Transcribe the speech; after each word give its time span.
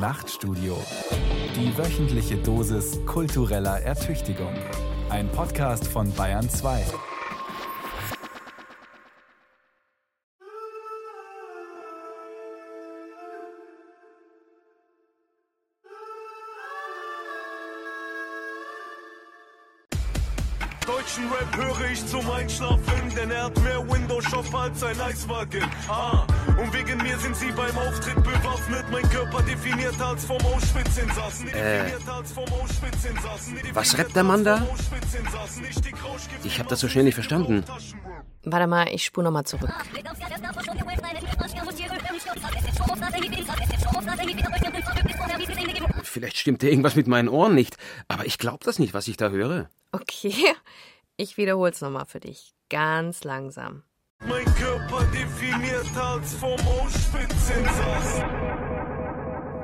Nachtstudio. 0.00 0.82
Die 1.54 1.76
wöchentliche 1.76 2.38
Dosis 2.38 2.98
kultureller 3.04 3.82
Ertüchtigung. 3.82 4.54
Ein 5.10 5.28
Podcast 5.30 5.86
von 5.86 6.10
Bayern 6.14 6.48
2. 6.48 6.86
Deutschen 20.86 21.30
Rap 21.30 21.56
höre 21.56 21.90
ich 21.90 22.06
zum 22.06 22.30
Einschlafen, 22.30 23.14
denn 23.14 23.30
er 23.30 23.44
hat 23.44 23.62
mehr 23.62 23.86
Windows-Shop 23.86 24.54
als 24.54 24.82
ein 24.82 24.98
Eiswagen. 24.98 25.62
Ah, 25.88 26.26
und 26.58 26.72
wegen 26.72 27.02
mir 27.02 27.18
sind 27.18 27.36
sie 27.36 27.50
beim 27.52 27.76
Auftritt 27.78 28.16
bewaffnet. 28.16 28.84
Mein 28.90 29.08
Körper 29.10 29.42
definiert 29.42 30.00
als 30.00 30.24
vom 30.24 30.38
Auschwitz-Insassen. 30.38 31.48
Äh, 31.48 31.92
was 33.74 33.98
rappt 33.98 34.16
der 34.16 34.24
Mann 34.24 34.44
da? 34.44 34.66
Ich 36.44 36.58
hab 36.58 36.68
das 36.68 36.80
so 36.80 36.88
schnell 36.88 37.04
nicht 37.04 37.14
verstanden. 37.14 37.64
Warte 38.44 38.66
mal, 38.66 38.88
ich 38.92 39.04
spule 39.04 39.24
nochmal 39.24 39.44
zurück. 39.44 39.72
Vielleicht 46.02 46.36
stimmt 46.38 46.62
irgendwas 46.62 46.96
mit 46.96 47.06
meinen 47.06 47.28
Ohren 47.28 47.54
nicht, 47.54 47.76
aber 48.08 48.26
ich 48.26 48.38
glaube 48.38 48.64
das 48.64 48.78
nicht, 48.78 48.94
was 48.94 49.08
ich 49.08 49.16
da 49.16 49.30
höre. 49.30 49.68
Okay, 49.92 50.34
ich 51.16 51.36
wiederhol's 51.36 51.80
nochmal 51.80 52.06
für 52.06 52.20
dich. 52.20 52.54
Ganz 52.68 53.24
langsam. 53.24 53.82
Mein 54.26 54.44
Körper 54.44 55.04
definiert 55.06 55.96
als 55.96 56.34
vom 56.34 56.52
Auschwitz-Insassen. 56.52 58.24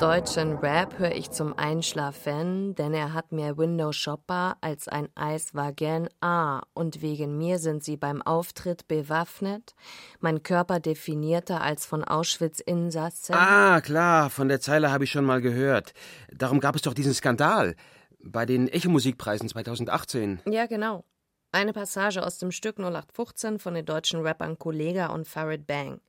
Deutschen 0.01 0.56
Rap 0.59 0.98
höre 0.98 1.14
ich 1.14 1.30
zum 1.30 1.56
Einschlafen, 1.59 2.74
denn 2.74 2.95
er 2.95 3.12
hat 3.12 3.33
mehr 3.33 3.56
Window 3.58 3.92
Shopper 3.92 4.56
als 4.61 4.89
ein 4.89 5.08
Eiswagen. 5.14 6.08
Ah, 6.20 6.62
und 6.75 7.03
wegen 7.03 7.36
mir 7.39 7.58
sind 7.58 7.84
sie 7.84 7.97
beim 7.97 8.22
Auftritt 8.22 8.89
bewaffnet. 8.89 9.75
Mein 10.20 10.42
Körper 10.42 10.81
definierter 10.81 11.61
als 11.61 11.86
von 11.86 12.03
Auschwitz-Insassen. 12.05 13.34
Ah, 13.34 13.81
klar, 13.81 14.31
von 14.31 14.48
der 14.48 14.61
Zeile 14.61 14.91
habe 14.91 15.05
ich 15.05 15.11
schon 15.11 15.25
mal 15.25 15.41
gehört. 15.41 15.92
Darum 16.33 16.61
gab 16.61 16.77
es 16.77 16.83
doch 16.83 16.94
diesen 16.94 17.14
Skandal 17.14 17.75
bei 18.22 18.47
den 18.47 18.69
Echo-Musikpreisen 18.69 19.48
2018. 19.48 20.41
Ja, 20.47 20.66
genau. 20.66 21.05
Eine 21.57 21.73
Passage 21.73 22.23
aus 22.23 22.37
dem 22.37 22.53
Stück 22.53 22.79
0815 22.79 23.59
von 23.59 23.73
den 23.73 23.87
deutschen 23.87 24.21
Rappern 24.21 24.59
Kollega 24.59 25.07
und 25.07 25.27
Farid 25.27 25.67
Bang. 25.67 26.03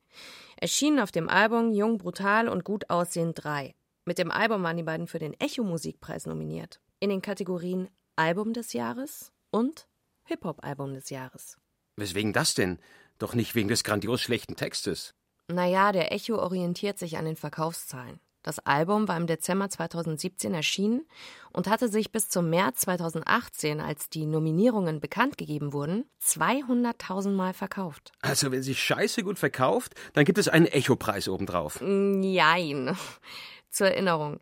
Erschienen 0.58 1.00
auf 1.00 1.10
dem 1.10 1.30
Album 1.30 1.72
Jung, 1.72 1.96
Brutal 1.96 2.50
und 2.50 2.64
Gut 2.64 2.90
Aussehend 2.90 3.42
3. 3.42 3.74
Mit 4.04 4.18
dem 4.18 4.30
Album 4.30 4.62
waren 4.62 4.76
die 4.76 4.82
beiden 4.82 5.06
für 5.06 5.18
den 5.18 5.32
Echo-Musikpreis 5.40 6.26
nominiert. 6.26 6.82
In 7.00 7.08
den 7.08 7.22
Kategorien 7.22 7.88
Album 8.14 8.52
des 8.52 8.74
Jahres 8.74 9.32
und 9.50 9.88
Hip-Hop-Album 10.24 10.92
des 10.92 11.08
Jahres. 11.08 11.56
Weswegen 11.96 12.34
das 12.34 12.52
denn? 12.52 12.78
Doch 13.16 13.34
nicht 13.34 13.54
wegen 13.54 13.70
des 13.70 13.84
grandios 13.84 14.20
schlechten 14.20 14.54
Textes. 14.54 15.14
Naja, 15.46 15.92
der 15.92 16.12
Echo 16.12 16.36
orientiert 16.36 16.98
sich 16.98 17.16
an 17.16 17.24
den 17.24 17.36
Verkaufszahlen. 17.36 18.20
Das 18.42 18.60
Album 18.60 19.08
war 19.08 19.16
im 19.16 19.26
Dezember 19.26 19.68
2017 19.68 20.54
erschienen 20.54 21.06
und 21.52 21.68
hatte 21.68 21.88
sich 21.88 22.12
bis 22.12 22.28
zum 22.28 22.50
März 22.50 22.82
2018, 22.82 23.80
als 23.80 24.08
die 24.08 24.26
Nominierungen 24.26 25.00
bekannt 25.00 25.36
gegeben 25.36 25.72
wurden, 25.72 26.04
200.000 26.22 27.30
Mal 27.30 27.52
verkauft. 27.52 28.12
Also, 28.20 28.52
wenn 28.52 28.62
sich 28.62 28.82
Scheiße 28.82 29.24
gut 29.24 29.38
verkauft, 29.38 29.94
dann 30.12 30.24
gibt 30.24 30.38
es 30.38 30.48
einen 30.48 30.66
Echo-Preis 30.66 31.28
obendrauf. 31.28 31.80
Nein. 31.80 32.96
Zur 33.70 33.88
Erinnerung, 33.88 34.40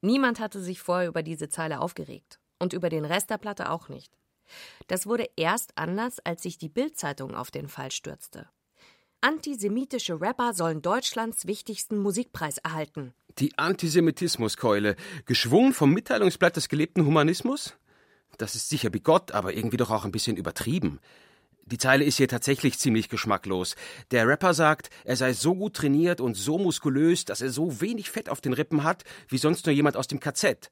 niemand 0.00 0.40
hatte 0.40 0.60
sich 0.60 0.80
vorher 0.80 1.08
über 1.08 1.22
diese 1.22 1.48
Zeile 1.48 1.80
aufgeregt. 1.80 2.40
Und 2.58 2.72
über 2.72 2.88
den 2.88 3.04
Rest 3.04 3.30
der 3.30 3.38
Platte 3.38 3.70
auch 3.70 3.88
nicht. 3.88 4.16
Das 4.86 5.06
wurde 5.06 5.28
erst 5.36 5.76
anders, 5.76 6.18
als 6.20 6.42
sich 6.42 6.58
die 6.58 6.68
Bild-Zeitung 6.68 7.34
auf 7.34 7.50
den 7.50 7.68
Fall 7.68 7.90
stürzte. 7.90 8.48
Antisemitische 9.24 10.20
Rapper 10.20 10.52
sollen 10.52 10.82
Deutschlands 10.82 11.46
wichtigsten 11.46 11.96
Musikpreis 11.96 12.58
erhalten. 12.58 13.14
Die 13.38 13.56
Antisemitismuskeule, 13.56 14.96
geschwungen 15.24 15.72
vom 15.72 15.94
Mitteilungsblatt 15.94 16.56
des 16.56 16.68
gelebten 16.68 17.06
Humanismus? 17.06 17.72
Das 18.36 18.54
ist 18.54 18.68
sicher 18.68 18.90
bigott, 18.90 19.32
aber 19.32 19.54
irgendwie 19.54 19.78
doch 19.78 19.90
auch 19.90 20.04
ein 20.04 20.12
bisschen 20.12 20.36
übertrieben. 20.36 21.00
Die 21.64 21.78
Zeile 21.78 22.04
ist 22.04 22.18
hier 22.18 22.28
tatsächlich 22.28 22.78
ziemlich 22.78 23.08
geschmacklos. 23.08 23.76
Der 24.10 24.28
Rapper 24.28 24.52
sagt, 24.52 24.90
er 25.04 25.16
sei 25.16 25.32
so 25.32 25.54
gut 25.54 25.72
trainiert 25.72 26.20
und 26.20 26.34
so 26.34 26.58
muskulös, 26.58 27.24
dass 27.24 27.40
er 27.40 27.48
so 27.48 27.80
wenig 27.80 28.10
Fett 28.10 28.28
auf 28.28 28.42
den 28.42 28.52
Rippen 28.52 28.84
hat, 28.84 29.04
wie 29.28 29.38
sonst 29.38 29.64
nur 29.64 29.74
jemand 29.74 29.96
aus 29.96 30.06
dem 30.06 30.20
KZ. 30.20 30.70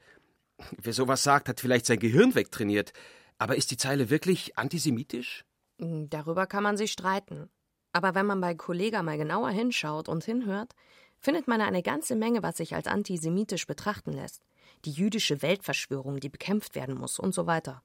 Wer 0.76 0.92
sowas 0.92 1.22
sagt, 1.22 1.48
hat 1.48 1.60
vielleicht 1.60 1.86
sein 1.86 2.00
Gehirn 2.00 2.34
wegtrainiert. 2.34 2.92
Aber 3.38 3.56
ist 3.56 3.70
die 3.70 3.78
Zeile 3.78 4.10
wirklich 4.10 4.58
antisemitisch? 4.58 5.46
Darüber 5.78 6.46
kann 6.46 6.62
man 6.62 6.76
sich 6.76 6.92
streiten. 6.92 7.48
Aber 7.92 8.14
wenn 8.14 8.26
man 8.26 8.41
bei 8.41 8.54
Kollega 8.54 9.03
mal 9.03 9.19
genauer 9.19 9.50
hinschaut 9.50 10.08
und 10.08 10.25
hinhört, 10.25 10.75
findet 11.19 11.47
man 11.47 11.60
eine 11.60 11.82
ganze 11.82 12.16
Menge, 12.16 12.42
was 12.42 12.56
sich 12.56 12.75
als 12.75 12.86
antisemitisch 12.86 13.66
betrachten 13.66 14.12
lässt. 14.12 14.42
Die 14.84 14.91
jüdische 14.91 15.42
Weltverschwörung, 15.42 16.19
die 16.19 16.28
bekämpft 16.28 16.75
werden 16.75 16.97
muss 16.97 17.19
und 17.19 17.34
so 17.34 17.47
weiter. 17.47 17.82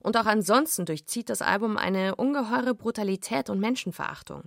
Und 0.00 0.16
auch 0.16 0.24
ansonsten 0.24 0.86
durchzieht 0.86 1.28
das 1.28 1.42
Album 1.42 1.76
eine 1.76 2.14
ungeheure 2.14 2.74
Brutalität 2.74 3.50
und 3.50 3.60
Menschenverachtung. 3.60 4.44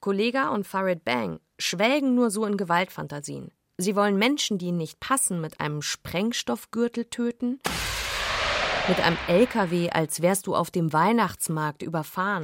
Kollega 0.00 0.48
und 0.50 0.66
Farid 0.66 1.04
Bang 1.04 1.40
schwelgen 1.58 2.14
nur 2.14 2.30
so 2.30 2.44
in 2.44 2.58
Gewaltfantasien. 2.58 3.52
Sie 3.78 3.96
wollen 3.96 4.18
Menschen, 4.18 4.58
die 4.58 4.66
ihnen 4.66 4.76
nicht 4.76 5.00
passen, 5.00 5.40
mit 5.40 5.60
einem 5.60 5.80
Sprengstoffgürtel 5.80 7.06
töten, 7.06 7.60
mit 8.86 9.00
einem 9.00 9.16
LKW, 9.28 9.88
als 9.90 10.20
wärst 10.20 10.46
du 10.46 10.54
auf 10.54 10.70
dem 10.70 10.92
Weihnachtsmarkt 10.92 11.82
überfahren 11.82 12.42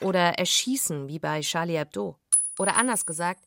oder 0.00 0.38
erschießen, 0.38 1.08
wie 1.08 1.18
bei 1.18 1.40
Charlie 1.40 1.78
Hebdo. 1.78 2.16
Oder 2.58 2.76
anders 2.76 3.06
gesagt, 3.06 3.44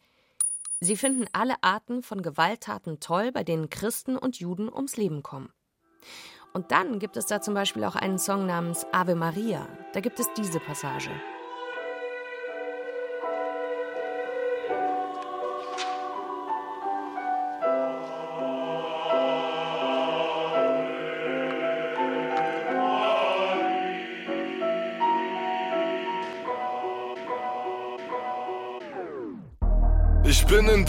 sie 0.80 0.96
finden 0.96 1.26
alle 1.34 1.62
Arten 1.62 2.04
von 2.04 2.22
Gewalttaten 2.22 3.00
toll, 3.00 3.32
bei 3.32 3.44
denen 3.44 3.70
Christen 3.70 4.18
und 4.18 4.40
Juden 4.40 4.72
ums 4.72 4.98
Leben 4.98 5.24
kommen. 5.24 5.52
Und 6.54 6.72
dann 6.72 7.00
gibt 7.00 7.18
es 7.18 7.28
da 7.28 7.42
zum 7.42 7.54
Beispiel 7.54 7.84
auch 7.84 7.96
einen 7.96 8.18
Song 8.18 8.46
namens 8.46 8.86
Ave 8.92 9.16
Maria. 9.16 9.68
Da 9.94 10.00
gibt 10.00 10.20
es 10.20 10.28
diese 10.36 10.60
Passage. 10.60 11.12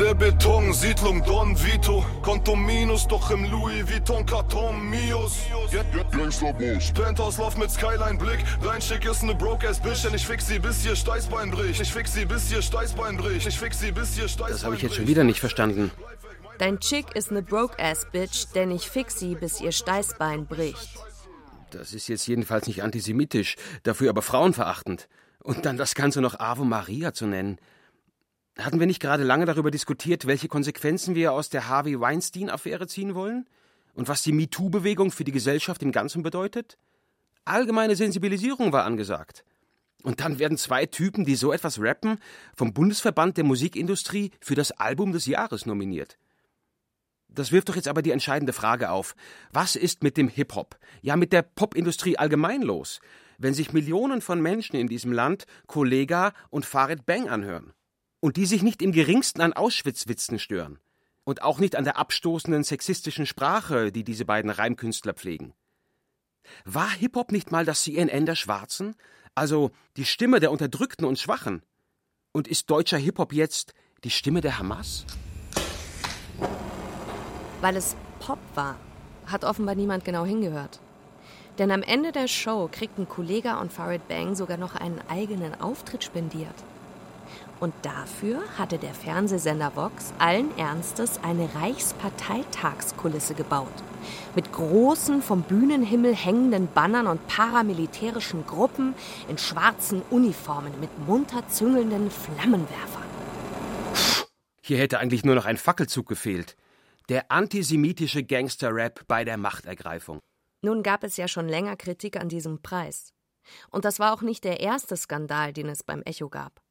Der 0.00 0.14
Betonsiedlung 0.14 1.22
Don 1.24 1.54
Vito. 1.62 2.04
Konto 2.22 2.56
Minus, 2.56 3.06
doch 3.06 3.30
im 3.30 3.44
Louis 3.50 3.86
Vuitton 3.86 4.24
Karton 4.24 4.88
Mios. 4.88 5.40
Gangsterboss. 6.10 6.92
Penthouse 6.92 7.36
Lauf 7.38 7.56
mit 7.58 7.70
Skyline-Blick. 7.70 8.38
Reinschick 8.62 9.04
ist 9.04 9.22
ne 9.22 9.34
Broke-Ass-Bitch, 9.34 10.04
denn 10.04 10.14
ich 10.14 10.26
fix 10.26 10.46
sie, 10.46 10.58
bis 10.58 10.86
ihr 10.86 10.96
Steißbein 10.96 11.50
bricht. 11.50 11.80
Ich 11.80 11.92
fix 11.92 12.14
sie, 12.14 12.24
bis 12.24 12.50
ihr 12.50 12.62
Steißbein 12.62 13.18
bricht. 13.18 13.46
Ich 13.46 13.58
fix 13.58 13.80
sie, 13.80 13.92
bis 13.92 14.16
ihr 14.16 14.28
Steißbein 14.28 14.52
Das 14.52 14.64
habe 14.64 14.74
ich 14.74 14.82
jetzt 14.82 14.94
schon 14.94 15.06
wieder 15.06 15.24
nicht 15.24 15.40
verstanden. 15.40 15.90
Dein 16.58 16.80
Chick 16.80 17.14
ist 17.14 17.30
ne 17.30 17.42
Broke-Ass-Bitch, 17.42 18.46
denn 18.54 18.70
ich 18.70 18.88
fix 18.88 19.18
sie, 19.18 19.34
bis 19.34 19.60
ihr 19.60 19.72
Steißbein 19.72 20.46
bricht. 20.46 20.98
Das 21.72 21.92
ist 21.92 22.08
jetzt 22.08 22.26
jedenfalls 22.26 22.66
nicht 22.66 22.82
antisemitisch, 22.82 23.56
dafür 23.82 24.08
aber 24.08 24.22
frauenverachtend. 24.22 25.08
Und 25.42 25.66
dann 25.66 25.76
das 25.76 25.94
Ganze 25.94 26.20
noch 26.22 26.40
Ave 26.40 26.64
Maria 26.64 27.12
zu 27.12 27.26
nennen. 27.26 27.58
Hatten 28.64 28.78
wir 28.78 28.86
nicht 28.86 29.00
gerade 29.00 29.24
lange 29.24 29.46
darüber 29.46 29.70
diskutiert, 29.70 30.26
welche 30.26 30.48
Konsequenzen 30.48 31.14
wir 31.14 31.32
aus 31.32 31.48
der 31.48 31.68
Harvey 31.68 31.98
Weinstein-Affäre 31.98 32.86
ziehen 32.86 33.14
wollen? 33.14 33.48
Und 33.94 34.08
was 34.08 34.22
die 34.22 34.32
MeToo-Bewegung 34.32 35.10
für 35.10 35.24
die 35.24 35.32
Gesellschaft 35.32 35.82
im 35.82 35.92
Ganzen 35.92 36.22
bedeutet? 36.22 36.76
Allgemeine 37.44 37.96
Sensibilisierung 37.96 38.72
war 38.72 38.84
angesagt. 38.84 39.44
Und 40.02 40.20
dann 40.20 40.38
werden 40.38 40.58
zwei 40.58 40.86
Typen, 40.86 41.24
die 41.24 41.36
so 41.36 41.52
etwas 41.52 41.80
rappen, 41.80 42.18
vom 42.54 42.72
Bundesverband 42.72 43.36
der 43.36 43.44
Musikindustrie 43.44 44.30
für 44.40 44.54
das 44.54 44.72
Album 44.72 45.12
des 45.12 45.26
Jahres 45.26 45.66
nominiert. 45.66 46.18
Das 47.28 47.52
wirft 47.52 47.68
doch 47.68 47.76
jetzt 47.76 47.88
aber 47.88 48.02
die 48.02 48.10
entscheidende 48.10 48.52
Frage 48.52 48.90
auf. 48.90 49.14
Was 49.52 49.76
ist 49.76 50.02
mit 50.02 50.16
dem 50.16 50.28
Hip-Hop, 50.28 50.78
ja 51.00 51.16
mit 51.16 51.32
der 51.32 51.42
Popindustrie 51.42 52.18
allgemein 52.18 52.62
los, 52.62 53.00
wenn 53.38 53.54
sich 53.54 53.72
Millionen 53.72 54.20
von 54.20 54.40
Menschen 54.40 54.76
in 54.76 54.88
diesem 54.88 55.12
Land 55.12 55.46
Kollega 55.66 56.32
und 56.50 56.66
Farid 56.66 57.06
Bang 57.06 57.28
anhören? 57.28 57.72
Und 58.20 58.36
die 58.36 58.46
sich 58.46 58.62
nicht 58.62 58.82
im 58.82 58.92
geringsten 58.92 59.40
an 59.40 59.52
Auschwitz-Witzen 59.52 60.38
stören. 60.38 60.78
Und 61.24 61.42
auch 61.42 61.58
nicht 61.58 61.76
an 61.76 61.84
der 61.84 61.96
abstoßenden 61.96 62.64
sexistischen 62.64 63.26
Sprache, 63.26 63.92
die 63.92 64.04
diese 64.04 64.24
beiden 64.24 64.50
Reimkünstler 64.50 65.14
pflegen. 65.14 65.54
War 66.64 66.90
Hip-Hop 66.90 67.32
nicht 67.32 67.50
mal 67.50 67.64
das 67.64 67.82
CNN 67.82 68.26
der 68.26 68.34
Schwarzen? 68.34 68.94
Also 69.34 69.70
die 69.96 70.04
Stimme 70.04 70.40
der 70.40 70.50
Unterdrückten 70.50 71.06
und 71.06 71.18
Schwachen? 71.18 71.62
Und 72.32 72.48
ist 72.48 72.70
deutscher 72.70 72.98
Hip-Hop 72.98 73.32
jetzt 73.32 73.74
die 74.04 74.10
Stimme 74.10 74.40
der 74.40 74.58
Hamas? 74.58 75.04
Weil 77.60 77.76
es 77.76 77.96
Pop 78.20 78.38
war, 78.54 78.76
hat 79.26 79.44
offenbar 79.44 79.74
niemand 79.74 80.04
genau 80.04 80.24
hingehört. 80.24 80.80
Denn 81.58 81.70
am 81.70 81.82
Ende 81.82 82.12
der 82.12 82.28
Show 82.28 82.68
kriegten 82.72 83.08
Kollega 83.08 83.60
und 83.60 83.72
Farid 83.72 84.08
Bang 84.08 84.34
sogar 84.34 84.56
noch 84.56 84.74
einen 84.74 85.00
eigenen 85.08 85.60
Auftritt 85.60 86.04
spendiert. 86.04 86.54
Und 87.60 87.74
dafür 87.82 88.40
hatte 88.56 88.78
der 88.78 88.94
Fernsehsender 88.94 89.76
Vox 89.76 90.14
allen 90.18 90.56
Ernstes 90.56 91.20
eine 91.22 91.54
Reichsparteitagskulisse 91.54 93.34
gebaut. 93.34 93.68
Mit 94.34 94.50
großen, 94.50 95.20
vom 95.22 95.42
Bühnenhimmel 95.42 96.14
hängenden 96.14 96.68
Bannern 96.72 97.06
und 97.06 97.26
paramilitärischen 97.26 98.46
Gruppen 98.46 98.94
in 99.28 99.36
schwarzen 99.36 100.00
Uniformen 100.08 100.72
mit 100.80 101.06
munter 101.06 101.46
züngelnden 101.48 102.10
Flammenwerfern. 102.10 103.04
Hier 104.62 104.78
hätte 104.78 104.98
eigentlich 104.98 105.24
nur 105.24 105.34
noch 105.34 105.44
ein 105.44 105.58
Fackelzug 105.58 106.08
gefehlt. 106.08 106.56
Der 107.10 107.30
antisemitische 107.30 108.22
Gangster-Rap 108.22 109.04
bei 109.06 109.24
der 109.24 109.36
Machtergreifung. 109.36 110.18
Nun 110.62 110.82
gab 110.82 111.04
es 111.04 111.18
ja 111.18 111.28
schon 111.28 111.48
länger 111.48 111.76
Kritik 111.76 112.16
an 112.16 112.30
diesem 112.30 112.62
Preis. 112.62 113.12
Und 113.70 113.84
das 113.84 113.98
war 113.98 114.14
auch 114.14 114.22
nicht 114.22 114.44
der 114.44 114.60
erste 114.60 114.96
Skandal, 114.96 115.52
den 115.52 115.68
es 115.68 115.82
beim 115.82 116.02
Echo 116.02 116.28
gab. 116.28 116.62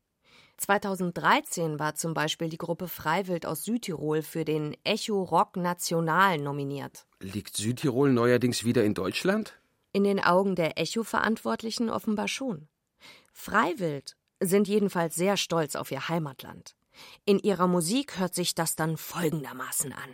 2013 0.60 1.80
war 1.80 1.96
zum 1.96 2.14
Beispiel 2.14 2.50
die 2.50 2.58
Gruppe 2.58 2.88
Freiwild 2.88 3.46
aus 3.46 3.64
Südtirol 3.64 4.22
für 4.22 4.44
den 4.44 4.76
Echo 4.84 5.24
Rock 5.24 5.56
National 5.56 6.38
nominiert. 6.38 7.06
Liegt 7.22 7.56
Südtirol 7.56 8.12
neuerdings 8.12 8.66
wieder 8.66 8.84
in 8.84 8.94
Deutschland? 8.94 9.54
In 9.94 10.04
den 10.04 10.20
Augen 10.20 10.56
der 10.56 10.78
Echo-Verantwortlichen 10.78 11.90
offenbar 11.90 12.28
schon. 12.28 12.68
Freiwild 13.32 14.18
sind 14.40 14.68
jedenfalls 14.68 15.16
sehr 15.16 15.38
stolz 15.38 15.76
auf 15.76 15.92
ihr 15.92 16.10
Heimatland. 16.10 16.76
In 17.26 17.40
ihrer 17.40 17.68
Musik 17.68 18.20
hört 18.20 18.36
sich 18.36 18.54
das 18.54 18.76
dann 18.76 18.98
folgendermaßen 18.98 19.94
an. 19.94 20.10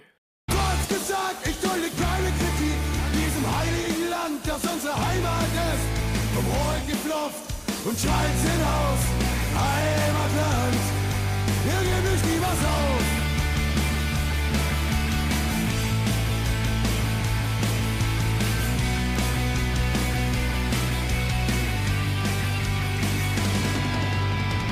Du 0.47 0.55
hast 0.55 0.89
gesagt, 0.89 1.47
ich 1.47 1.59
dulde 1.59 1.89
keine 1.99 2.29
Kritik 2.29 2.77
an 3.03 3.11
diesem 3.11 3.57
heiligen 3.57 4.09
Land, 4.09 4.47
das 4.47 4.73
unsere 4.73 4.95
Heimat 4.95 5.49
ist. 5.73 6.35
Vom 6.35 6.45
Rohr 6.45 6.75
geflopft 6.87 7.54
und 7.85 7.99
schreit 7.99 8.39
hinaus. 8.41 9.01
Heimatland, 9.53 10.83
wir 11.65 11.79
geben 11.87 12.13
dich 12.13 12.23
niemals 12.31 12.61
auf. 12.65 13.05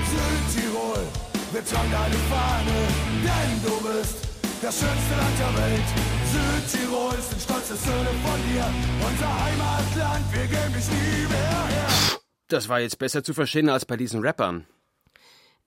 Südtirol, 0.10 1.04
wir 1.52 1.66
tragen 1.66 1.92
deine 1.92 2.16
Fahne, 2.30 2.78
denn 3.24 3.52
du 3.64 3.76
bist 3.88 4.16
das 4.62 4.80
schönste 4.80 5.16
Land 5.18 5.38
der 5.40 5.54
Welt. 5.62 5.90
Südtirol 6.34 7.18
sind 7.30 7.42
stolze 7.42 7.76
Söhne 7.76 8.10
von 8.26 8.40
dir, 8.50 8.66
unser 9.08 9.44
Heimatland, 9.44 10.26
wir 10.34 10.48
geben 10.48 10.74
dich 10.74 10.88
nie 10.90 11.28
mehr 11.28 11.68
her. 11.70 12.23
Das 12.54 12.70
war 12.70 12.80
jetzt 12.80 13.00
besser 13.00 13.24
zu 13.24 13.34
verstehen 13.34 13.68
als 13.68 13.84
bei 13.84 13.98
diesen 13.98 14.22
Rappern. 14.22 14.68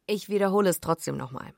Ich 0.06 0.28
wiederhole 0.28 0.70
es 0.70 0.78
trotzdem 0.78 1.16
nochmal. 1.16 1.52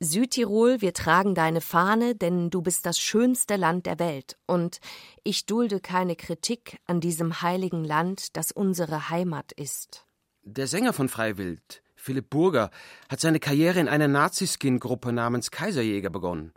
Südtirol, 0.00 0.82
wir 0.82 0.92
tragen 0.92 1.34
deine 1.34 1.62
Fahne, 1.62 2.14
denn 2.14 2.50
du 2.50 2.60
bist 2.60 2.84
das 2.84 2.98
schönste 2.98 3.56
Land 3.56 3.86
der 3.86 3.98
Welt. 3.98 4.36
Und 4.44 4.80
ich 5.22 5.46
dulde 5.46 5.80
keine 5.80 6.14
Kritik 6.14 6.78
an 6.84 7.00
diesem 7.00 7.40
heiligen 7.40 7.84
Land, 7.84 8.36
das 8.36 8.52
unsere 8.52 9.08
Heimat 9.08 9.50
ist. 9.52 10.04
Der 10.42 10.66
Sänger 10.66 10.92
von 10.92 11.08
Freiwild, 11.08 11.82
Philipp 11.96 12.28
Burger, 12.28 12.70
hat 13.08 13.20
seine 13.20 13.40
Karriere 13.40 13.80
in 13.80 13.88
einer 13.88 14.08
Naziskin-Gruppe 14.08 15.10
namens 15.12 15.52
Kaiserjäger 15.52 16.10
begonnen. 16.10 16.52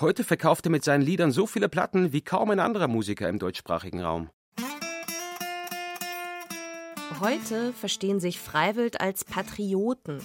Heute 0.00 0.22
verkauft 0.22 0.66
er 0.66 0.70
mit 0.70 0.84
seinen 0.84 1.00
Liedern 1.00 1.32
so 1.32 1.46
viele 1.46 1.70
Platten 1.70 2.12
wie 2.12 2.20
kaum 2.20 2.50
ein 2.50 2.60
anderer 2.60 2.88
Musiker 2.88 3.26
im 3.30 3.38
deutschsprachigen 3.38 4.02
Raum. 4.02 4.28
Heute 7.22 7.72
verstehen 7.72 8.18
sich 8.18 8.40
Freiwild 8.40 9.00
als 9.00 9.24
Patrioten, 9.24 10.20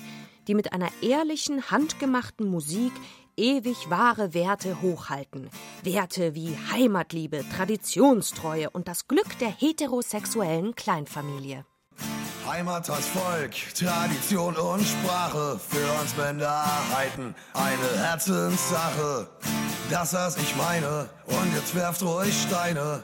die 0.47 0.55
mit 0.55 0.73
einer 0.73 0.89
ehrlichen, 1.03 1.69
handgemachten 1.69 2.49
Musik 2.49 2.91
ewig 3.35 3.91
wahre 3.91 4.33
Werte 4.33 4.81
hochhalten. 4.81 5.51
Werte 5.83 6.33
wie 6.33 6.57
Heimatliebe, 6.71 7.45
Traditionstreue 7.55 8.71
und 8.71 8.87
das 8.87 9.07
Glück 9.07 9.37
der 9.37 9.49
heterosexuellen 9.49 10.73
Kleinfamilie. 10.73 11.65
Heimat 12.47 12.89
als 12.89 13.05
Volk, 13.05 13.53
Tradition 13.75 14.55
und 14.55 14.83
Sprache, 14.83 15.59
für 15.59 16.01
uns 16.01 16.17
Minderheiten 16.17 17.35
eine 17.53 18.03
Herzenssache. 18.07 19.29
Das, 19.91 20.13
was 20.13 20.35
ich 20.37 20.55
meine, 20.55 21.09
und 21.27 21.53
jetzt 21.53 21.75
werft 21.75 22.01
ruhig 22.01 22.33
Steine. 22.47 23.03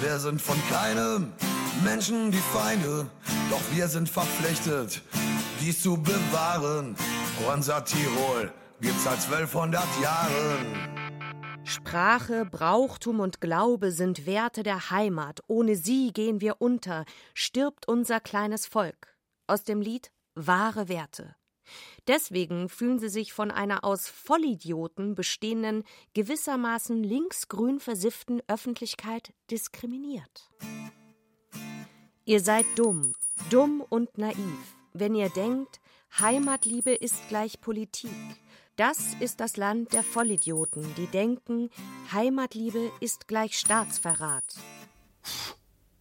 Wir 0.00 0.18
sind 0.20 0.40
von 0.40 0.56
keinem 0.70 1.34
Menschen 1.84 2.30
die 2.30 2.38
Feinde, 2.38 3.06
doch 3.50 3.60
wir 3.72 3.88
sind 3.88 4.08
verpflichtet, 4.08 5.02
dies 5.60 5.82
zu 5.82 5.96
bewahren. 5.96 6.96
Unser 7.52 7.84
Tirol 7.84 8.52
gibt's 8.80 9.04
seit 9.04 9.20
1200 9.22 9.82
Jahren. 10.02 10.96
Sprache, 11.64 12.44
Brauchtum 12.44 13.20
und 13.20 13.40
Glaube 13.40 13.90
sind 13.90 14.24
Werte 14.24 14.62
der 14.62 14.90
Heimat. 14.90 15.40
Ohne 15.48 15.74
sie 15.76 16.12
gehen 16.12 16.40
wir 16.40 16.60
unter, 16.60 17.04
stirbt 17.34 17.88
unser 17.88 18.20
kleines 18.20 18.66
Volk. 18.66 19.16
Aus 19.46 19.64
dem 19.64 19.80
Lied 19.80 20.10
Wahre 20.34 20.88
Werte. 20.88 21.34
Deswegen 22.06 22.68
fühlen 22.68 23.00
sie 23.00 23.08
sich 23.08 23.32
von 23.32 23.50
einer 23.50 23.82
aus 23.84 24.08
Vollidioten 24.08 25.16
bestehenden, 25.16 25.82
gewissermaßen 26.14 27.02
linksgrün 27.02 27.80
versifften 27.80 28.40
Öffentlichkeit 28.46 29.32
diskriminiert. 29.50 30.50
Ihr 32.28 32.40
seid 32.40 32.66
dumm, 32.74 33.14
dumm 33.50 33.84
und 33.88 34.18
naiv, 34.18 34.74
wenn 34.92 35.14
ihr 35.14 35.28
denkt, 35.28 35.78
Heimatliebe 36.18 36.90
ist 36.90 37.28
gleich 37.28 37.60
Politik. 37.60 38.10
Das 38.74 39.14
ist 39.20 39.38
das 39.38 39.56
Land 39.56 39.92
der 39.92 40.02
Vollidioten, 40.02 40.92
die 40.96 41.06
denken, 41.06 41.70
Heimatliebe 42.12 42.90
ist 42.98 43.28
gleich 43.28 43.56
Staatsverrat. 43.56 44.56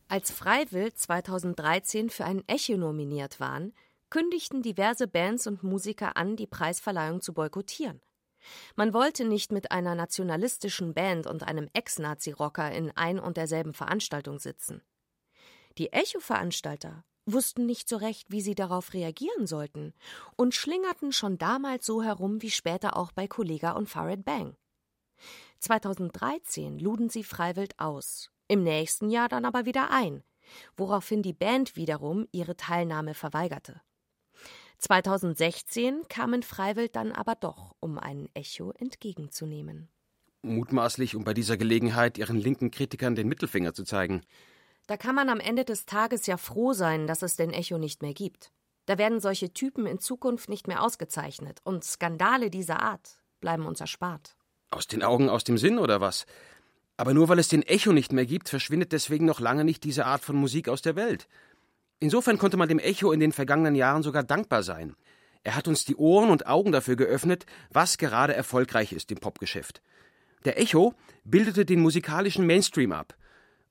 Als 0.08 0.32
Freiwild 0.32 0.98
2013 0.98 2.10
für 2.10 2.26
ein 2.26 2.44
Echo 2.48 2.76
nominiert 2.76 3.40
waren, 3.40 3.72
kündigten 4.10 4.64
diverse 4.64 5.08
Bands 5.08 5.46
und 5.46 5.62
Musiker 5.62 6.18
an, 6.18 6.38
die 6.38 6.48
Preisverleihung 6.48 7.22
zu 7.22 7.34
boykottieren. 7.36 8.02
Man 8.76 8.96
wollte 8.96 9.26
nicht 9.26 9.52
mit 9.52 9.70
einer 9.70 9.94
nationalistischen 9.94 10.96
Band 10.96 11.28
und 11.28 11.44
einem 11.44 11.70
Ex-Nazi-Rocker 11.74 12.72
in 12.72 12.90
ein 12.98 13.20
und 13.20 13.38
derselben 13.38 13.76
Veranstaltung 13.76 14.40
sitzen. 14.40 14.82
Die 15.78 15.92
Echo-Veranstalter 15.92 17.04
wussten 17.26 17.66
nicht 17.66 17.90
so 17.90 17.98
recht, 17.98 18.32
wie 18.32 18.42
sie 18.42 18.56
darauf 18.56 18.94
reagieren 18.94 19.48
sollten 19.48 19.94
und 20.38 20.54
schlingerten 20.54 21.12
schon 21.12 21.38
damals 21.38 21.86
so 21.86 22.02
herum 22.02 22.42
wie 22.42 22.52
später 22.52 22.96
auch 22.96 23.12
bei 23.12 23.28
Kollega 23.28 23.72
und 23.72 23.90
Farid 23.90 24.24
Bang. 24.24 24.56
2013 25.60 26.80
luden 26.80 27.10
sie 27.10 27.24
Freiwild 27.24 27.80
aus, 27.80 28.32
im 28.48 28.64
nächsten 28.64 29.10
Jahr 29.10 29.28
dann 29.28 29.44
aber 29.44 29.66
wieder 29.66 29.90
ein, 29.92 30.24
woraufhin 30.78 31.24
die 31.24 31.34
Band 31.34 31.76
wiederum 31.76 32.28
ihre 32.32 32.56
Teilnahme 32.56 33.14
verweigerte. 33.14 33.82
2016 34.78 36.04
kamen 36.08 36.44
Freiwild 36.44 36.96
dann 36.96 37.12
aber 37.12 37.36
doch, 37.36 37.76
um 37.80 37.98
ein 37.98 38.30
Echo 38.34 38.72
entgegenzunehmen. 38.72 39.90
Mutmaßlich, 40.42 41.16
um 41.16 41.24
bei 41.24 41.34
dieser 41.34 41.58
Gelegenheit 41.58 42.18
ihren 42.18 42.38
linken 42.38 42.72
Kritikern 42.72 43.16
den 43.16 43.28
Mittelfinger 43.28 43.74
zu 43.74 43.84
zeigen. 43.84 44.22
Da 44.88 44.98
kann 44.98 45.16
man 45.16 45.30
am 45.30 45.40
Ende 45.40 45.66
des 45.66 45.86
Tages 45.86 46.28
ja 46.28 46.38
froh 46.38 46.74
sein, 46.74 47.08
dass 47.08 47.24
es 47.24 47.36
den 47.36 47.52
Echo 47.52 47.78
nicht 47.78 48.04
mehr 48.04 48.14
gibt. 48.14 48.52
Da 48.86 49.00
werden 49.00 49.20
solche 49.20 49.52
Typen 49.52 49.88
in 49.88 49.98
Zukunft 49.98 50.48
nicht 50.48 50.68
mehr 50.68 50.84
ausgezeichnet 50.84 51.60
und 51.64 51.84
Skandale 51.84 52.52
dieser 52.52 52.82
Art 52.82 53.20
bleiben 53.42 53.66
uns 53.66 53.82
erspart. 53.82 54.36
Aus 54.70 54.86
den 54.86 55.02
Augen, 55.02 55.28
aus 55.30 55.44
dem 55.44 55.58
Sinn 55.58 55.80
oder 55.80 56.02
was? 56.02 56.26
Aber 56.98 57.14
nur 57.14 57.30
weil 57.30 57.40
es 57.40 57.48
den 57.48 57.64
Echo 57.64 57.94
nicht 57.94 58.14
mehr 58.14 58.28
gibt, 58.28 58.48
verschwindet 58.48 58.92
deswegen 58.92 59.26
noch 59.26 59.40
lange 59.40 59.64
nicht 59.64 59.84
diese 59.84 60.06
Art 60.06 60.24
von 60.24 60.36
Musik 60.36 60.70
aus 60.70 60.84
der 60.84 60.96
Welt. 60.96 61.28
Insofern 62.00 62.38
konnte 62.38 62.58
man 62.58 62.70
dem 62.70 62.80
Echo 62.80 63.12
in 63.12 63.20
den 63.20 63.32
vergangenen 63.32 63.74
Jahren 63.74 64.04
sogar 64.04 64.24
dankbar 64.24 64.62
sein. 64.62 64.96
Er 65.44 65.56
hat 65.56 65.68
uns 65.68 65.86
die 65.86 65.96
Ohren 65.96 66.30
und 66.30 66.46
Augen 66.46 66.72
dafür 66.72 66.96
geöffnet, 66.96 67.46
was 67.72 67.98
gerade 67.98 68.36
erfolgreich 68.36 68.94
ist 68.94 69.12
im 69.12 69.18
Popgeschäft. 69.18 69.82
Der 70.44 70.60
Echo 70.60 70.94
bildete 71.24 71.66
den 71.66 71.82
musikalischen 71.82 72.46
Mainstream 72.46 72.92
ab 72.92 73.16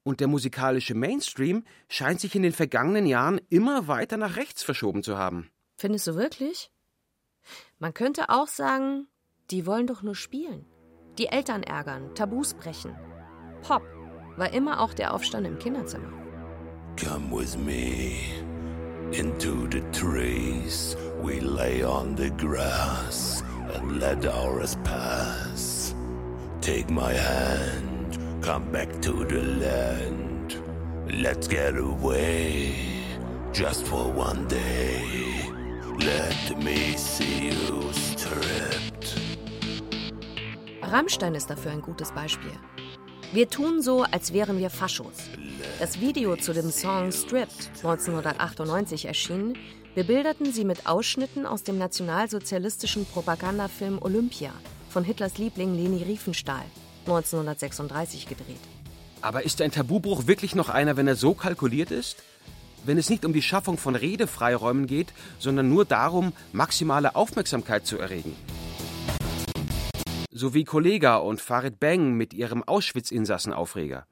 und 0.05 0.21
der 0.21 0.29
musikalische 0.29 0.95
Mainstream 0.95 1.65
scheint 1.89 2.21
sich 2.21 2.37
in 2.37 2.43
den 2.43 2.53
vergangenen 2.53 3.07
Jahren 3.07 3.41
immer 3.49 3.89
weiter 3.89 4.17
nach 4.17 4.37
rechts 4.37 4.63
verschoben 4.63 5.03
zu 5.03 5.19
haben. 5.19 5.51
Findest 5.77 6.07
du 6.07 6.15
wirklich? 6.15 6.71
Man 7.79 7.93
könnte 7.93 8.29
auch 8.29 8.49
sagen, 8.49 9.09
die 9.51 9.67
wollen 9.67 9.87
doch 9.87 10.03
nur 10.03 10.15
spielen. 10.15 10.65
Die 11.19 11.27
Eltern 11.27 11.63
ärgern, 11.63 12.15
Tabus 12.15 12.55
brechen. 12.55 12.97
Pop 13.63 13.83
war 14.37 14.53
immer 14.53 14.81
auch 14.81 14.95
der 14.95 15.15
Aufstand 15.15 15.47
im 15.47 15.59
Kinderzimmer. 15.59 16.13
Come 16.97 17.31
with 17.31 17.57
me 17.57 18.45
into 19.13 19.67
the 19.71 19.83
trees. 19.93 20.97
We 21.23 21.41
lay 21.41 21.85
on 21.85 22.17
the 22.17 22.31
grass 22.31 23.43
and 23.75 23.99
let 23.99 24.27
ours 24.27 24.77
pass. 24.85 25.95
Take 26.61 26.91
my 26.91 27.13
hand, 27.15 28.04
come 28.45 28.71
back 28.71 29.01
to 29.01 29.25
the 29.25 29.41
land. 29.41 30.61
Let's 31.09 31.49
get 31.49 31.77
away, 31.79 32.75
just 33.55 33.87
for 33.87 34.13
one 34.13 34.47
day. 34.49 35.01
Let 35.99 36.63
me 36.63 36.95
see 36.97 37.49
you 37.49 37.91
stripped. 37.93 39.17
Rammstein 40.83 41.35
ist 41.35 41.49
dafür 41.49 41.73
ein 41.73 41.81
gutes 41.81 42.13
Beispiel. 42.13 42.53
Wir 43.33 43.49
tun 43.49 43.81
so, 43.81 44.03
als 44.03 44.35
wären 44.35 44.59
wir 44.59 44.69
Faschos. 44.69 45.31
Das 45.81 46.01
Video 46.01 46.37
zu 46.37 46.53
dem 46.53 46.71
Song 46.71 47.13
Stripped, 47.13 47.71
1998 47.83 49.07
erschienen, 49.07 49.57
bebilderten 49.95 50.53
sie 50.53 50.67
mit 50.67 50.87
Ausschnitten 50.87 51.47
aus 51.47 51.63
dem 51.63 51.79
nationalsozialistischen 51.79 53.07
Propagandafilm 53.07 53.99
Olympia 54.03 54.53
von 54.91 55.03
Hitlers 55.03 55.39
Liebling 55.39 55.75
Leni 55.75 56.03
Riefenstahl, 56.03 56.65
1936 57.07 58.27
gedreht. 58.27 58.61
Aber 59.21 59.45
ist 59.45 59.63
ein 59.63 59.71
Tabubruch 59.71 60.27
wirklich 60.27 60.55
noch 60.55 60.69
einer, 60.69 60.97
wenn 60.97 61.09
er 61.09 61.17
so 61.17 61.35
kalkuliert 61.35 61.91
ist? 61.91 62.23
Wenn 62.85 62.99
es 62.99 63.09
nicht 63.09 63.25
um 63.25 63.33
die 63.33 63.41
Schaffung 63.41 63.79
von 63.79 63.95
Redefreiräumen 63.95 64.87
geht, 64.87 65.15
sondern 65.39 65.71
nur 65.71 65.87
darum, 65.87 66.33
maximale 66.53 67.17
Aufmerksamkeit 67.17 67.87
zu 67.87 67.99
erregen? 67.99 68.37
So 70.31 70.53
wie 70.53 70.65
Kollega 70.65 71.17
und 71.17 71.41
Farid 71.41 71.81
Bang 71.81 72.13
mit 72.13 72.35
ihrem 72.35 72.63
Auschwitz-Insassenaufreger. 72.63 74.07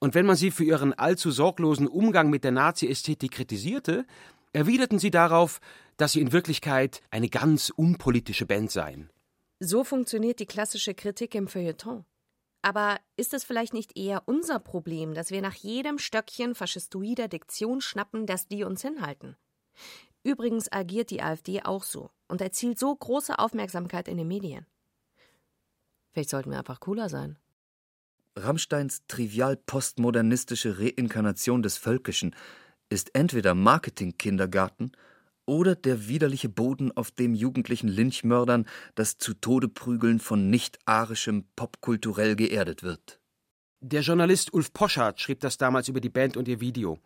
Und 0.00 0.16
wenn 0.16 0.26
man 0.26 0.34
sie 0.34 0.50
für 0.50 0.64
ihren 0.64 0.92
allzu 0.92 1.30
sorglosen 1.30 1.86
Umgang 1.86 2.28
mit 2.28 2.42
der 2.42 2.50
Nazi-Ästhetik 2.50 3.30
kritisierte, 3.30 4.04
erwiderten 4.52 4.98
sie 4.98 5.12
darauf, 5.12 5.60
dass 5.96 6.12
sie 6.12 6.20
in 6.20 6.32
Wirklichkeit 6.32 7.02
eine 7.10 7.28
ganz 7.28 7.70
unpolitische 7.70 8.46
Band 8.46 8.72
seien. 8.72 9.10
So 9.60 9.84
funktioniert 9.84 10.40
die 10.40 10.46
klassische 10.46 10.94
Kritik 10.94 11.36
im 11.36 11.46
Feuilleton. 11.46 12.04
Aber 12.62 13.00
ist 13.16 13.34
es 13.34 13.42
vielleicht 13.42 13.74
nicht 13.74 13.98
eher 13.98 14.22
unser 14.26 14.60
Problem, 14.60 15.14
dass 15.14 15.30
wir 15.30 15.42
nach 15.42 15.54
jedem 15.54 15.98
Stöckchen 15.98 16.54
faschistoider 16.54 17.26
Diktion 17.26 17.80
schnappen, 17.80 18.26
dass 18.26 18.46
die 18.46 18.62
uns 18.62 18.82
hinhalten? 18.82 19.36
Übrigens 20.22 20.70
agiert 20.70 21.10
die 21.10 21.22
AfD 21.22 21.62
auch 21.62 21.82
so 21.82 22.10
und 22.28 22.40
erzielt 22.40 22.78
so 22.78 22.94
große 22.94 23.38
Aufmerksamkeit 23.38 24.06
in 24.06 24.16
den 24.16 24.28
Medien. 24.28 24.66
Vielleicht 26.12 26.30
sollten 26.30 26.50
wir 26.50 26.58
einfach 26.58 26.78
cooler 26.78 27.08
sein. 27.08 27.36
Rammsteins 28.36 29.02
trivial 29.08 29.56
postmodernistische 29.56 30.78
Reinkarnation 30.78 31.62
des 31.62 31.76
Völkischen 31.76 32.34
ist 32.88 33.14
entweder 33.14 33.54
Marketing-Kindergarten 33.54 34.92
oder 35.46 35.74
der 35.74 36.08
widerliche 36.08 36.48
Boden, 36.48 36.92
auf 36.96 37.10
dem 37.10 37.34
jugendlichen 37.34 37.88
Lynchmördern 37.88 38.66
das 38.94 39.18
zu 39.18 39.34
Tode 39.34 39.68
prügeln 39.68 40.20
von 40.20 40.50
nicht-arischem 40.50 41.44
popkulturell 41.56 42.36
geerdet 42.36 42.82
wird. 42.82 43.20
Der 43.80 44.02
Journalist 44.02 44.54
Ulf 44.54 44.72
Poschardt 44.72 45.20
schrieb 45.20 45.40
das 45.40 45.58
damals 45.58 45.88
über 45.88 46.00
die 46.00 46.08
Band 46.08 46.36
und 46.36 46.46
ihr 46.46 46.60
Video. 46.60 46.98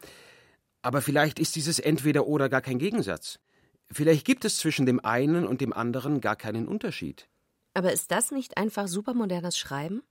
Aber 0.82 1.00
vielleicht 1.00 1.38
ist 1.38 1.56
dieses 1.56 1.78
entweder 1.78 2.26
oder 2.26 2.48
gar 2.48 2.60
kein 2.60 2.78
Gegensatz. 2.78 3.38
Vielleicht 3.90 4.26
gibt 4.26 4.44
es 4.44 4.58
zwischen 4.58 4.84
dem 4.84 5.04
einen 5.04 5.46
und 5.46 5.60
dem 5.60 5.72
anderen 5.72 6.20
gar 6.20 6.36
keinen 6.36 6.68
Unterschied. 6.68 7.28
Aber 7.74 7.92
ist 7.92 8.10
das 8.10 8.30
nicht 8.30 8.56
einfach 8.56 8.88
supermodernes 8.88 9.56
Schreiben? 9.58 10.02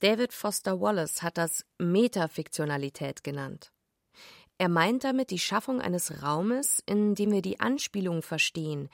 David 0.00 0.32
Foster 0.32 0.80
Wallace 0.80 1.22
hat 1.22 1.38
das 1.38 1.64
Metafiktionalität 1.78 3.22
genannt. 3.22 3.72
Er 4.60 4.68
meint 4.68 5.04
damit 5.04 5.30
die 5.30 5.38
Schaffung 5.38 5.80
eines 5.80 6.22
Raumes, 6.22 6.82
in 6.84 7.14
dem 7.14 7.32
wir 7.32 7.40
die 7.40 7.60
Anspielung 7.60 8.20
verstehen, 8.20 8.90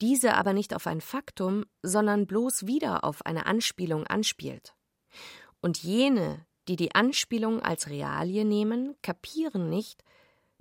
diese 0.00 0.34
aber 0.34 0.52
nicht 0.52 0.72
auf 0.74 0.86
ein 0.86 1.00
Faktum, 1.00 1.64
sondern 1.82 2.28
bloß 2.28 2.68
wieder 2.68 3.02
auf 3.02 3.26
eine 3.26 3.46
Anspielung 3.46 4.06
anspielt. 4.06 4.76
Und 5.60 5.82
jene, 5.82 6.46
die 6.68 6.76
die 6.76 6.94
Anspielung 6.94 7.60
als 7.60 7.88
Realie 7.88 8.44
nehmen, 8.44 8.94
kapieren 9.02 9.68
nicht, 9.68 10.04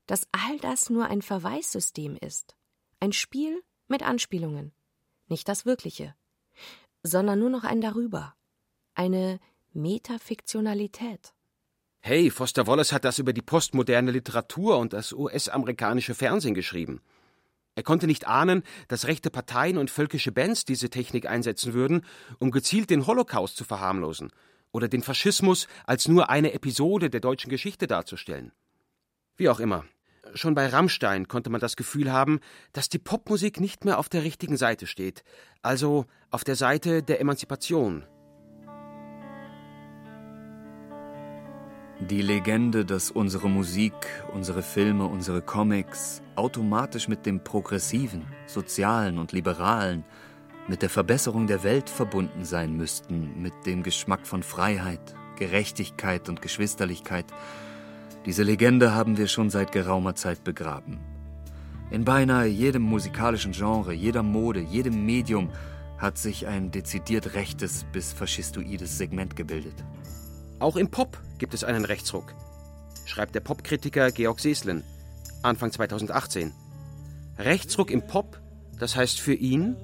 dass 0.07 0.27
all 0.31 0.57
das 0.57 0.89
nur 0.89 1.05
ein 1.05 1.21
Verweissystem 1.21 2.17
ist, 2.19 2.55
ein 2.99 3.13
Spiel 3.13 3.63
mit 3.87 4.01
Anspielungen, 4.01 4.73
nicht 5.27 5.47
das 5.49 5.67
Wirkliche, 5.67 6.15
sondern 7.03 7.37
nur 7.37 7.51
noch 7.51 7.63
ein 7.63 7.79
Darüber, 7.79 8.33
eine 8.95 9.39
Metafiktionalität. 9.73 11.35
Hey, 12.09 12.31
Foster 12.31 12.67
Wallace 12.67 12.93
hat 12.93 13.03
das 13.03 13.19
über 13.19 13.33
die 13.33 13.41
postmoderne 13.41 14.11
Literatur 14.11 14.77
und 14.77 14.93
das 14.93 15.11
US-amerikanische 15.11 16.15
Fernsehen 16.15 16.53
geschrieben. 16.53 17.01
Er 17.75 17.83
konnte 17.83 18.07
nicht 18.07 18.27
ahnen, 18.27 18.63
dass 18.87 19.07
rechte 19.07 19.29
Parteien 19.29 19.77
und 19.77 19.91
völkische 19.91 20.31
Bands 20.31 20.63
diese 20.63 20.89
Technik 20.89 21.25
einsetzen 21.25 21.73
würden, 21.73 22.05
um 22.39 22.51
gezielt 22.51 22.91
den 22.91 23.07
Holocaust 23.07 23.57
zu 23.57 23.65
verharmlosen 23.65 24.31
oder 24.71 24.87
den 24.87 25.03
Faschismus 25.03 25.67
als 25.85 26.07
nur 26.07 26.29
eine 26.29 26.53
Episode 26.53 27.09
der 27.09 27.19
deutschen 27.19 27.49
Geschichte 27.49 27.87
darzustellen. 27.87 28.53
Wie 29.35 29.49
auch 29.49 29.59
immer. 29.59 29.83
Schon 30.33 30.55
bei 30.55 30.67
Rammstein 30.67 31.27
konnte 31.27 31.49
man 31.49 31.59
das 31.59 31.75
Gefühl 31.75 32.09
haben, 32.09 32.39
dass 32.71 32.87
die 32.87 32.99
Popmusik 32.99 33.59
nicht 33.59 33.83
mehr 33.83 33.99
auf 33.99 34.07
der 34.07 34.23
richtigen 34.23 34.55
Seite 34.55 34.87
steht, 34.87 35.25
also 35.61 36.05
auf 36.31 36.45
der 36.45 36.55
Seite 36.55 37.03
der 37.03 37.19
Emanzipation, 37.19 38.05
Die 41.99 42.21
Legende, 42.21 42.85
dass 42.85 43.09
unsere 43.09 43.49
Musik, 43.49 43.93
unsere 44.31 44.61
Filme, 44.61 45.05
unsere 45.05 45.41
Comics 45.41 46.21
automatisch 46.35 47.07
mit 47.07 47.25
dem 47.25 47.43
Progressiven, 47.43 48.27
Sozialen 48.45 49.17
und 49.17 49.31
Liberalen, 49.31 50.03
mit 50.67 50.83
der 50.83 50.91
Verbesserung 50.91 51.47
der 51.47 51.63
Welt 51.63 51.89
verbunden 51.89 52.45
sein 52.45 52.77
müssten, 52.77 53.41
mit 53.41 53.53
dem 53.65 53.81
Geschmack 53.81 54.27
von 54.27 54.43
Freiheit, 54.43 55.15
Gerechtigkeit 55.37 56.29
und 56.29 56.43
Geschwisterlichkeit, 56.43 57.25
diese 58.27 58.43
Legende 58.43 58.93
haben 58.93 59.17
wir 59.17 59.27
schon 59.27 59.49
seit 59.49 59.71
geraumer 59.71 60.13
Zeit 60.13 60.43
begraben. 60.43 60.99
In 61.89 62.05
beinahe 62.05 62.45
jedem 62.45 62.83
musikalischen 62.83 63.53
Genre, 63.53 63.93
jeder 63.93 64.21
Mode, 64.21 64.59
jedem 64.59 65.03
Medium 65.03 65.49
hat 65.97 66.19
sich 66.19 66.45
ein 66.45 66.69
dezidiert 66.69 67.33
rechtes 67.33 67.85
bis 67.91 68.13
faschistoides 68.13 68.99
Segment 68.99 69.35
gebildet. 69.35 69.83
Auch 70.59 70.75
im 70.75 70.89
Pop 70.89 71.21
gibt 71.37 71.53
es 71.53 71.63
einen 71.63 71.85
Rechtsruck, 71.85 72.33
schreibt 73.05 73.35
der 73.35 73.41
Popkritiker 73.41 74.11
Georg 74.11 74.39
Seslin, 74.39 74.83
Anfang 75.43 75.71
2018. 75.71 76.51
Rechtsruck 77.37 77.91
im 77.91 78.07
Pop, 78.07 78.41
das 78.79 78.95
heißt 78.95 79.19
für 79.19 79.35
ihn 79.35 79.75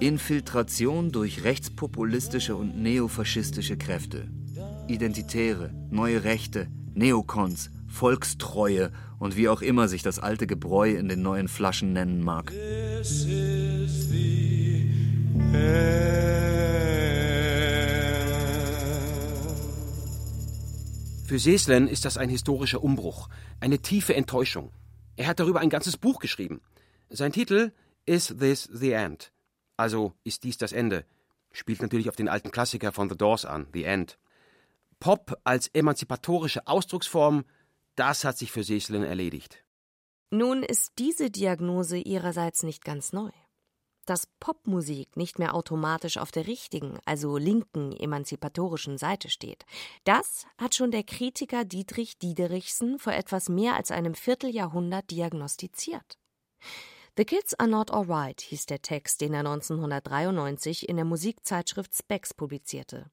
Infiltration 0.00 1.12
durch 1.12 1.44
rechtspopulistische 1.44 2.56
und 2.56 2.80
neofaschistische 2.80 3.76
Kräfte. 3.76 4.28
Identitäre, 4.88 5.70
neue 5.90 6.24
Rechte, 6.24 6.68
Neokons, 6.94 7.70
Volkstreue 7.86 8.90
und 9.18 9.36
wie 9.36 9.50
auch 9.50 9.60
immer 9.60 9.86
sich 9.86 10.02
das 10.02 10.18
alte 10.18 10.46
Gebräu 10.46 10.92
in 10.92 11.08
den 11.08 11.20
neuen 11.20 11.48
Flaschen 11.48 11.92
nennen 11.92 12.22
mag. 12.22 12.50
This 12.50 13.26
is 13.26 14.08
the 14.10 14.88
Für 21.32 21.38
Seslen 21.38 21.88
ist 21.88 22.04
das 22.04 22.18
ein 22.18 22.28
historischer 22.28 22.84
Umbruch, 22.84 23.30
eine 23.58 23.78
tiefe 23.78 24.14
Enttäuschung. 24.14 24.70
Er 25.16 25.26
hat 25.26 25.40
darüber 25.40 25.60
ein 25.60 25.70
ganzes 25.70 25.96
Buch 25.96 26.18
geschrieben. 26.18 26.60
Sein 27.08 27.32
Titel 27.32 27.72
Is 28.04 28.34
This 28.38 28.68
the 28.70 28.92
End? 28.92 29.32
Also 29.78 30.12
ist 30.24 30.44
dies 30.44 30.58
das 30.58 30.72
Ende? 30.72 31.06
Spielt 31.50 31.80
natürlich 31.80 32.10
auf 32.10 32.16
den 32.16 32.28
alten 32.28 32.50
Klassiker 32.50 32.92
von 32.92 33.08
The 33.08 33.16
Doors 33.16 33.46
an, 33.46 33.66
The 33.72 33.84
End. 33.84 34.18
Pop 35.00 35.40
als 35.42 35.68
emanzipatorische 35.68 36.66
Ausdrucksform, 36.66 37.46
das 37.96 38.24
hat 38.24 38.36
sich 38.36 38.52
für 38.52 38.62
Seslen 38.62 39.02
erledigt. 39.02 39.64
Nun 40.28 40.62
ist 40.62 40.98
diese 40.98 41.30
Diagnose 41.30 41.96
ihrerseits 41.96 42.62
nicht 42.62 42.84
ganz 42.84 43.14
neu 43.14 43.30
dass 44.06 44.26
Popmusik 44.40 45.16
nicht 45.16 45.38
mehr 45.38 45.54
automatisch 45.54 46.18
auf 46.18 46.30
der 46.30 46.46
richtigen, 46.46 46.98
also 47.04 47.36
linken 47.36 47.92
emanzipatorischen 47.92 48.98
Seite 48.98 49.30
steht. 49.30 49.64
Das 50.04 50.46
hat 50.58 50.74
schon 50.74 50.90
der 50.90 51.04
Kritiker 51.04 51.64
Dietrich 51.64 52.18
Diederichsen 52.18 52.98
vor 52.98 53.12
etwas 53.12 53.48
mehr 53.48 53.76
als 53.76 53.90
einem 53.90 54.14
Vierteljahrhundert 54.14 55.10
diagnostiziert. 55.10 56.18
The 57.16 57.24
Kids 57.26 57.52
Are 57.58 57.68
Not 57.68 57.90
Alright 57.90 58.40
hieß 58.40 58.66
der 58.66 58.80
Text, 58.80 59.20
den 59.20 59.34
er 59.34 59.40
1993 59.40 60.88
in 60.88 60.96
der 60.96 61.04
Musikzeitschrift 61.04 61.94
Specs 61.94 62.32
publizierte. 62.32 63.10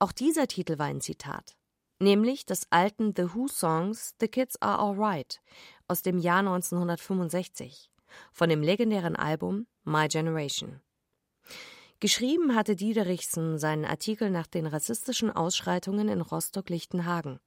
Auch 0.00 0.10
dieser 0.10 0.48
Titel 0.48 0.78
war 0.78 0.86
ein 0.86 1.00
Zitat, 1.00 1.56
nämlich 2.00 2.46
des 2.46 2.66
alten 2.70 3.14
The 3.16 3.32
Who 3.34 3.46
Songs 3.46 4.16
The 4.18 4.26
Kids 4.26 4.60
Are 4.60 4.80
Alright 4.80 5.40
aus 5.86 6.02
dem 6.02 6.18
Jahr 6.18 6.40
1965 6.40 7.91
von 8.32 8.48
dem 8.48 8.62
legendären 8.62 9.16
Album 9.16 9.66
My 9.84 10.08
Generation. 10.08 10.80
Geschrieben 12.00 12.56
hatte 12.56 12.74
Diederichsen 12.74 13.58
seinen 13.58 13.84
Artikel 13.84 14.30
nach 14.30 14.46
den 14.46 14.66
rassistischen 14.66 15.30
Ausschreitungen 15.30 16.08
in 16.08 16.20
Rostock-Lichtenhagen. 16.20 17.38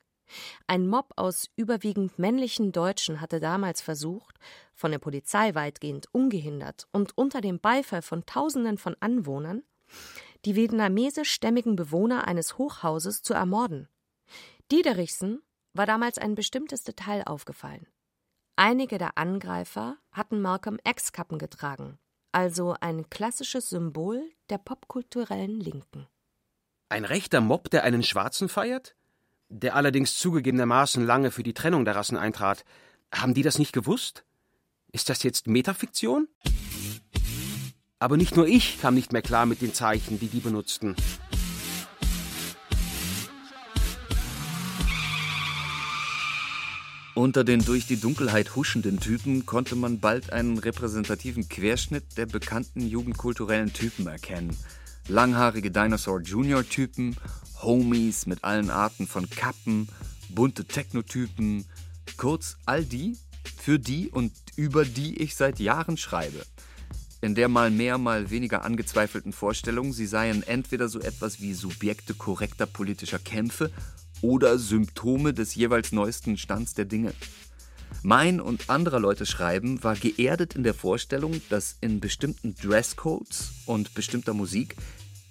Ein 0.67 0.88
Mob 0.88 1.12
aus 1.17 1.50
überwiegend 1.55 2.17
männlichen 2.17 2.72
Deutschen 2.72 3.22
hatte 3.22 3.39
damals 3.39 3.81
versucht, 3.81 4.38
von 4.74 4.91
der 4.91 5.00
Polizei 5.00 5.53
weitgehend 5.55 6.07
ungehindert 6.13 6.88
und 6.91 7.17
unter 7.17 7.41
dem 7.41 7.60
Beifall 7.60 8.01
von 8.01 8.25
Tausenden 8.25 8.77
von 8.77 8.95
Anwohnern, 9.00 9.63
die 10.45 10.55
vietnamesischstämmigen 10.55 11.75
Bewohner 11.75 12.27
eines 12.27 12.57
Hochhauses 12.57 13.22
zu 13.22 13.34
ermorden. 13.34 13.88
Diederichsen 14.72 15.41
war 15.74 15.86
damals 15.86 16.17
ein 16.17 16.36
bestimmtes 16.36 16.84
Detail 16.84 17.24
aufgefallen. 17.27 17.88
Einige 18.57 18.97
der 18.97 19.17
Angreifer 19.17 19.97
hatten 20.13 20.41
Malcolm 20.41 20.79
X-Kappen 20.88 21.39
getragen, 21.39 21.97
also 22.31 22.74
ein 22.79 23.09
klassisches 23.09 23.69
Symbol 23.69 24.24
der 24.50 24.59
popkulturellen 24.59 25.59
Linken. 25.59 26.07
Ein 26.88 27.03
rechter 27.03 27.41
Mob, 27.41 27.69
der 27.69 27.83
einen 27.83 28.01
Schwarzen 28.01 28.47
feiert? 28.47 28.95
Der 29.50 29.75
allerdings 29.75 30.17
zugegebenermaßen 30.17 31.05
lange 31.05 31.31
für 31.31 31.43
die 31.43 31.53
Trennung 31.53 31.83
der 31.83 31.97
Rassen 31.97 32.15
eintrat. 32.15 32.63
Haben 33.13 33.33
die 33.33 33.43
das 33.43 33.59
nicht 33.59 33.74
gewusst? 33.74 34.24
Ist 34.93 35.09
das 35.09 35.24
jetzt 35.24 35.47
Metafiktion? 35.47 36.29
Aber 38.00 38.15
nicht 38.15 38.38
nur 38.38 38.47
ich 38.47 38.79
kam 38.79 38.95
nicht 38.95 39.12
mehr 39.12 39.21
klar 39.21 39.45
mit 39.45 39.62
den 39.62 39.74
Zeichen, 39.74 40.17
die 40.17 40.27
die 40.27 40.39
benutzten. 40.39 40.95
Unter 47.15 47.45
den 47.45 47.63
durch 47.63 47.88
die 47.88 47.95
Dunkelheit 47.95 48.57
huschenden 48.57 49.00
Typen 49.00 49.45
konnte 49.45 49.77
man 49.77 50.01
bald 50.01 50.34
einen 50.34 50.57
repräsentativen 50.57 51.48
Querschnitt 51.48 52.17
der 52.17 52.25
bekannten 52.25 52.86
jugendkulturellen 52.86 53.72
Typen 53.72 54.05
erkennen. 54.07 54.57
Langhaarige 55.07 55.72
Dinosaur 55.72 56.19
Junior 56.19 56.67
Typen, 56.67 57.15
Homies 57.62 58.25
mit 58.25 58.43
allen 58.43 58.69
Arten 58.69 59.07
von 59.07 59.29
Kappen, 59.29 59.88
bunte 60.27 60.65
Technotypen, 60.65 61.63
kurz 62.17 62.57
all 62.65 62.84
die, 62.84 63.17
für 63.55 63.79
die 63.79 64.10
und 64.10 64.34
über 64.57 64.84
die 64.84 65.17
ich 65.22 65.38
seit 65.38 65.60
Jahren 65.60 65.95
schreibe. 65.95 66.45
In 67.22 67.34
der 67.34 67.48
mal 67.48 67.72
mehr, 67.72 67.98
mal 67.98 68.29
weniger 68.29 68.65
angezweifelten 68.65 69.31
Vorstellung, 69.31 69.93
sie 69.93 70.05
seien 70.05 70.43
entweder 70.43 70.89
so 70.89 71.00
etwas 71.00 71.39
wie 71.39 71.53
Subjekte 71.53 72.13
korrekter 72.13 72.65
politischer 72.65 73.19
Kämpfe 73.19 73.72
oder 74.25 74.58
Symptome 74.58 75.36
des 75.36 75.53
jeweils 75.53 75.91
neuesten 75.91 76.36
Stands 76.36 76.74
der 76.74 76.86
Dinge. 76.86 77.13
Mein 78.01 78.41
und 78.41 78.72
anderer 78.72 79.00
Leute 79.00 79.27
Schreiben 79.27 79.84
war 79.84 79.96
geerdet 79.96 80.55
in 80.55 80.63
der 80.63 80.74
Vorstellung, 80.74 81.41
dass 81.50 81.77
in 81.79 82.00
bestimmten 82.00 82.55
Dresscodes 82.55 83.51
und 83.67 83.94
bestimmter 83.94 84.34
Musik 84.34 84.75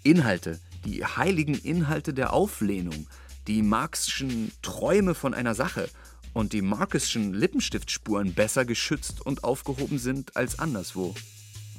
Inhalte, 0.05 0.61
die 0.85 1.05
heiligen 1.05 1.59
Inhalte 1.59 2.15
der 2.15 2.33
Auflehnung, 2.33 3.09
die 3.49 3.63
Marxischen 3.63 4.53
Träume 4.63 5.17
von 5.17 5.35
einer 5.35 5.57
Sache 5.57 5.89
und 6.33 6.53
die 6.53 6.63
Marxischen 6.63 7.35
Lippenstiftspuren 7.35 8.33
besser 8.35 8.65
geschützt 8.65 9.27
und 9.27 9.43
aufgehoben 9.43 9.99
sind 9.99 10.37
als 10.37 10.61
anderswo. 10.61 11.17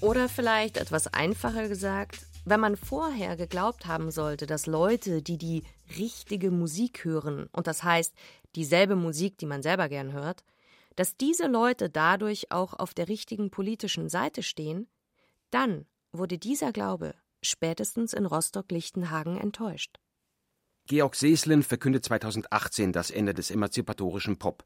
Oder 0.01 0.27
vielleicht 0.27 0.75
etwas 0.75 1.07
einfacher 1.07 1.69
gesagt, 1.69 2.25
wenn 2.45 2.59
man 2.59 2.77
vorher 2.77 3.35
geglaubt 3.35 3.87
haben 3.87 4.11
sollte, 4.11 4.45
dass 4.45 4.67
Leute, 4.67 5.21
die 5.21 5.37
die 5.37 5.63
richtige 5.97 6.51
Musik 6.51 7.03
hören, 7.03 7.49
und 7.51 7.67
das 7.67 7.83
heißt 7.83 8.13
dieselbe 8.55 8.95
Musik, 8.95 9.37
die 9.37 9.47
man 9.47 9.61
selber 9.61 9.89
gern 9.89 10.13
hört, 10.13 10.43
dass 10.95 11.17
diese 11.17 11.47
Leute 11.47 11.89
dadurch 11.89 12.51
auch 12.51 12.73
auf 12.73 12.93
der 12.93 13.09
richtigen 13.09 13.49
politischen 13.49 14.07
Seite 14.07 14.43
stehen, 14.43 14.87
dann 15.49 15.85
wurde 16.11 16.37
dieser 16.37 16.71
Glaube 16.71 17.15
spätestens 17.41 18.13
in 18.13 18.25
Rostock-Lichtenhagen 18.25 19.37
enttäuscht. 19.37 19.99
Georg 20.87 21.15
Seeslin 21.15 21.63
verkündet 21.63 22.05
2018 22.05 22.93
das 22.93 23.09
Ende 23.09 23.33
des 23.33 23.49
emanzipatorischen 23.49 24.37
Pop. 24.37 24.63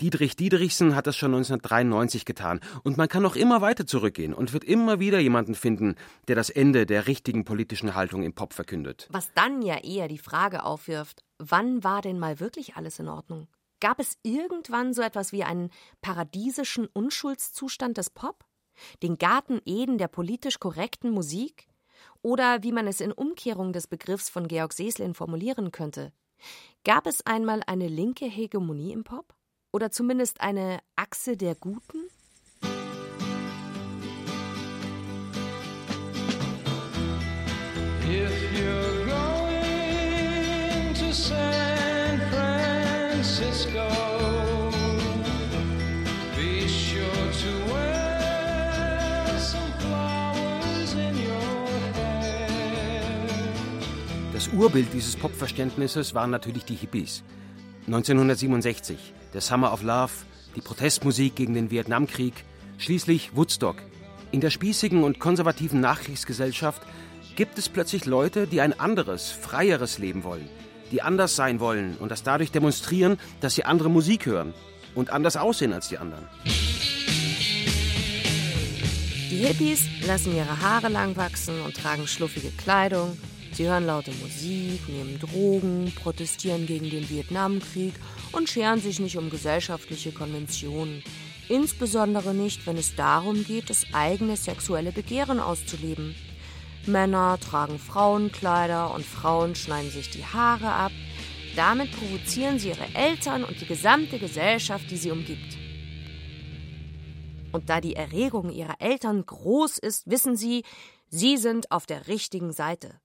Dietrich 0.00 0.34
Diederichsen 0.34 0.96
hat 0.96 1.06
das 1.06 1.16
schon 1.16 1.32
1993 1.34 2.24
getan. 2.24 2.60
Und 2.82 2.96
man 2.96 3.08
kann 3.08 3.22
noch 3.22 3.36
immer 3.36 3.60
weiter 3.60 3.86
zurückgehen 3.86 4.34
und 4.34 4.52
wird 4.52 4.64
immer 4.64 4.98
wieder 4.98 5.20
jemanden 5.20 5.54
finden, 5.54 5.94
der 6.26 6.34
das 6.34 6.50
Ende 6.50 6.84
der 6.84 7.06
richtigen 7.06 7.44
politischen 7.44 7.94
Haltung 7.94 8.24
im 8.24 8.32
Pop 8.32 8.54
verkündet. 8.54 9.06
Was 9.10 9.32
dann 9.34 9.62
ja 9.62 9.78
eher 9.78 10.08
die 10.08 10.18
Frage 10.18 10.64
aufwirft, 10.64 11.22
wann 11.38 11.84
war 11.84 12.02
denn 12.02 12.18
mal 12.18 12.40
wirklich 12.40 12.74
alles 12.74 12.98
in 12.98 13.08
Ordnung? 13.08 13.46
Gab 13.78 14.00
es 14.00 14.18
irgendwann 14.24 14.94
so 14.94 15.02
etwas 15.02 15.30
wie 15.30 15.44
einen 15.44 15.70
paradiesischen 16.00 16.86
Unschuldszustand 16.86 17.96
des 17.96 18.10
Pop? 18.10 18.44
Den 19.02 19.16
Garten 19.16 19.60
Eden 19.64 19.98
der 19.98 20.08
politisch 20.08 20.58
korrekten 20.58 21.12
Musik? 21.12 21.68
Oder 22.20 22.64
wie 22.64 22.72
man 22.72 22.88
es 22.88 23.00
in 23.00 23.12
Umkehrung 23.12 23.72
des 23.72 23.86
Begriffs 23.86 24.28
von 24.28 24.48
Georg 24.48 24.72
Seslin 24.72 25.14
formulieren 25.14 25.70
könnte, 25.70 26.12
gab 26.82 27.06
es 27.06 27.24
einmal 27.24 27.62
eine 27.66 27.86
linke 27.86 28.26
Hegemonie 28.26 28.92
im 28.92 29.04
Pop? 29.04 29.34
Oder 29.74 29.90
zumindest 29.90 30.40
eine 30.40 30.78
Achse 30.94 31.36
der 31.36 31.56
Guten? 31.56 31.98
If 38.08 38.30
you're 38.56 39.04
going 39.04 40.94
to 40.94 41.12
San 41.12 42.20
Francisco, 42.30 43.80
be 46.36 46.68
sure 46.68 47.02
to 47.42 47.72
wear 47.74 49.26
some 49.40 49.72
flowers 49.80 50.92
in 50.92 51.16
your 51.16 51.40
hair. 51.94 52.46
Das 54.32 54.46
Urbild 54.52 54.92
dieses 54.92 55.16
Popverständnisses 55.16 56.14
waren 56.14 56.30
natürlich 56.30 56.64
die 56.64 56.76
Hippies. 56.76 57.24
1967, 57.88 59.12
der 59.34 59.40
Summer 59.40 59.72
of 59.72 59.82
Love, 59.82 60.12
die 60.56 60.60
Protestmusik 60.60 61.34
gegen 61.34 61.54
den 61.54 61.70
Vietnamkrieg, 61.70 62.44
schließlich 62.78 63.36
Woodstock. 63.36 63.76
In 64.30 64.40
der 64.40 64.50
spießigen 64.50 65.04
und 65.04 65.18
konservativen 65.18 65.80
Nachkriegsgesellschaft 65.80 66.82
gibt 67.36 67.58
es 67.58 67.68
plötzlich 67.68 68.04
Leute, 68.06 68.46
die 68.46 68.60
ein 68.60 68.78
anderes, 68.78 69.30
freieres 69.30 69.98
Leben 69.98 70.24
wollen, 70.24 70.48
die 70.92 71.02
anders 71.02 71.36
sein 71.36 71.60
wollen 71.60 71.96
und 71.98 72.10
das 72.10 72.22
dadurch 72.22 72.52
demonstrieren, 72.52 73.18
dass 73.40 73.56
sie 73.56 73.64
andere 73.64 73.90
Musik 73.90 74.26
hören 74.26 74.54
und 74.94 75.10
anders 75.10 75.36
aussehen 75.36 75.72
als 75.72 75.88
die 75.88 75.98
anderen. 75.98 76.26
Die 79.30 79.44
Hippies 79.44 79.88
lassen 80.06 80.36
ihre 80.36 80.60
Haare 80.60 80.88
lang 80.88 81.16
wachsen 81.16 81.60
und 81.62 81.76
tragen 81.76 82.06
schluffige 82.06 82.50
Kleidung, 82.50 83.18
Sie 83.54 83.68
hören 83.68 83.86
laute 83.86 84.10
Musik, 84.20 84.88
nehmen 84.88 85.20
Drogen, 85.20 85.92
protestieren 85.94 86.66
gegen 86.66 86.90
den 86.90 87.08
Vietnamkrieg 87.08 87.94
und 88.32 88.48
scheren 88.48 88.80
sich 88.80 88.98
nicht 88.98 89.16
um 89.16 89.30
gesellschaftliche 89.30 90.10
Konventionen. 90.10 91.04
Insbesondere 91.48 92.34
nicht, 92.34 92.66
wenn 92.66 92.76
es 92.76 92.96
darum 92.96 93.44
geht, 93.44 93.70
das 93.70 93.86
eigene 93.92 94.36
sexuelle 94.36 94.90
Begehren 94.90 95.38
auszuleben. 95.38 96.16
Männer 96.86 97.38
tragen 97.38 97.78
Frauenkleider 97.78 98.92
und 98.92 99.06
Frauen 99.06 99.54
schneiden 99.54 99.92
sich 99.92 100.10
die 100.10 100.24
Haare 100.24 100.72
ab. 100.72 100.92
Damit 101.54 101.92
provozieren 101.92 102.58
sie 102.58 102.70
ihre 102.70 102.92
Eltern 102.94 103.44
und 103.44 103.60
die 103.60 103.66
gesamte 103.66 104.18
Gesellschaft, 104.18 104.90
die 104.90 104.96
sie 104.96 105.12
umgibt. 105.12 105.56
Und 107.52 107.70
da 107.70 107.80
die 107.80 107.94
Erregung 107.94 108.50
ihrer 108.50 108.80
Eltern 108.80 109.24
groß 109.24 109.78
ist, 109.78 110.10
wissen 110.10 110.36
sie, 110.36 110.64
sie 111.08 111.36
sind 111.36 111.70
auf 111.70 111.86
der 111.86 112.08
richtigen 112.08 112.52
Seite. 112.52 112.98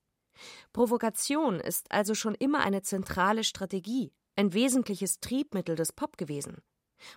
Provokation 0.74 1.60
ist 1.60 1.92
also 1.92 2.16
schon 2.16 2.36
immer 2.36 2.62
eine 2.62 2.82
zentrale 2.82 3.44
Strategie, 3.44 4.12
ein 4.36 4.54
wesentliches 4.54 5.20
Triebmittel 5.20 5.76
des 5.76 5.92
Pop 5.92 6.18
gewesen. 6.18 6.58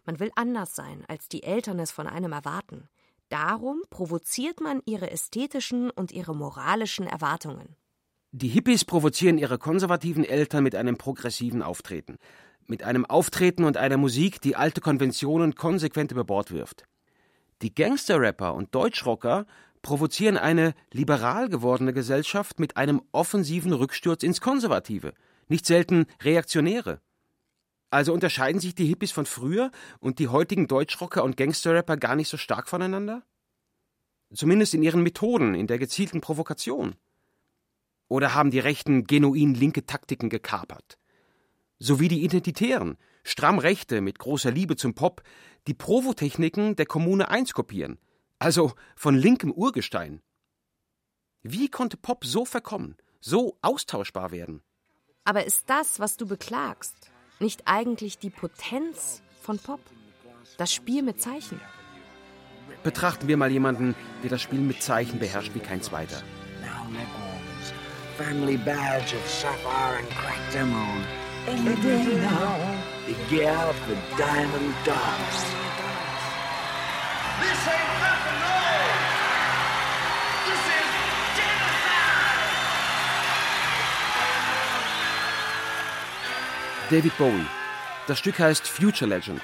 Man 0.05 0.21
will 0.21 0.31
anders 0.37 0.75
sein, 0.75 1.05
als 1.09 1.29
die 1.29 1.43
Eltern 1.43 1.79
es 1.79 1.91
von 1.91 2.07
einem 2.07 2.33
erwarten. 2.33 2.89
Darum 3.29 3.83
provoziert 3.91 4.61
man 4.61 4.83
ihre 4.85 5.11
ästhetischen 5.11 5.91
und 5.91 6.13
ihre 6.13 6.35
moralischen 6.35 7.07
Erwartungen. 7.07 7.77
Die 8.31 8.49
Hippies 8.49 8.85
provozieren 8.85 9.39
ihre 9.39 9.59
konservativen 9.59 10.25
Eltern 10.25 10.65
mit 10.65 10.75
einem 10.75 10.97
progressiven 10.97 11.63
Auftreten. 11.63 12.19
Mit 12.67 12.83
einem 12.83 13.05
Auftreten 13.05 13.65
und 13.65 13.77
einer 13.77 13.97
Musik, 13.97 14.41
die 14.41 14.57
alte 14.57 14.81
Konventionen 14.81 15.55
konsequent 15.55 16.13
über 16.13 16.25
Bord 16.25 16.51
wirft. 16.51 16.85
Die 17.61 17.75
Gangster-Rapper 17.75 18.55
und 18.55 18.75
Deutschrocker 18.75 19.47
provozieren 19.83 20.37
eine 20.37 20.75
liberal 20.92 21.49
gewordene 21.49 21.92
Gesellschaft 21.92 22.61
mit 22.61 22.77
einem 22.77 23.03
offensiven 23.11 23.73
Rücksturz 23.73 24.23
ins 24.23 24.40
Konservative, 24.40 25.12
nicht 25.49 25.66
selten 25.66 26.07
Reaktionäre. 26.23 27.01
Also 27.90 28.14
unterscheiden 28.14 28.61
sich 28.61 28.75
die 28.75 28.87
Hippies 28.87 29.12
von 29.12 29.27
früher 29.27 29.71
und 30.01 30.18
die 30.18 30.29
heutigen 30.29 30.66
Deutschrocker 30.66 31.23
und 31.25 31.37
Gangsterrapper 31.37 31.99
gar 31.99 32.16
nicht 32.16 32.29
so 32.29 32.38
stark 32.38 32.68
voneinander? 32.68 33.23
Zumindest 34.33 34.73
in 34.73 34.83
ihren 34.83 35.03
Methoden, 35.03 35.55
in 35.55 35.66
der 35.66 35.79
gezielten 35.79 36.23
Provokation. 36.23 36.95
Oder 38.09 38.35
haben 38.35 38.51
die 38.51 38.61
Rechten 38.61 39.05
genuin 39.05 39.55
linke 39.55 39.85
Taktiken 39.85 40.31
gekapert? 40.31 40.97
So 41.79 42.01
wie 42.01 42.09
die 42.09 42.23
Identitären, 42.23 42.97
stramm 43.25 43.59
Rechte 43.59 44.01
mit 44.01 44.18
großer 44.18 44.51
Liebe 44.51 44.77
zum 44.77 44.95
Pop, 44.95 45.23
die 45.66 45.75
Provotechniken 45.75 46.77
der 46.77 46.87
Kommune 46.87 47.29
1 47.29 47.53
kopieren– 47.53 47.99
also 48.43 48.73
von 48.97 49.15
linkem 49.15 49.53
Urgestein. 49.53 50.21
Wie 51.43 51.69
konnte 51.69 51.97
Pop 51.97 52.25
so 52.25 52.45
verkommen, 52.45 52.97
so 53.21 53.57
austauschbar 53.63 54.33
werden? 54.33 54.63
Aber 55.25 55.45
ist 55.45 55.71
das, 55.71 56.01
was 56.01 56.17
du 56.17 56.27
beklagst, 56.27 56.97
nicht 57.39 57.63
eigentlich 57.67 58.19
die 58.19 58.31
Potenz 58.31 59.23
von 59.41 59.59
Pop? 59.59 59.81
Das 60.59 60.73
Spiel 60.73 61.03
mit 61.03 61.23
Zeichen? 61.23 61.61
Betrachten 62.83 63.29
wir 63.29 63.37
mal 63.37 63.53
jemanden, 63.53 63.95
der 64.23 64.31
das 64.31 64.43
Spiel 64.43 64.61
mit 64.61 64.83
Zeichen 64.83 65.21
beherrscht 65.21 65.55
wie 65.55 65.61
kein 65.61 65.83
zweiter. 65.83 66.21
family 68.19 68.59
badge 68.59 69.15
of 69.15 69.27
sapphire 69.27 69.97
and 69.97 70.09
cracked 70.11 70.55
emerald. 70.55 71.05
Any 71.47 71.75
day 71.81 72.05
now, 72.21 72.83
to 73.07 73.15
get 73.31 73.47
out 73.47 73.75
the 73.89 73.97
diamond 74.19 74.75
dogs. 74.85 75.39
This 77.41 77.69
ain't 77.75 78.03
rock 78.03 78.22
David 86.93 87.17
Bowie. 87.17 87.47
Das 88.07 88.19
Stück 88.19 88.39
heißt 88.39 88.69
Future 88.69 89.09
Legend. 89.09 89.41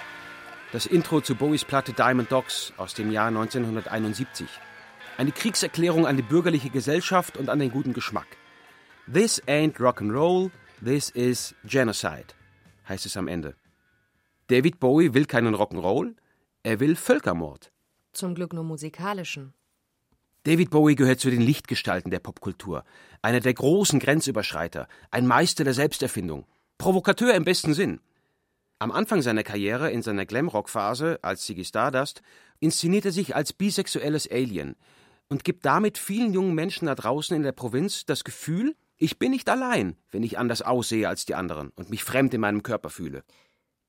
Das 0.71 0.85
Intro 0.85 1.23
zu 1.23 1.35
Bowies 1.35 1.65
Platte 1.65 1.95
Diamond 1.95 2.31
Dogs 2.31 2.75
aus 2.77 2.93
dem 2.93 3.11
Jahr 3.11 3.29
1971. 3.29 4.47
Eine 5.17 5.33
Kriegserklärung 5.33 6.07
an 6.07 6.19
die 6.19 6.23
bürgerliche 6.23 6.69
Gesellschaft 6.69 7.39
und 7.39 7.49
an 7.49 7.59
den 7.59 7.71
guten 7.71 7.95
Geschmack. 7.95 8.27
This 9.11 9.43
ain't 9.45 9.77
Rock'n'Roll, 9.79 10.51
this 10.85 11.09
is 11.09 11.55
Genocide, 11.65 12.27
heißt 12.87 13.07
es 13.07 13.17
am 13.17 13.29
Ende. 13.29 13.55
David 14.49 14.79
Bowie 14.79 15.15
will 15.15 15.25
keinen 15.25 15.55
Rock'n'Roll, 15.55 16.17
er 16.65 16.81
will 16.81 16.97
Völkermord. 16.97 17.73
Zum 18.13 18.35
Glück 18.35 18.53
nur 18.53 18.65
musikalischen. 18.65 19.55
David 20.45 20.69
Bowie 20.69 20.97
gehört 20.97 21.21
zu 21.21 21.31
den 21.31 21.41
Lichtgestalten 21.41 22.11
der 22.11 22.21
Popkultur, 22.21 22.85
einer 23.23 23.41
der 23.41 23.55
großen 23.55 24.01
Grenzüberschreiter, 24.01 24.87
ein 25.11 25.27
Meister 25.27 25.65
der 25.65 25.73
Selbsterfindung, 25.73 26.45
Provokateur 26.79 27.35
im 27.35 27.45
besten 27.45 27.75
Sinn. 27.75 28.01
Am 28.79 28.93
Anfang 28.93 29.21
seiner 29.21 29.43
Karriere, 29.43 29.91
in 29.91 30.03
seiner 30.03 30.25
Glamrock-Phase 30.25 31.19
als 31.23 31.43
Ziggy 31.43 31.64
Stardust, 31.64 32.23
inszeniert 32.61 33.05
er 33.05 33.11
sich 33.11 33.35
als 33.35 33.53
bisexuelles 33.53 34.31
Alien 34.31 34.77
und 35.29 35.43
gibt 35.43 35.67
damit 35.67 35.99
vielen 35.99 36.33
jungen 36.33 36.55
Menschen 36.55 36.87
da 36.87 36.95
draußen 36.95 37.37
in 37.37 37.43
der 37.43 37.51
Provinz 37.51 38.07
das 38.07 38.23
Gefühl, 38.23 38.77
ich 38.97 39.19
bin 39.19 39.33
nicht 39.33 39.49
allein, 39.49 39.97
wenn 40.12 40.23
ich 40.23 40.38
anders 40.38 40.62
aussehe 40.62 41.09
als 41.09 41.27
die 41.27 41.35
anderen 41.35 41.71
und 41.71 41.91
mich 41.91 42.05
fremd 42.05 42.33
in 42.35 42.41
meinem 42.41 42.62
Körper 42.62 42.91
fühle. 42.91 43.25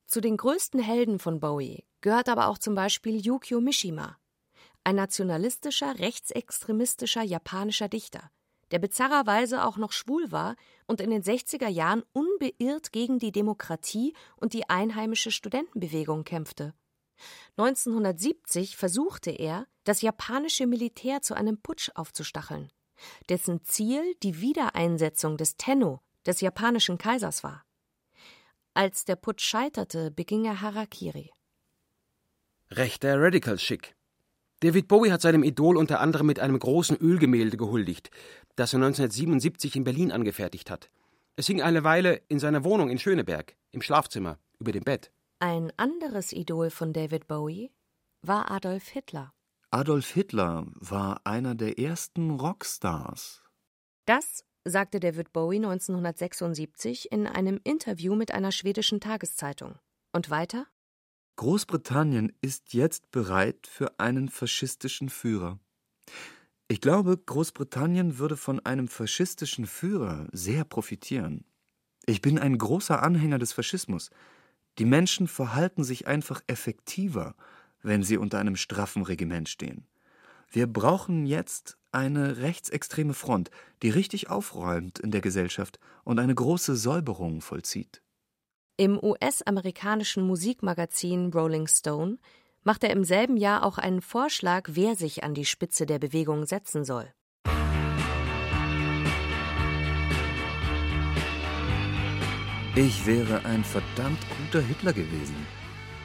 Zu 0.06 0.20
den 0.20 0.36
größten 0.36 0.80
Helden 0.80 1.20
von 1.20 1.38
Bowie 1.38 1.84
gehört 2.00 2.28
aber 2.28 2.48
auch 2.48 2.58
zum 2.58 2.74
Beispiel 2.74 3.24
Yukio 3.24 3.60
Mishima, 3.60 4.18
ein 4.82 4.96
nationalistischer, 4.96 6.00
rechtsextremistischer 6.00 7.22
japanischer 7.22 7.88
Dichter, 7.88 8.32
der 8.70 8.78
bizarrerweise 8.78 9.64
auch 9.64 9.76
noch 9.76 9.92
schwul 9.92 10.30
war 10.32 10.56
und 10.86 11.00
in 11.00 11.10
den 11.10 11.22
60er 11.22 11.68
Jahren 11.68 12.02
unbeirrt 12.12 12.92
gegen 12.92 13.18
die 13.18 13.32
Demokratie 13.32 14.14
und 14.36 14.52
die 14.52 14.68
einheimische 14.68 15.30
Studentenbewegung 15.30 16.24
kämpfte. 16.24 16.74
1970 17.56 18.76
versuchte 18.76 19.30
er, 19.30 19.66
das 19.84 20.02
japanische 20.02 20.66
Militär 20.66 21.22
zu 21.22 21.34
einem 21.34 21.60
Putsch 21.60 21.90
aufzustacheln, 21.94 22.70
dessen 23.28 23.62
Ziel 23.64 24.14
die 24.22 24.40
Wiedereinsetzung 24.40 25.36
des 25.36 25.56
Tenno, 25.56 26.00
des 26.26 26.40
japanischen 26.40 26.98
Kaisers 26.98 27.42
war. 27.42 27.64
Als 28.74 29.04
der 29.04 29.16
Putsch 29.16 29.42
scheiterte, 29.42 30.10
beging 30.10 30.44
er 30.44 30.60
Harakiri. 30.60 31.30
Rechter 32.70 33.20
Radical-Schick. 33.20 33.96
David 34.60 34.88
Bowie 34.88 35.10
hat 35.10 35.22
seinem 35.22 35.42
Idol 35.42 35.78
unter 35.78 36.00
anderem 36.00 36.26
mit 36.26 36.38
einem 36.38 36.58
großen 36.58 36.96
Ölgemälde 36.98 37.56
gehuldigt, 37.56 38.10
das 38.56 38.74
er 38.74 38.76
1977 38.76 39.74
in 39.76 39.84
Berlin 39.84 40.12
angefertigt 40.12 40.70
hat. 40.70 40.90
Es 41.36 41.46
hing 41.46 41.62
eine 41.62 41.82
Weile 41.82 42.20
in 42.28 42.38
seiner 42.38 42.62
Wohnung 42.62 42.90
in 42.90 42.98
Schöneberg, 42.98 43.56
im 43.72 43.80
Schlafzimmer, 43.80 44.38
über 44.58 44.72
dem 44.72 44.84
Bett. 44.84 45.10
Ein 45.38 45.72
anderes 45.78 46.32
Idol 46.32 46.68
von 46.68 46.92
David 46.92 47.26
Bowie 47.26 47.72
war 48.20 48.50
Adolf 48.50 48.88
Hitler. 48.88 49.32
Adolf 49.70 50.10
Hitler 50.10 50.66
war 50.74 51.22
einer 51.24 51.54
der 51.54 51.78
ersten 51.78 52.30
Rockstars. 52.30 53.42
Das 54.04 54.44
sagte 54.66 55.00
David 55.00 55.32
Bowie 55.32 55.56
1976 55.56 57.10
in 57.10 57.26
einem 57.26 57.58
Interview 57.64 58.14
mit 58.14 58.32
einer 58.32 58.52
schwedischen 58.52 59.00
Tageszeitung. 59.00 59.78
Und 60.12 60.28
weiter? 60.28 60.66
Großbritannien 61.40 62.34
ist 62.42 62.74
jetzt 62.74 63.10
bereit 63.12 63.66
für 63.66 63.98
einen 63.98 64.28
faschistischen 64.28 65.08
Führer. 65.08 65.58
Ich 66.68 66.82
glaube, 66.82 67.16
Großbritannien 67.16 68.18
würde 68.18 68.36
von 68.36 68.60
einem 68.66 68.88
faschistischen 68.88 69.66
Führer 69.66 70.28
sehr 70.32 70.64
profitieren. 70.64 71.46
Ich 72.04 72.20
bin 72.20 72.38
ein 72.38 72.58
großer 72.58 73.02
Anhänger 73.02 73.38
des 73.38 73.54
Faschismus. 73.54 74.10
Die 74.76 74.84
Menschen 74.84 75.28
verhalten 75.28 75.82
sich 75.82 76.06
einfach 76.06 76.42
effektiver, 76.46 77.34
wenn 77.80 78.02
sie 78.02 78.18
unter 78.18 78.38
einem 78.38 78.56
straffen 78.56 79.02
Regiment 79.02 79.48
stehen. 79.48 79.86
Wir 80.50 80.66
brauchen 80.66 81.24
jetzt 81.24 81.78
eine 81.90 82.36
rechtsextreme 82.36 83.14
Front, 83.14 83.50
die 83.82 83.88
richtig 83.88 84.28
aufräumt 84.28 84.98
in 84.98 85.10
der 85.10 85.22
Gesellschaft 85.22 85.80
und 86.04 86.18
eine 86.18 86.34
große 86.34 86.76
Säuberung 86.76 87.40
vollzieht. 87.40 88.02
Im 88.80 88.98
US-amerikanischen 88.98 90.26
Musikmagazin 90.26 91.30
Rolling 91.34 91.66
Stone 91.66 92.16
macht 92.62 92.82
er 92.82 92.88
im 92.88 93.04
selben 93.04 93.36
Jahr 93.36 93.62
auch 93.62 93.76
einen 93.76 94.00
Vorschlag, 94.00 94.70
wer 94.72 94.96
sich 94.96 95.22
an 95.22 95.34
die 95.34 95.44
Spitze 95.44 95.84
der 95.84 95.98
Bewegung 95.98 96.46
setzen 96.46 96.86
soll. 96.86 97.04
Ich 102.74 103.04
wäre 103.04 103.44
ein 103.44 103.64
verdammt 103.64 104.18
guter 104.38 104.66
Hitler 104.66 104.94
gewesen. 104.94 105.36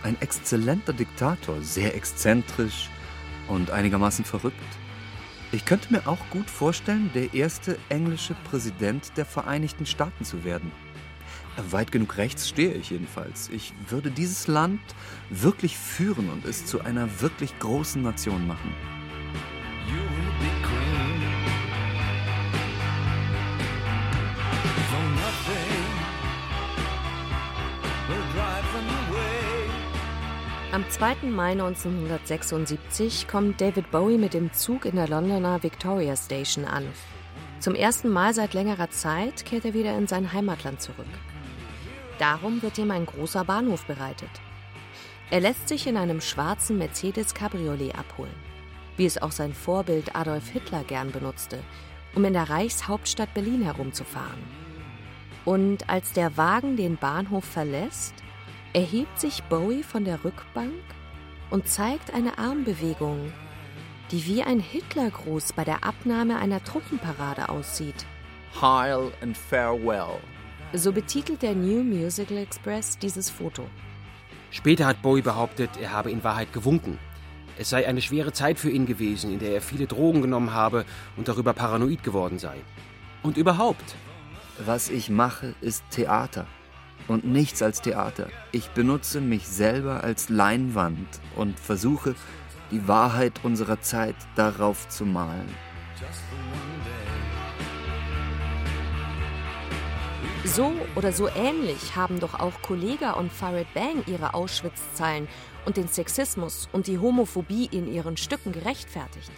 Ein 0.03 0.17
exzellenter 0.19 0.91
Diktator, 0.91 1.61
sehr 1.61 1.95
exzentrisch 1.95 2.89
und 3.47 3.71
einigermaßen 3.71 4.25
verrückt. 4.25 4.59
Ich 5.53 5.63
könnte 5.63 5.93
mir 5.93 6.05
auch 6.09 6.29
gut 6.29 6.49
vorstellen, 6.49 7.09
der 7.15 7.33
erste 7.33 7.77
englische 7.88 8.35
Präsident 8.43 9.13
der 9.15 9.23
Vereinigten 9.23 9.85
Staaten 9.85 10.25
zu 10.25 10.43
werden. 10.43 10.73
Weit 11.58 11.91
genug 11.91 12.18
rechts 12.18 12.50
stehe 12.50 12.74
ich 12.74 12.89
jedenfalls. 12.89 13.50
Ich 13.50 13.74
würde 13.88 14.12
dieses 14.12 14.48
Land 14.48 14.82
wirklich 15.30 15.78
führen 15.78 16.30
und 16.30 16.46
es 16.46 16.65
zu 16.65 16.82
einer 16.82 17.22
wirklich 17.22 17.58
großen 17.60 18.02
Nation 18.02 18.46
machen. 18.46 18.74
Am 30.72 30.84
2. 30.89 31.28
Mai 31.30 31.52
1976 31.54 33.30
kommt 33.30 33.62
David 33.62 33.91
Bowie 33.91 34.18
mit 34.18 34.34
dem 34.34 34.52
Zug 34.52 34.84
in 34.84 34.98
der 34.98 35.08
Londoner 35.08 35.63
Victoria 35.63 36.18
Station 36.18 36.65
an. 36.65 36.86
Zum 37.62 37.76
ersten 37.76 38.10
Mal 38.10 38.34
seit 38.34 38.54
längerer 38.54 38.89
Zeit 38.89 39.46
kehrt 39.46 39.63
er 39.63 39.74
wieder 39.74 39.98
in 39.98 40.08
sein 40.08 40.34
Heimatland 40.34 40.82
zurück. 40.82 41.08
Darum 42.19 42.62
wird 42.62 42.78
ihm 42.78 42.91
ein 42.91 43.06
großer 43.06 43.43
Bahnhof 43.43 43.86
bereitet. 43.86 44.30
Er 45.32 45.41
lässt 45.41 45.67
sich 45.67 45.88
in 45.88 45.97
einem 45.97 46.21
schwarzen 46.21 46.78
Mercedes 46.78 47.34
Cabriolet 47.34 47.97
abholen, 47.97 48.36
wie 48.95 49.06
es 49.06 49.21
auch 49.21 49.32
sein 49.32 49.54
Vorbild 49.54 50.15
Adolf 50.15 50.49
Hitler 50.49 50.84
gern 50.84 51.12
benutzte, 51.12 51.60
um 52.13 52.23
in 52.25 52.34
der 52.34 52.49
Reichshauptstadt 52.49 53.34
Berlin 53.34 53.63
herumzufahren. 53.63 54.43
Und 55.43 55.89
als 55.89 56.13
der 56.13 56.38
Wagen 56.38 56.78
den 56.78 56.97
Bahnhof 56.97 57.43
verlässt, 57.43 58.13
erhebt 58.73 59.19
sich 59.19 59.43
Bowie 59.43 59.84
von 59.84 60.06
der 60.06 60.23
Rückbank 60.23 60.73
und 61.49 61.67
zeigt 61.67 62.13
eine 62.13 62.38
Armbewegung, 62.38 63.32
die 64.12 64.25
wie 64.25 64.43
ein 64.43 64.60
Hitlergruß 64.60 65.54
bei 65.54 65.63
der 65.63 65.84
Abnahme 65.84 66.38
einer 66.38 66.63
Truppenparade 66.63 67.49
aussieht. 67.49 68.06
Heil 68.62 69.12
and 69.21 69.38
farewell. 69.38 70.19
So 70.75 70.91
betitelt 70.91 71.41
der 71.41 71.55
New 71.55 71.83
Musical 71.83 72.38
Express 72.38 72.97
dieses 72.97 73.29
Foto. 73.29 73.65
Später 74.51 74.85
hat 74.85 75.01
Bowie 75.01 75.21
behauptet, 75.21 75.69
er 75.81 75.93
habe 75.93 76.11
in 76.11 76.21
Wahrheit 76.21 76.51
gewunken. 76.51 76.99
Es 77.57 77.69
sei 77.69 77.88
eine 77.88 78.01
schwere 78.01 78.33
Zeit 78.33 78.59
für 78.59 78.69
ihn 78.69 78.85
gewesen, 78.85 79.31
in 79.31 79.39
der 79.39 79.53
er 79.53 79.61
viele 79.61 79.88
Drogen 79.88 80.21
genommen 80.21 80.53
habe 80.53 80.83
und 81.15 81.29
darüber 81.29 81.53
paranoid 81.53 82.03
geworden 82.03 82.39
sei. 82.39 82.57
Und 83.23 83.38
überhaupt, 83.38 83.95
Was 84.65 84.89
ich 84.89 85.09
mache, 85.09 85.55
ist 85.61 85.83
Theater. 85.91 86.45
Und 87.07 87.25
nichts 87.25 87.61
als 87.61 87.81
Theater. 87.81 88.27
Ich 88.51 88.69
benutze 88.69 89.21
mich 89.21 89.47
selber 89.47 90.03
als 90.03 90.29
Leinwand 90.29 91.07
und 91.35 91.59
versuche, 91.59 92.15
die 92.71 92.88
Wahrheit 92.88 93.41
unserer 93.43 93.79
Zeit 93.81 94.15
darauf 94.35 94.89
zu 94.89 95.05
malen. 95.05 95.47
So 100.45 100.71
oder 100.95 101.12
so 101.12 101.27
ähnlich 101.27 101.95
haben 101.95 102.19
doch 102.19 102.39
auch 102.39 102.62
Kollega 102.62 103.13
und 103.13 103.31
Farid 103.31 103.67
Bang 103.73 104.03
ihre 104.05 104.36
Auschwitz-Zeilen 104.36 105.27
und 105.65 105.75
den 105.75 105.88
Sexismus 105.88 106.69
und 106.71 106.86
die 106.86 106.99
Homophobie 106.99 107.67
in 107.71 107.91
ihren 107.91 108.15
Stücken 108.15 108.51
gerechtfertigt. 108.51 109.31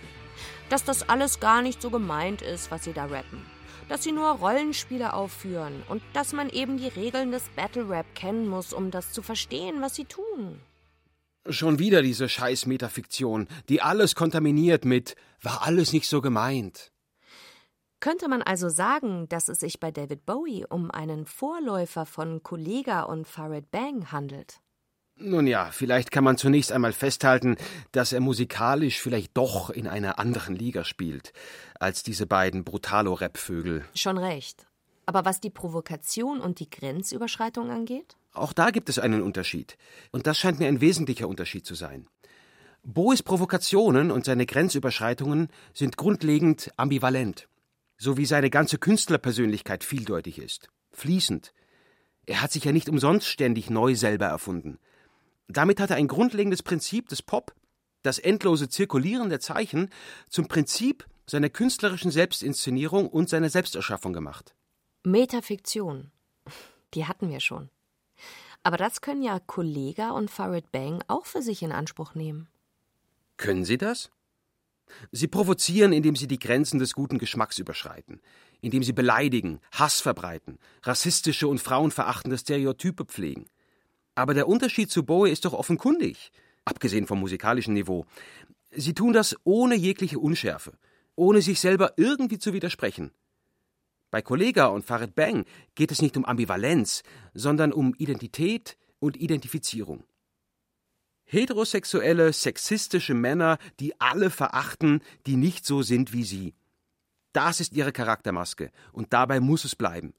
Dass 0.69 0.83
das 0.83 1.07
alles 1.07 1.39
gar 1.39 1.61
nicht 1.61 1.81
so 1.81 1.89
gemeint 1.89 2.41
ist, 2.41 2.71
was 2.71 2.83
sie 2.83 2.91
da 2.91 3.05
rappen. 3.05 3.45
Dass 3.87 4.03
sie 4.03 4.11
nur 4.11 4.27
Rollenspiele 4.31 5.13
aufführen 5.13 5.81
und 5.87 6.03
dass 6.11 6.33
man 6.33 6.49
eben 6.49 6.77
die 6.77 6.89
Regeln 6.89 7.31
des 7.31 7.43
Battle 7.55 7.89
Rap 7.89 8.13
kennen 8.13 8.47
muss, 8.47 8.73
um 8.73 8.91
das 8.91 9.13
zu 9.13 9.21
verstehen, 9.21 9.81
was 9.81 9.95
sie 9.95 10.05
tun. 10.05 10.59
schon 11.49 11.79
wieder 11.79 12.01
diese 12.01 12.27
scheiß 12.27 12.65
Metafiktion, 12.65 13.47
die 13.69 13.81
alles 13.81 14.15
kontaminiert 14.15 14.83
mit 14.83 15.15
war 15.41 15.61
alles 15.61 15.93
nicht 15.93 16.09
so 16.09 16.19
gemeint. 16.19 16.91
Könnte 17.99 18.27
man 18.27 18.43
also 18.43 18.69
sagen, 18.69 19.27
dass 19.29 19.49
es 19.49 19.59
sich 19.59 19.79
bei 19.79 19.91
David 19.91 20.25
Bowie 20.25 20.65
um 20.69 20.91
einen 20.91 21.25
Vorläufer 21.25 22.05
von 22.05 22.43
Kollega 22.43 23.03
und 23.03 23.27
Farid 23.27 23.71
Bang 23.71 24.11
handelt? 24.11 24.59
Nun 25.19 25.47
ja, 25.47 25.71
vielleicht 25.71 26.11
kann 26.11 26.23
man 26.23 26.37
zunächst 26.37 26.71
einmal 26.71 26.93
festhalten, 26.93 27.57
dass 27.91 28.13
er 28.13 28.19
musikalisch 28.19 29.01
vielleicht 29.01 29.35
doch 29.35 29.71
in 29.71 29.87
einer 29.87 30.19
anderen 30.19 30.55
Liga 30.55 30.83
spielt 30.83 31.33
als 31.79 32.03
diese 32.03 32.27
beiden 32.27 32.63
Brutalo-Rap-Vögel. 32.63 33.83
Schon 33.95 34.19
recht. 34.19 34.67
Aber 35.07 35.25
was 35.25 35.39
die 35.39 35.49
Provokation 35.49 36.39
und 36.39 36.59
die 36.59 36.69
Grenzüberschreitung 36.69 37.71
angeht? 37.71 38.15
Auch 38.33 38.53
da 38.53 38.69
gibt 38.69 38.89
es 38.89 38.99
einen 38.99 39.23
Unterschied. 39.23 39.75
Und 40.11 40.27
das 40.27 40.37
scheint 40.37 40.59
mir 40.59 40.67
ein 40.67 40.81
wesentlicher 40.81 41.27
Unterschied 41.27 41.65
zu 41.65 41.73
sein. 41.73 42.07
Bowies 42.83 43.23
Provokationen 43.23 44.11
und 44.11 44.25
seine 44.25 44.45
Grenzüberschreitungen 44.45 45.47
sind 45.73 45.97
grundlegend 45.97 46.71
ambivalent, 46.77 47.47
so 47.97 48.17
wie 48.17 48.25
seine 48.25 48.49
ganze 48.49 48.77
Künstlerpersönlichkeit 48.77 49.83
vieldeutig 49.83 50.39
ist, 50.39 50.69
fließend. 50.91 51.53
Er 52.25 52.41
hat 52.41 52.51
sich 52.51 52.63
ja 52.65 52.71
nicht 52.71 52.89
umsonst 52.89 53.27
ständig 53.27 53.69
neu 53.69 53.95
selber 53.95 54.25
erfunden. 54.25 54.79
Damit 55.47 55.79
hat 55.79 55.91
er 55.91 55.95
ein 55.95 56.07
grundlegendes 56.07 56.61
Prinzip 56.61 57.07
des 57.09 57.21
Pop, 57.21 57.53
das 58.03 58.19
endlose 58.19 58.69
Zirkulieren 58.69 59.29
der 59.29 59.39
Zeichen, 59.39 59.89
zum 60.29 60.47
Prinzip 60.47 61.05
seiner 61.25 61.49
künstlerischen 61.49 62.11
Selbstinszenierung 62.11 63.07
und 63.09 63.29
seiner 63.29 63.49
Selbsterschaffung 63.49 64.13
gemacht. 64.13 64.55
Metafiktion. 65.03 66.11
Die 66.93 67.05
hatten 67.05 67.29
wir 67.29 67.39
schon. 67.39 67.69
Aber 68.63 68.77
das 68.77 69.01
können 69.01 69.23
ja 69.23 69.39
Kollega 69.39 70.11
und 70.11 70.29
Farid 70.29 70.71
Bang 70.71 71.03
auch 71.07 71.25
für 71.25 71.41
sich 71.41 71.61
in 71.63 71.71
Anspruch 71.71 72.15
nehmen. 72.15 72.47
Können 73.37 73.65
sie 73.65 73.77
das? 73.77 74.09
Sie 75.11 75.27
provozieren, 75.27 75.93
indem 75.93 76.15
sie 76.15 76.27
die 76.27 76.39
Grenzen 76.39 76.79
des 76.79 76.93
guten 76.93 77.17
Geschmacks 77.17 77.59
überschreiten, 77.59 78.21
indem 78.61 78.83
sie 78.83 78.93
beleidigen, 78.93 79.59
Hass 79.71 80.01
verbreiten, 80.01 80.57
rassistische 80.83 81.47
und 81.47 81.59
frauenverachtende 81.59 82.37
Stereotype 82.37 83.05
pflegen. 83.05 83.45
Aber 84.15 84.33
der 84.33 84.47
Unterschied 84.47 84.89
zu 84.89 85.03
Bowie 85.03 85.31
ist 85.31 85.45
doch 85.45 85.53
offenkundig, 85.53 86.31
abgesehen 86.65 87.07
vom 87.07 87.19
musikalischen 87.19 87.73
Niveau. 87.73 88.05
Sie 88.71 88.93
tun 88.93 89.13
das 89.13 89.35
ohne 89.43 89.75
jegliche 89.75 90.19
Unschärfe, 90.19 90.73
ohne 91.15 91.41
sich 91.41 91.59
selber 91.59 91.93
irgendwie 91.97 92.39
zu 92.39 92.53
widersprechen. 92.53 93.11
Bei 94.09 94.21
Kollega 94.21 94.67
und 94.67 94.85
Farid 94.85 95.15
Bang 95.15 95.45
geht 95.75 95.91
es 95.91 96.01
nicht 96.01 96.15
um 96.15 96.25
Ambivalenz, 96.25 97.03
sondern 97.33 97.73
um 97.73 97.93
Identität 97.97 98.77
und 98.99 99.17
Identifizierung. 99.17 100.03
Heterosexuelle, 101.29 102.31
sexistische 102.31 103.13
Männer, 103.13 103.57
die 103.81 103.99
alle 103.99 104.29
verachten, 104.29 105.01
die 105.25 105.35
nicht 105.35 105.65
so 105.65 105.81
sind 105.81 106.13
wie 106.13 106.23
sie. 106.23 106.55
Das 107.33 107.59
ist 107.59 107.73
ihre 107.73 107.91
Charaktermaske, 107.91 108.71
und 108.93 109.11
dabei 109.11 109.41
muss 109.41 109.65
es 109.65 109.75
bleiben. 109.75 110.13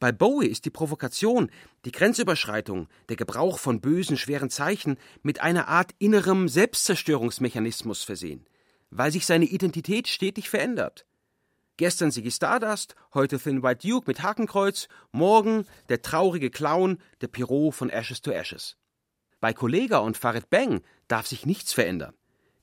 Bei 0.00 0.10
Bowie 0.10 0.48
ist 0.48 0.64
die 0.64 0.70
Provokation, 0.70 1.50
die 1.84 1.92
Grenzüberschreitung, 1.92 2.88
der 3.08 3.16
Gebrauch 3.16 3.60
von 3.60 3.80
bösen, 3.80 4.16
schweren 4.16 4.50
Zeichen 4.50 4.96
mit 5.22 5.40
einer 5.40 5.68
Art 5.68 5.92
innerem 5.98 6.48
Selbstzerstörungsmechanismus 6.48 8.02
versehen, 8.02 8.44
weil 8.90 9.12
sich 9.12 9.24
seine 9.24 9.44
Identität 9.44 10.08
stetig 10.08 10.50
verändert. 10.50 11.06
Gestern 11.76 12.10
Siggy 12.10 12.32
Stardust, 12.32 12.96
heute 13.14 13.38
Thin 13.38 13.62
White 13.62 13.86
Duke 13.86 14.04
mit 14.08 14.22
Hakenkreuz, 14.22 14.88
morgen 15.12 15.64
der 15.88 16.02
traurige 16.02 16.50
Clown, 16.50 16.98
der 17.20 17.28
Pirot 17.28 17.74
von 17.74 17.88
Ashes 17.88 18.20
to 18.20 18.32
Ashes. 18.32 18.76
Bei 19.42 19.52
Kollega 19.52 19.98
und 19.98 20.16
Farid 20.16 20.50
Bang 20.50 20.82
darf 21.08 21.26
sich 21.26 21.46
nichts 21.46 21.72
verändern. 21.72 22.14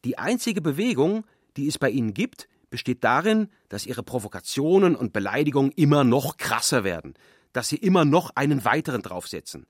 Die 0.06 0.18
einzige 0.18 0.62
Bewegung, 0.62 1.26
die 1.58 1.68
es 1.68 1.78
bei 1.78 1.90
ihnen 1.90 2.14
gibt, 2.14 2.48
besteht 2.70 3.04
darin, 3.04 3.50
dass 3.68 3.86
ihre 3.86 4.02
Provokationen 4.02 4.96
und 4.96 5.12
Beleidigungen 5.12 5.74
immer 5.74 6.06
noch 6.06 6.38
krasser 6.38 6.86
werden, 6.86 7.16
dass 7.52 7.68
sie 7.68 7.76
immer 7.76 8.06
noch 8.06 8.30
einen 8.36 8.64
weiteren 8.64 9.02
draufsetzen. 9.02 9.68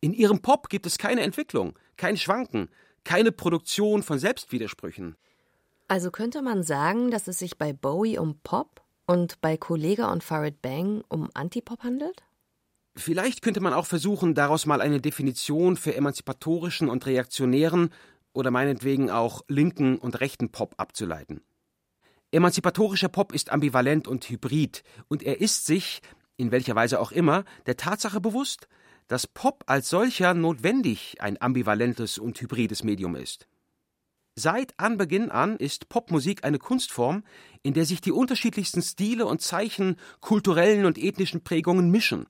In 0.00 0.12
ihrem 0.12 0.40
Pop 0.40 0.68
gibt 0.68 0.86
es 0.86 0.98
keine 0.98 1.22
Entwicklung, 1.22 1.76
kein 1.96 2.16
Schwanken, 2.16 2.68
keine 3.02 3.32
Produktion 3.32 4.04
von 4.04 4.20
Selbstwidersprüchen. 4.20 5.16
Also 5.88 6.12
könnte 6.12 6.42
man 6.42 6.62
sagen, 6.62 7.10
dass 7.10 7.26
es 7.26 7.40
sich 7.40 7.58
bei 7.58 7.72
Bowie 7.72 8.18
um 8.18 8.38
Pop 8.44 8.82
und 9.04 9.40
bei 9.40 9.56
Kollega 9.56 10.12
und 10.12 10.22
Farid 10.22 10.62
Bang 10.62 11.02
um 11.08 11.28
Antipop 11.34 11.82
handelt? 11.82 12.22
Vielleicht 13.00 13.40
könnte 13.40 13.60
man 13.60 13.72
auch 13.72 13.86
versuchen, 13.86 14.34
daraus 14.34 14.66
mal 14.66 14.80
eine 14.82 15.00
Definition 15.00 15.76
für 15.76 15.94
emanzipatorischen 15.94 16.88
und 16.88 17.06
reaktionären 17.06 17.90
oder 18.32 18.50
meinetwegen 18.50 19.10
auch 19.10 19.42
linken 19.48 19.98
und 19.98 20.20
rechten 20.20 20.50
Pop 20.50 20.74
abzuleiten. 20.76 21.40
Emanzipatorischer 22.30 23.08
Pop 23.08 23.32
ist 23.32 23.50
ambivalent 23.50 24.06
und 24.06 24.28
hybrid, 24.28 24.84
und 25.08 25.22
er 25.22 25.40
ist 25.40 25.66
sich, 25.66 26.02
in 26.36 26.52
welcher 26.52 26.76
Weise 26.76 27.00
auch 27.00 27.10
immer, 27.10 27.44
der 27.66 27.76
Tatsache 27.76 28.20
bewusst, 28.20 28.68
dass 29.08 29.26
Pop 29.26 29.64
als 29.66 29.88
solcher 29.88 30.34
notwendig 30.34 31.16
ein 31.20 31.40
ambivalentes 31.40 32.18
und 32.18 32.40
hybrides 32.40 32.84
Medium 32.84 33.16
ist. 33.16 33.48
Seit 34.36 34.78
Anbeginn 34.78 35.30
an 35.30 35.56
ist 35.56 35.88
Popmusik 35.88 36.44
eine 36.44 36.58
Kunstform, 36.58 37.24
in 37.62 37.74
der 37.74 37.84
sich 37.84 38.00
die 38.00 38.12
unterschiedlichsten 38.12 38.82
Stile 38.82 39.26
und 39.26 39.40
Zeichen 39.40 39.96
kulturellen 40.20 40.84
und 40.84 40.98
ethnischen 40.98 41.42
Prägungen 41.42 41.90
mischen. 41.90 42.26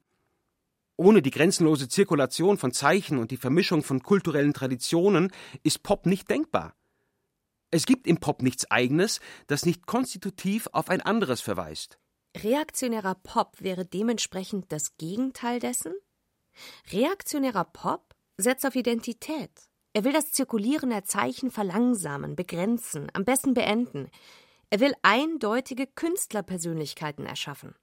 Ohne 1.00 1.22
die 1.22 1.30
grenzenlose 1.30 1.88
Zirkulation 1.88 2.58
von 2.58 2.72
Zeichen 2.72 3.16
und 3.16 3.30
die 3.30 3.38
Vermischung 3.38 3.82
von 3.82 4.02
kulturellen 4.02 4.52
Traditionen 4.52 5.32
ist 5.62 5.82
Pop 5.82 6.04
nicht 6.04 6.28
denkbar. 6.28 6.74
Es 7.70 7.86
gibt 7.86 8.06
im 8.06 8.18
Pop 8.18 8.42
nichts 8.42 8.70
Eigenes, 8.70 9.20
das 9.46 9.64
nicht 9.64 9.86
konstitutiv 9.86 10.68
auf 10.72 10.90
ein 10.90 11.00
anderes 11.00 11.40
verweist. 11.40 11.98
Reaktionärer 12.36 13.14
Pop 13.14 13.56
wäre 13.60 13.86
dementsprechend 13.86 14.72
das 14.72 14.98
Gegenteil 14.98 15.58
dessen? 15.58 15.94
Reaktionärer 16.92 17.64
Pop 17.64 18.14
setzt 18.36 18.66
auf 18.66 18.76
Identität. 18.76 19.52
Er 19.94 20.04
will 20.04 20.12
das 20.12 20.32
Zirkulieren 20.32 20.90
der 20.90 21.06
Zeichen 21.06 21.50
verlangsamen, 21.50 22.36
begrenzen, 22.36 23.10
am 23.14 23.24
besten 23.24 23.54
beenden. 23.54 24.10
Er 24.68 24.80
will 24.80 24.92
eindeutige 25.00 25.86
Künstlerpersönlichkeiten 25.86 27.24
erschaffen. 27.24 27.74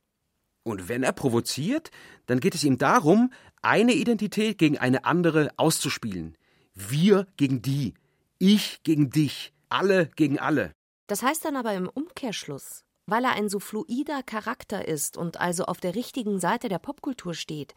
Und 0.68 0.90
wenn 0.90 1.02
er 1.02 1.14
provoziert, 1.14 1.92
dann 2.26 2.42
geht 2.42 2.54
es 2.54 2.66
ihm 2.66 2.78
darum, 2.78 3.32
eine 3.62 3.94
Identität 3.94 4.58
gegen 4.58 4.78
eine 4.78 5.06
andere 5.06 5.52
auszuspielen. 5.56 6.36
Wir 6.74 7.26
gegen 7.38 7.62
die, 7.62 7.94
ich 8.38 8.84
gegen 8.84 9.10
dich, 9.10 9.54
alle 9.70 10.08
gegen 10.18 10.40
alle. 10.40 10.74
Das 11.08 11.24
heißt 11.24 11.46
dann 11.46 11.56
aber 11.56 11.74
im 11.74 11.88
Umkehrschluss, 11.88 12.84
weil 13.06 13.24
er 13.24 13.32
ein 13.32 13.48
so 13.48 13.60
fluider 13.60 14.24
Charakter 14.24 14.86
ist 14.86 15.16
und 15.16 15.40
also 15.40 15.64
auf 15.64 15.80
der 15.80 15.96
richtigen 15.96 16.38
Seite 16.40 16.68
der 16.68 16.80
Popkultur 16.80 17.34
steht, 17.34 17.74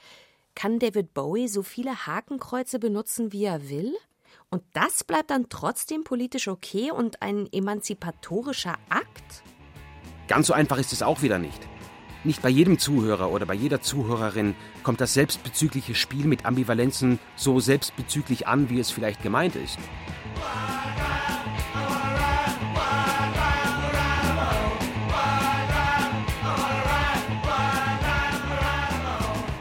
kann 0.56 0.80
David 0.80 1.14
Bowie 1.14 1.46
so 1.46 1.62
viele 1.62 2.06
Hakenkreuze 2.06 2.80
benutzen, 2.80 3.32
wie 3.32 3.44
er 3.44 3.70
will? 3.70 3.94
Und 4.50 4.64
das 4.72 5.04
bleibt 5.04 5.30
dann 5.30 5.48
trotzdem 5.48 6.02
politisch 6.02 6.48
okay 6.48 6.90
und 6.90 7.22
ein 7.22 7.46
emanzipatorischer 7.52 8.76
Akt? 8.88 9.44
Ganz 10.26 10.48
so 10.48 10.54
einfach 10.54 10.78
ist 10.78 10.92
es 10.92 11.02
auch 11.02 11.22
wieder 11.22 11.38
nicht. 11.38 11.68
Nicht 12.22 12.42
bei 12.42 12.50
jedem 12.50 12.78
Zuhörer 12.78 13.30
oder 13.30 13.46
bei 13.46 13.54
jeder 13.54 13.80
Zuhörerin 13.80 14.54
kommt 14.82 15.00
das 15.00 15.14
selbstbezügliche 15.14 15.94
Spiel 15.94 16.26
mit 16.26 16.44
Ambivalenzen 16.44 17.18
so 17.34 17.60
selbstbezüglich 17.60 18.46
an, 18.46 18.68
wie 18.68 18.78
es 18.78 18.90
vielleicht 18.90 19.22
gemeint 19.22 19.56
ist. 19.56 19.78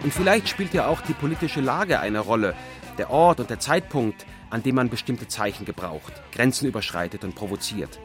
Und 0.04 0.13
vielleicht 0.13 0.50
spielt 0.50 0.74
ja 0.74 0.88
auch 0.88 1.00
die 1.00 1.13
politische 1.13 1.62
Lage 1.62 2.02
eine 2.02 2.19
Rolle, 2.19 2.56
der 2.98 3.10
Ort 3.10 3.39
und 3.39 3.50
der 3.50 3.60
Zeitpunkt, 3.60 4.26
an 4.50 4.63
dem 4.63 4.76
man 4.76 4.89
bestimmte 4.89 5.30
Zeichen 5.30 5.65
gebraucht, 5.65 6.12
Grenzen 6.34 6.67
überschreitet 6.67 7.24
und 7.24 7.36
provoziert. 7.36 8.00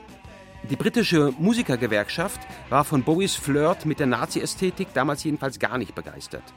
Die 0.71 0.77
britische 0.77 1.31
Musikergewerkschaft 1.39 2.41
war 2.71 2.85
von 2.85 3.03
Bowies 3.03 3.35
Flirt 3.35 3.85
mit 3.85 4.01
der 4.01 4.07
Nazi-Ästhetik 4.07 4.89
damals 4.95 5.23
jedenfalls 5.23 5.59
gar 5.59 5.77
nicht 5.77 5.95
begeistert. 5.95 6.55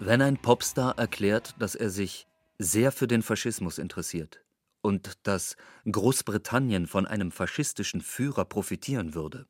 Wenn 0.00 0.20
ein 0.20 0.36
Popstar 0.36 0.98
erklärt, 0.98 1.54
dass 1.58 1.74
er 1.74 1.88
sich 1.88 2.26
sehr 2.58 2.92
für 2.92 3.06
den 3.06 3.22
Faschismus 3.22 3.78
interessiert 3.78 4.42
und 4.82 5.12
dass 5.22 5.56
Großbritannien 5.90 6.86
von 6.86 7.06
einem 7.06 7.32
faschistischen 7.32 8.02
Führer 8.02 8.44
profitieren 8.44 9.14
würde, 9.14 9.46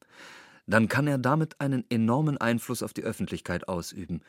dann 0.68 0.87
kann 0.87 1.09
er 1.09 1.18
damit 1.18 1.61
einen 1.61 1.85
enormen 1.90 2.38
Einfluss 2.38 2.85
auf 2.85 2.92
die 2.92 3.03
Öffentlichkeit 3.03 3.66
ausüben 3.66 4.21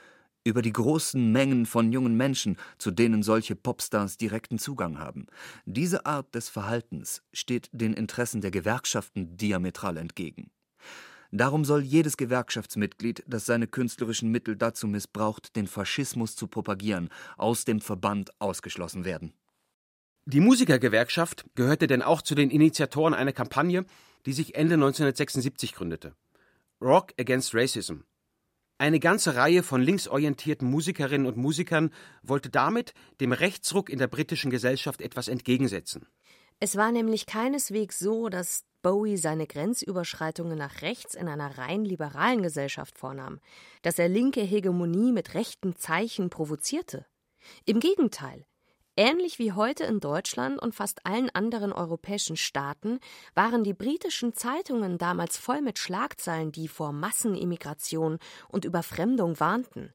über 0.43 0.62
die 0.62 0.73
großen 0.73 1.32
Mengen 1.32 1.65
von 1.65 1.91
jungen 1.91 2.15
Menschen, 2.15 2.58
zu 2.77 2.91
denen 2.91 3.23
solche 3.23 3.56
Popstars 3.56 4.17
direkten 4.17 4.60
Zugang 4.60 4.99
haben. 4.99 5.27
Diese 5.65 6.06
Art 6.06 6.34
des 6.36 6.49
Verhaltens 6.49 7.23
steht 7.32 7.69
den 7.71 7.93
Interessen 7.93 8.41
der 8.41 8.51
Gewerkschaften 8.51 9.38
diametral 9.38 9.97
entgegen. 9.97 10.51
Darum 11.32 11.65
soll 11.65 11.82
jedes 11.82 12.15
Gewerkschaftsmitglied, 12.15 13.23
das 13.25 13.47
seine 13.47 13.65
künstlerischen 13.65 14.29
Mittel 14.29 14.56
dazu 14.56 14.88
missbraucht, 14.88 15.56
den 15.56 15.65
Faschismus 15.65 16.36
zu 16.36 16.45
propagieren, 16.45 17.10
aus 17.38 17.65
dem 17.65 17.82
Verband 17.82 18.29
ausgeschlossen 18.39 19.03
werden. 19.03 19.34
Die 20.25 20.39
Musikergewerkschaft 20.39 21.45
gehörte 21.56 21.88
denn 21.88 22.03
auch 22.03 22.21
zu 22.21 22.36
den 22.36 22.51
Initiatoren 22.51 23.15
einer 23.15 23.34
Kampagne, 23.34 23.84
die 24.27 24.34
sich 24.34 24.56
Ende 24.56 24.75
1976 24.75 25.73
gründete. 25.73 26.13
Rock 26.79 27.13
Against 27.19 27.56
Racism. 27.56 28.01
Eine 28.83 28.99
ganze 28.99 29.37
Reihe 29.37 29.63
von 29.63 29.81
linksorientierten 29.81 30.69
Musikerinnen 30.69 31.25
und 31.25 31.37
Musikern 31.37 31.89
wollte 32.21 32.49
damit 32.49 32.93
dem 33.21 33.31
Rechtsruck 33.31 33.89
in 33.89 33.97
der 33.97 34.07
britischen 34.07 34.51
Gesellschaft 34.51 34.99
etwas 34.99 35.29
entgegensetzen. 35.29 36.05
Es 36.59 36.75
war 36.75 36.91
nämlich 36.91 37.25
keineswegs 37.25 37.97
so, 37.97 38.27
dass 38.27 38.65
Bowie 38.81 39.15
seine 39.15 39.47
Grenzüberschreitungen 39.47 40.57
nach 40.57 40.81
rechts 40.81 41.15
in 41.15 41.29
einer 41.29 41.57
rein 41.57 41.85
liberalen 41.85 42.43
Gesellschaft 42.43 42.97
vornahm, 42.97 43.39
dass 43.83 43.99
er 43.99 44.09
linke 44.09 44.41
Hegemonie 44.41 45.13
mit 45.13 45.33
rechten 45.33 45.77
Zeichen 45.77 46.29
provozierte. 46.29 47.05
Im 47.63 47.79
Gegenteil, 47.79 48.45
Ähnlich 48.95 49.39
wie 49.39 49.53
heute 49.53 49.86
in 49.86 49.99
Deutschland 49.99 50.62
und 50.62 50.75
fast 50.75 51.03
allen 51.08 51.32
anderen 51.32 51.73
europäischen 51.73 52.38
Staaten 52.38 52.99
waren 53.34 53.63
die 53.63 53.73
britischen 53.73 54.34
Zeitungen 54.34 54.99
damals 54.99 55.36
voll 55.36 55.62
mit 55.62 55.79
Schlagzeilen, 55.79 56.51
die 56.51 56.67
vor 56.67 56.91
Massenimmigration 56.91 58.19
und 58.49 58.65
Überfremdung 58.65 59.39
warnten. 59.39 59.93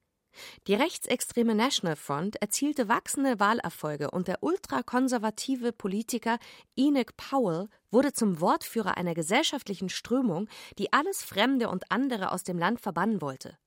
Die 0.67 0.75
rechtsextreme 0.75 1.55
National 1.55 1.95
Front 1.95 2.43
erzielte 2.43 2.89
wachsende 2.89 3.39
Wahlerfolge 3.39 4.11
und 4.11 4.27
der 4.27 4.43
ultrakonservative 4.43 5.73
Politiker 5.73 6.39
Enoch 6.77 7.13
Powell 7.17 7.69
wurde 7.93 8.13
zum 8.13 8.41
Wortführer 8.41 8.97
einer 8.97 9.15
gesellschaftlichen 9.15 9.91
Strömung, 9.91 10.49
die 10.79 10.93
alles 10.93 11.23
Fremde 11.23 11.69
und 11.69 11.91
andere 11.93 12.33
aus 12.33 12.43
dem 12.43 12.59
Land 12.59 12.81
verbannen 12.81 13.21
wollte. 13.21 13.59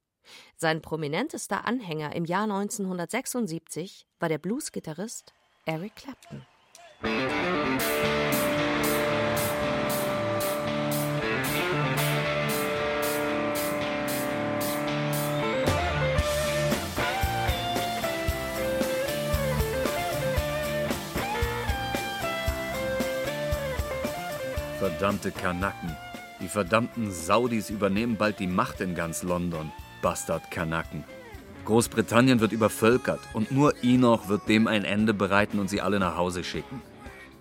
Sein 0.57 0.81
prominentester 0.81 1.65
Anhänger 1.65 2.15
im 2.15 2.25
Jahr 2.25 2.43
1976 2.43 4.05
war 4.19 4.29
der 4.29 4.38
Bluesgitarrist 4.38 5.34
Eric 5.65 5.95
Clapton. 5.95 6.45
Verdammte 24.81 25.31
Kanaken. 25.31 25.95
Die 26.39 26.47
verdammten 26.47 27.12
Saudis 27.12 27.69
übernehmen 27.69 28.17
bald 28.17 28.39
die 28.39 28.47
Macht 28.47 28.81
in 28.81 28.95
ganz 28.95 29.21
London. 29.21 29.71
Bastardkanaken. 30.02 31.04
Großbritannien 31.66 32.40
wird 32.40 32.52
übervölkert 32.52 33.20
und 33.34 33.52
nur 33.52 33.74
Enoch 33.84 34.28
wird 34.28 34.48
dem 34.50 34.68
ein 34.68 34.84
Ende 34.84 35.14
bereiten 35.14 35.60
und 35.60 35.70
sie 35.70 35.82
alle 35.82 36.00
nach 36.00 36.18
Hause 36.18 36.44
schicken. 36.44 36.82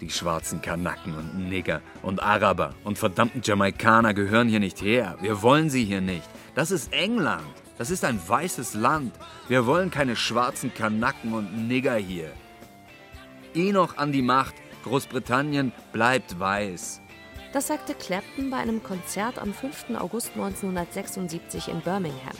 Die 0.01 0.11
schwarzen 0.11 0.63
Kanaken 0.63 1.15
und 1.15 1.49
Nigger 1.49 1.83
und 2.03 2.23
Araber 2.23 2.75
und 2.85 2.99
verdammten 2.99 3.43
Jamaikaner 3.43 4.15
gehören 4.15 4.49
hier 4.49 4.61
nicht 4.61 4.81
her. 4.81 5.17
Wir 5.21 5.43
wollen 5.43 5.69
sie 5.69 5.85
hier 5.85 6.01
nicht. 6.01 6.29
Das 6.55 6.71
ist 6.71 6.93
England. 6.93 7.45
Das 7.77 7.91
ist 7.91 8.05
ein 8.05 8.21
weißes 8.27 8.75
Land. 8.75 9.15
Wir 9.49 9.67
wollen 9.67 9.91
keine 9.91 10.17
schwarzen 10.17 10.73
Kanaken 10.73 11.33
und 11.35 11.69
Nigger 11.69 11.97
hier. 11.97 12.31
Enoch 13.55 13.97
an 13.97 14.13
die 14.13 14.23
Macht. 14.23 14.55
Großbritannien 14.85 15.73
bleibt 15.93 16.39
weiß. 16.41 17.03
Das 17.53 17.67
sagte 17.67 17.95
Clapton 17.95 18.49
bei 18.49 18.59
einem 18.59 18.83
Konzert 18.83 19.39
am 19.39 19.53
5. 19.53 19.97
August 19.99 20.31
1976 20.35 21.69
in 21.69 21.81
Birmingham. 21.81 22.37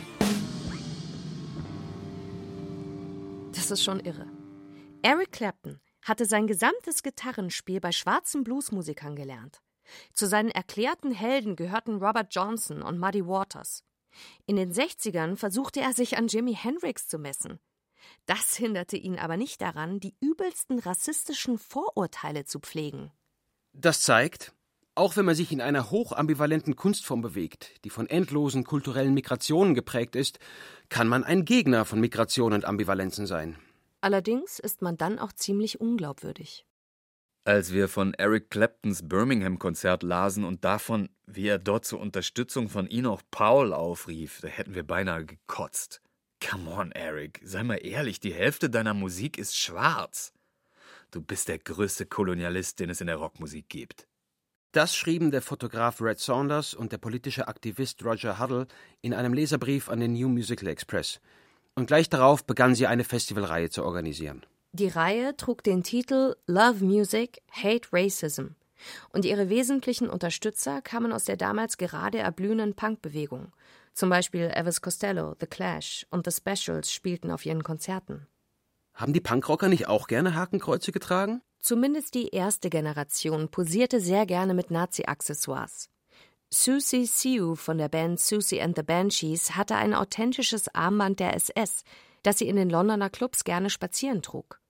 Ist 3.71 3.85
schon 3.85 4.01
irre. 4.01 4.27
Eric 5.03 5.31
Clapton 5.31 5.81
hatte 6.03 6.27
sein 6.27 6.47
gesamtes 6.49 7.03
Gitarrenspiel 7.05 7.81
bei 7.81 7.93
schwarzen 7.93 8.43
Bluesmusikern 8.43 9.15
gelernt. 9.15 9.61
Zu 10.13 10.27
seinen 10.27 10.51
erklärten 10.51 11.13
Helden 11.13 11.55
gehörten 11.55 12.03
Robert 12.03 12.35
Johnson 12.35 12.83
und 12.83 12.99
Muddy 12.99 13.27
Waters. 13.27 13.85
In 14.47 14.57
den 14.57 14.73
60ern 14.73 15.37
versuchte 15.37 15.81
er 15.81 15.93
sich 15.93 16.17
an 16.17 16.27
Jimi 16.27 16.55
Hendrix 16.55 17.07
zu 17.07 17.19
messen. 17.19 17.61
Das 18.27 18.57
hinderte 18.57 18.97
ihn 18.97 19.19
aber 19.19 19.37
nicht 19.37 19.61
daran, 19.61 20.01
die 20.01 20.17
übelsten 20.21 20.81
rassistischen 20.81 21.59
Vorurteile 21.59 22.45
zu 22.45 22.59
pflegen. 22.59 23.13
Das 23.73 24.01
zeigt, 24.01 24.53
auch 25.01 25.17
wenn 25.17 25.25
man 25.25 25.35
sich 25.35 25.51
in 25.51 25.63
einer 25.63 25.91
hochambivalenten 25.91 26.77
Kunstform 26.77 27.23
bewegt, 27.23 27.73
die 27.85 27.91
von 27.91 28.07
endlosen 28.07 28.65
kulturellen 28.65 29.15
Migrationen 29.15 29.75
geprägt 29.75 30.15
ist, 30.15 30.39
kann 30.91 31.09
man 31.09 31.25
ein 31.25 31.47
Gegner 31.47 31.87
von 31.87 32.01
Migration 32.01 32.53
und 32.53 32.67
Ambivalenzen 32.67 33.27
sein. 33.27 33.57
Allerdings 34.03 34.59
ist 34.59 34.83
man 34.83 34.99
dann 34.99 35.19
auch 35.19 35.33
ziemlich 35.33 35.81
unglaubwürdig. 35.81 36.67
Als 37.45 37.73
wir 37.73 37.89
von 37.89 38.13
Eric 38.13 38.51
Claptons 38.51 39.09
Birmingham-Konzert 39.09 40.03
lasen 40.03 40.45
und 40.45 40.67
davon, 40.67 41.09
wie 41.27 41.49
er 41.49 41.59
dort 41.59 41.87
zur 41.87 41.99
Unterstützung 41.99 42.69
von 42.69 42.87
Enoch 42.87 43.23
Paul 43.31 43.73
aufrief, 43.73 44.41
da 44.43 44.49
hätten 44.49 44.75
wir 44.75 44.87
beinahe 44.87 45.25
gekotzt. 45.25 46.03
Come 46.47 46.71
on, 46.71 46.93
Eric, 46.93 47.41
sei 47.43 47.63
mal 47.63 47.77
ehrlich, 47.77 48.21
die 48.21 48.35
Hälfte 48.35 48.69
deiner 48.69 48.93
Musik 48.93 49.39
ist 49.39 49.57
schwarz. 49.57 50.35
Du 51.11 51.23
bist 51.23 51.49
der 51.49 51.59
größte 51.59 52.05
Kolonialist, 52.05 52.81
den 52.81 52.91
es 52.91 53.01
in 53.01 53.07
der 53.07 53.17
Rockmusik 53.17 53.71
gibt. 53.71 54.10
Das 54.73 54.95
schrieben 54.95 55.33
der 55.33 55.43
Fotograf 55.43 56.01
Red 56.01 56.21
Saunders 56.21 56.75
und 56.75 56.93
der 56.93 56.99
politische 56.99 57.49
Aktivist 57.49 58.05
Roger 58.05 58.39
Huddle 58.39 58.69
in 59.03 59.13
einem 59.13 59.33
Leserbrief 59.33 59.89
an 59.89 59.99
den 59.99 60.13
New 60.13 60.29
Musical 60.29 60.69
Express. 60.69 61.21
Und 61.75 61.87
gleich 61.87 62.09
darauf 62.09 62.45
begannen 62.45 62.77
sie 62.77 62.87
eine 62.87 63.03
Festivalreihe 63.03 63.71
zu 63.71 63.85
organisieren. 63.85 64.47
Die 64.73 64.87
Reihe 64.87 65.37
trug 65.37 65.65
den 65.65 65.83
Titel 65.83 66.37
Love 66.47 66.85
Music, 66.85 67.43
Hate 67.51 67.89
Racism. 67.93 68.55
Und 69.13 69.25
ihre 69.25 69.49
wesentlichen 69.49 70.09
Unterstützer 70.09 70.83
kamen 70.83 71.13
aus 71.13 71.25
der 71.25 71.37
damals 71.37 71.77
gerade 71.77 72.19
erblühenden 72.19 72.75
Punkbewegung. 72.75 73.53
Zum 73.93 74.09
Beispiel 74.09 74.53
Elvis 74.55 74.81
Costello, 74.81 75.35
The 75.41 75.47
Clash 75.47 76.07
und 76.11 76.31
The 76.31 76.33
Specials 76.33 76.93
spielten 76.93 77.33
auf 77.33 77.45
ihren 77.45 77.65
Konzerten. 77.65 78.29
Haben 79.01 79.15
die 79.15 79.21
Punkrocker 79.21 79.69
nicht 79.69 79.89
auch 79.89 80.09
gerne 80.09 80.35
Hakenkreuze 80.35 80.93
getragen? 80.93 81.41
Zumindest 81.59 82.15
die 82.15 82.29
erste 82.29 82.69
Generation 82.69 83.49
posierte 83.49 83.99
sehr 83.99 84.27
gerne 84.27 84.53
mit 84.53 84.71
Nazi-Accessoires. 84.71 85.89
Susie 86.51 87.07
Siu 87.07 87.55
von 87.55 87.79
der 87.79 87.89
Band 87.89 88.21
Susie 88.21 88.61
and 88.61 88.77
the 88.77 88.83
Banshees 88.83 89.57
hatte 89.57 89.77
ein 89.77 89.95
authentisches 89.95 90.75
Armband 90.75 91.19
der 91.19 91.35
SS, 91.35 91.85
das 92.23 92.39
sie 92.39 92.49
in 92.49 92.57
den 92.57 92.69
Londoner 92.69 93.09
Clubs 93.09 93.45
gerne 93.45 93.71
spazieren 93.71 94.21
trug. 94.21 94.61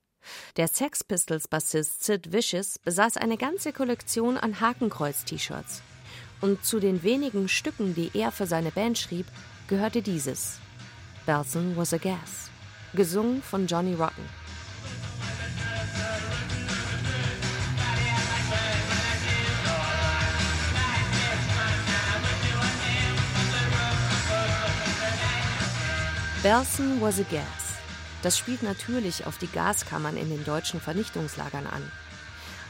Der 0.55 0.69
Sex 0.69 1.03
Pistols 1.03 1.49
Bassist 1.49 2.05
Sid 2.05 2.31
Vicious 2.31 2.79
besaß 2.79 3.17
eine 3.17 3.35
ganze 3.35 3.73
Kollektion 3.73 4.37
an 4.37 4.61
Hakenkreuz-T-Shirts. 4.61 5.81
Und 6.39 6.63
zu 6.63 6.79
den 6.79 7.03
wenigen 7.03 7.49
Stücken, 7.49 7.95
die 7.95 8.11
er 8.13 8.31
für 8.31 8.45
seine 8.45 8.71
Band 8.71 8.97
schrieb, 8.97 9.25
gehörte 9.67 10.01
dieses: 10.01 10.59
Belson 11.25 11.75
was 11.75 11.93
a 11.93 11.97
Gas, 11.97 12.50
gesungen 12.93 13.41
von 13.41 13.67
Johnny 13.67 13.93
Rotten. 13.93 14.23
Belson 26.43 26.99
was 26.99 27.19
a 27.19 27.23
gas. 27.23 27.43
Das 28.23 28.35
spielt 28.35 28.63
natürlich 28.63 29.27
auf 29.27 29.37
die 29.37 29.47
Gaskammern 29.47 30.17
in 30.17 30.29
den 30.29 30.43
deutschen 30.43 30.81
Vernichtungslagern 30.81 31.67
an. 31.67 31.91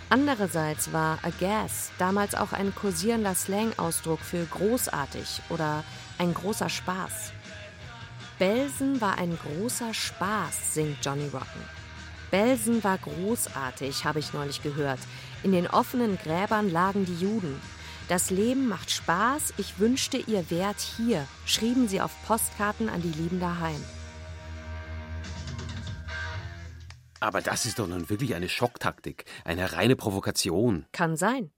Andererseits 0.09 0.91
war 0.91 1.19
a 1.23 1.29
gas 1.39 1.89
damals 1.97 2.35
auch 2.35 2.51
ein 2.51 2.75
kursierender 2.75 3.33
Slang-Ausdruck 3.33 4.19
für 4.19 4.43
großartig 4.43 5.41
oder 5.47 5.85
ein 6.17 6.33
großer 6.33 6.67
Spaß. 6.67 7.31
Belsen 8.41 8.99
war 9.01 9.19
ein 9.19 9.37
großer 9.37 9.93
Spaß, 9.93 10.73
singt 10.73 11.05
Johnny 11.05 11.27
Rotten. 11.27 11.61
Belsen 12.31 12.83
war 12.83 12.97
großartig, 12.97 14.03
habe 14.03 14.17
ich 14.17 14.33
neulich 14.33 14.63
gehört. 14.63 14.97
In 15.43 15.51
den 15.51 15.67
offenen 15.67 16.17
Gräbern 16.17 16.71
lagen 16.71 17.05
die 17.05 17.19
Juden. 17.19 17.61
Das 18.07 18.31
Leben 18.31 18.67
macht 18.67 18.89
Spaß, 18.89 19.53
ich 19.57 19.77
wünschte, 19.77 20.17
ihr 20.17 20.49
wärt 20.49 20.79
hier, 20.79 21.27
schrieben 21.45 21.87
sie 21.87 22.01
auf 22.01 22.09
Postkarten 22.25 22.89
an 22.89 23.03
die 23.03 23.11
Lieben 23.11 23.39
daheim. 23.39 23.79
Aber 27.19 27.41
das 27.41 27.67
ist 27.67 27.77
doch 27.77 27.85
nun 27.85 28.09
wirklich 28.09 28.33
eine 28.33 28.49
Schocktaktik, 28.49 29.25
eine 29.45 29.73
reine 29.73 29.95
Provokation. 29.95 30.87
Kann 30.93 31.15
sein. 31.15 31.51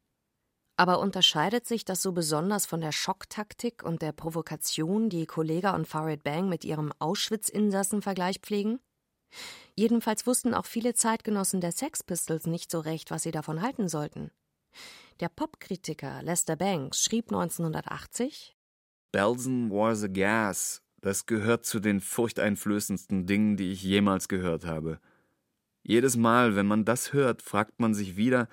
Aber 0.76 1.00
unterscheidet 1.00 1.68
sich 1.68 1.86
das 1.86 2.02
so 2.02 2.14
besonders 2.14 2.66
von 2.66 2.82
der 2.82 2.92
Schocktaktik 2.92 3.84
und 3.84 4.02
der 4.02 4.12
Provokation, 4.12 5.10
die 5.10 5.28
Kollega 5.28 5.76
und 5.76 5.88
Farid 5.88 6.24
Bang 6.24 6.50
mit 6.50 6.66
ihrem 6.66 6.92
Auschwitz-Insassen-Vergleich 7.00 8.40
pflegen? 8.40 8.80
Jedenfalls 9.76 10.26
wussten 10.26 10.54
auch 10.54 10.66
viele 10.66 10.94
Zeitgenossen 10.94 11.62
der 11.62 11.72
Sex 11.72 12.04
Pistols 12.04 12.48
nicht 12.48 12.72
so 12.72 12.80
recht, 12.80 13.12
was 13.12 13.24
sie 13.24 13.32
davon 13.32 13.62
halten 13.62 13.88
sollten. 13.88 14.32
Der 15.20 15.30
Popkritiker 15.30 16.24
Lester 16.24 16.56
Banks 16.56 17.04
schrieb 17.04 17.26
1980: 17.32 18.56
Belson 19.12 19.70
was 19.70 20.04
a 20.04 20.08
gas. 20.08 20.82
Das 21.02 21.26
gehört 21.26 21.66
zu 21.66 21.80
den 21.80 22.00
furchteinflößendsten 22.00 23.28
Dingen, 23.28 23.58
die 23.58 23.72
ich 23.72 23.84
jemals 23.84 24.28
gehört 24.28 24.66
habe. 24.66 25.00
Jedes 25.84 26.16
Mal, 26.16 26.56
wenn 26.56 26.66
man 26.66 26.86
das 26.86 27.12
hört, 27.12 27.42
fragt 27.42 27.80
man 27.80 27.94
sich 27.94 28.16
wieder, 28.16 28.48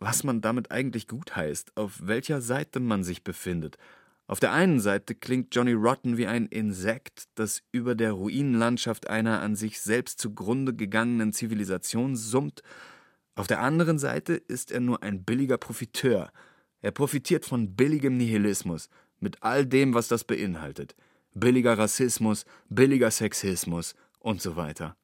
was 0.00 0.24
man 0.24 0.40
damit 0.40 0.70
eigentlich 0.72 1.06
gut 1.06 1.36
heißt, 1.36 1.76
auf 1.76 2.00
welcher 2.02 2.40
Seite 2.40 2.80
man 2.80 3.04
sich 3.04 3.22
befindet, 3.22 3.76
Auf 4.30 4.38
der 4.38 4.52
einen 4.52 4.78
Seite 4.78 5.16
klingt 5.16 5.56
Johnny 5.56 5.72
Rotten 5.72 6.16
wie 6.16 6.28
ein 6.28 6.46
Insekt, 6.46 7.24
das 7.34 7.64
über 7.72 7.96
der 7.96 8.12
Ruinenlandschaft 8.12 9.10
einer 9.10 9.40
an 9.40 9.56
sich 9.56 9.80
selbst 9.80 10.20
zugrunde 10.20 10.72
gegangenen 10.72 11.32
Zivilisation 11.32 12.14
summt. 12.14 12.62
Auf 13.34 13.48
der 13.48 13.60
anderen 13.60 13.98
Seite 13.98 14.34
ist 14.34 14.70
er 14.70 14.78
nur 14.78 15.02
ein 15.02 15.24
billiger 15.24 15.58
Profiteur. 15.58 16.30
Er 16.80 16.92
profitiert 16.92 17.44
von 17.44 17.74
billigem 17.74 18.18
Nihilismus, 18.18 18.88
mit 19.18 19.42
all 19.42 19.66
dem, 19.66 19.94
was 19.94 20.06
das 20.06 20.22
beinhaltet. 20.22 20.94
Billiger 21.34 21.76
Rassismus, 21.76 22.44
billiger 22.68 23.10
Sexismus 23.10 23.96
und 24.20 24.40
so 24.40 24.54
weiter. 24.54 24.96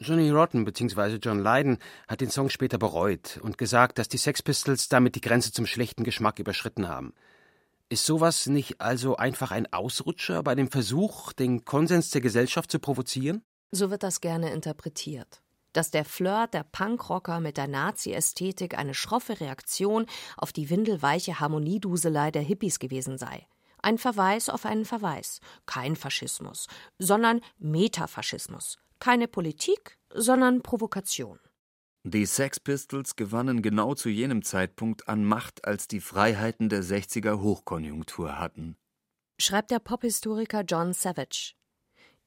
Johnny 0.00 0.30
Rotten 0.30 0.64
bzw. 0.64 1.18
John 1.20 1.40
Lydon 1.40 1.78
hat 2.06 2.20
den 2.20 2.30
Song 2.30 2.50
später 2.50 2.78
bereut 2.78 3.40
und 3.42 3.58
gesagt, 3.58 3.98
dass 3.98 4.08
die 4.08 4.16
Sex 4.16 4.42
Pistols 4.42 4.88
damit 4.88 5.16
die 5.16 5.20
Grenze 5.20 5.50
zum 5.52 5.66
schlechten 5.66 6.04
Geschmack 6.04 6.38
überschritten 6.38 6.88
haben. 6.88 7.14
Ist 7.88 8.06
sowas 8.06 8.46
nicht 8.46 8.80
also 8.80 9.16
einfach 9.16 9.50
ein 9.50 9.72
Ausrutscher 9.72 10.44
bei 10.44 10.54
dem 10.54 10.70
Versuch, 10.70 11.32
den 11.32 11.64
Konsens 11.64 12.10
der 12.10 12.20
Gesellschaft 12.20 12.70
zu 12.70 12.78
provozieren? 12.78 13.42
So 13.72 13.90
wird 13.90 14.04
das 14.04 14.20
gerne 14.20 14.52
interpretiert. 14.52 15.40
Dass 15.72 15.90
der 15.90 16.04
Flirt 16.04 16.54
der 16.54 16.64
Punkrocker 16.64 17.40
mit 17.40 17.56
der 17.56 17.66
Nazi-Ästhetik 17.66 18.78
eine 18.78 18.94
schroffe 18.94 19.40
Reaktion 19.40 20.06
auf 20.36 20.52
die 20.52 20.70
windelweiche 20.70 21.40
Harmonieduselei 21.40 22.30
der 22.30 22.42
Hippies 22.42 22.78
gewesen 22.78 23.18
sei. 23.18 23.46
Ein 23.82 23.98
Verweis 23.98 24.48
auf 24.48 24.64
einen 24.64 24.84
Verweis. 24.84 25.40
Kein 25.66 25.96
Faschismus, 25.96 26.68
sondern 26.98 27.40
Metafaschismus. 27.58 28.78
Keine 29.00 29.28
Politik, 29.28 29.98
sondern 30.12 30.62
Provokation. 30.62 31.38
Die 32.04 32.26
Sex 32.26 32.58
Pistols 32.60 33.16
gewannen 33.16 33.60
genau 33.62 33.94
zu 33.94 34.08
jenem 34.08 34.42
Zeitpunkt 34.42 35.08
an 35.08 35.24
Macht, 35.24 35.64
als 35.64 35.88
die 35.88 36.00
Freiheiten 36.00 36.68
der 36.68 36.82
60er 36.82 37.40
Hochkonjunktur 37.40 38.38
hatten. 38.38 38.76
Schreibt 39.40 39.70
der 39.70 39.78
Pophistoriker 39.78 40.62
John 40.62 40.92
Savage. 40.92 41.54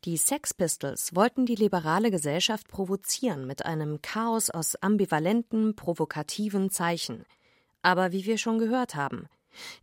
Die 0.03 0.17
Sex 0.17 0.53
Pistols 0.53 1.15
wollten 1.15 1.45
die 1.45 1.55
liberale 1.55 2.09
Gesellschaft 2.09 2.67
provozieren 2.67 3.45
mit 3.45 3.65
einem 3.65 4.01
Chaos 4.01 4.49
aus 4.49 4.75
ambivalenten, 4.75 5.75
provokativen 5.75 6.71
Zeichen. 6.71 7.23
Aber 7.83 8.11
wie 8.11 8.25
wir 8.25 8.37
schon 8.37 8.57
gehört 8.57 8.95
haben, 8.95 9.27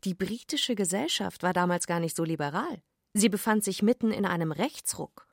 die 0.04 0.14
britische 0.14 0.74
Gesellschaft 0.74 1.42
war 1.42 1.52
damals 1.52 1.86
gar 1.86 2.00
nicht 2.00 2.16
so 2.16 2.24
liberal. 2.24 2.82
Sie 3.14 3.28
befand 3.28 3.62
sich 3.62 3.82
mitten 3.82 4.10
in 4.10 4.26
einem 4.26 4.50
Rechtsruck. 4.50 5.27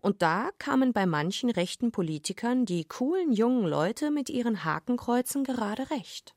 Und 0.00 0.22
da 0.22 0.50
kamen 0.58 0.92
bei 0.92 1.06
manchen 1.06 1.50
rechten 1.50 1.92
Politikern 1.92 2.66
die 2.66 2.84
coolen 2.84 3.32
jungen 3.32 3.66
Leute 3.66 4.10
mit 4.10 4.30
ihren 4.30 4.64
Hakenkreuzen 4.64 5.44
gerade 5.44 5.90
recht. 5.90 6.34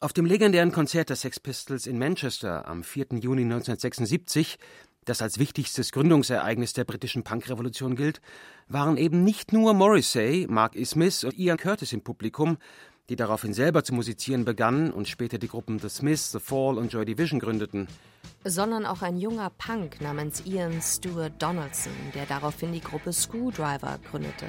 Auf 0.00 0.12
dem 0.12 0.26
legendären 0.26 0.72
Konzert 0.72 1.10
der 1.10 1.16
Sex 1.16 1.38
Pistols 1.38 1.86
in 1.86 1.96
Manchester 1.98 2.66
am 2.66 2.82
4. 2.82 3.06
Juni 3.20 3.42
1976, 3.42 4.58
das 5.04 5.22
als 5.22 5.38
wichtigstes 5.38 5.92
Gründungsereignis 5.92 6.72
der 6.72 6.84
britischen 6.84 7.22
Punkrevolution 7.22 7.94
gilt, 7.94 8.20
waren 8.66 8.96
eben 8.96 9.22
nicht 9.22 9.52
nur 9.52 9.74
Morrissey, 9.74 10.46
Mark 10.50 10.74
Smith 10.84 11.22
und 11.22 11.38
Ian 11.38 11.56
Curtis 11.56 11.92
im 11.92 12.02
Publikum, 12.02 12.58
die 13.08 13.16
daraufhin 13.16 13.52
selber 13.52 13.84
zu 13.84 13.94
musizieren 13.94 14.44
begannen 14.44 14.92
und 14.92 15.08
später 15.08 15.38
die 15.38 15.48
Gruppen 15.48 15.78
The 15.78 15.88
Smiths, 15.88 16.32
The 16.32 16.40
Fall 16.40 16.78
und 16.78 16.92
Joy 16.92 17.04
Division 17.04 17.40
gründeten. 17.40 17.88
Sondern 18.44 18.86
auch 18.86 19.02
ein 19.02 19.16
junger 19.16 19.50
Punk 19.50 20.00
namens 20.00 20.44
Ian 20.46 20.80
Stewart 20.80 21.32
Donaldson, 21.40 21.92
der 22.14 22.26
daraufhin 22.26 22.72
die 22.72 22.80
Gruppe 22.80 23.12
Screwdriver 23.12 23.98
gründete. 24.10 24.46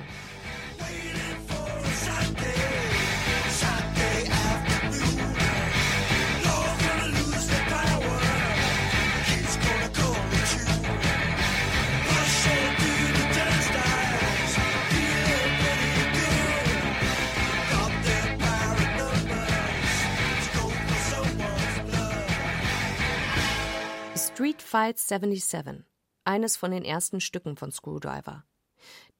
Street 24.33 24.63
Fight 24.63 24.97
77, 24.97 25.83
eines 26.25 26.57
von 26.57 26.71
den 26.71 26.83
ersten 26.83 27.21
Stücken 27.21 27.55
von 27.55 27.71
Screwdriver. 27.71 28.43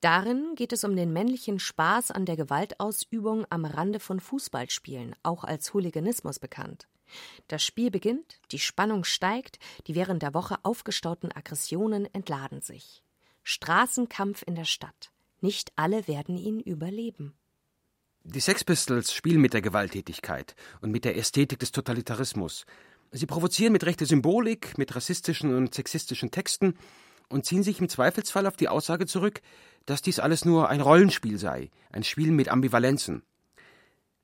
Darin 0.02 0.56
geht 0.56 0.74
es 0.74 0.84
um 0.84 0.96
den 0.96 1.14
männlichen 1.14 1.60
Spaß 1.60 2.10
an 2.10 2.26
der 2.26 2.36
Gewaltausübung 2.36 3.46
am 3.52 3.66
Rande 3.66 4.00
von 4.00 4.20
Fußballspielen, 4.20 5.16
auch 5.22 5.44
als 5.44 5.72
Hooliganismus 5.72 6.40
bekannt. 6.40 6.88
Das 7.48 7.64
Spiel 7.64 7.92
beginnt, 7.92 8.40
die 8.50 8.58
Spannung 8.58 9.04
steigt, 9.04 9.60
die 9.86 9.94
während 9.94 10.24
der 10.24 10.34
Woche 10.34 10.56
aufgestauten 10.64 11.32
Aggressionen 11.32 12.12
entladen 12.12 12.62
sich. 12.62 13.04
Straßenkampf 13.44 14.42
in 14.48 14.56
der 14.56 14.66
Stadt. 14.66 15.12
Nicht 15.42 15.74
alle 15.76 16.08
werden 16.08 16.38
ihn 16.38 16.60
überleben. 16.60 17.36
Die 18.26 18.40
Sex 18.40 18.64
Pistols 18.64 19.14
spielen 19.14 19.42
mit 19.42 19.54
der 19.54 19.62
Gewalttätigkeit 19.62 20.56
und 20.82 20.92
mit 20.92 21.04
der 21.06 21.18
Ästhetik 21.18 21.60
des 21.60 21.72
Totalitarismus. 21.72 22.66
Sie 23.16 23.28
provozieren 23.28 23.74
mit 23.74 23.86
rechter 23.86 24.08
Symbolik, 24.08 24.76
mit 24.80 24.96
rassistischen 24.96 25.56
und 25.56 25.76
sexistischen 25.76 26.32
Texten 26.32 26.74
und 27.30 27.46
ziehen 27.46 27.62
sich 27.62 27.80
im 27.80 27.88
Zweifelsfall 27.88 28.48
auf 28.48 28.58
die 28.58 28.68
Aussage 28.68 29.06
zurück, 29.06 29.42
dass 29.86 30.02
dies 30.02 30.20
alles 30.20 30.46
nur 30.46 30.70
ein 30.70 30.82
Rollenspiel 30.82 31.38
sei, 31.38 31.70
ein 31.92 32.04
Spiel 32.04 32.32
mit 32.32 32.50
Ambivalenzen. 32.50 33.22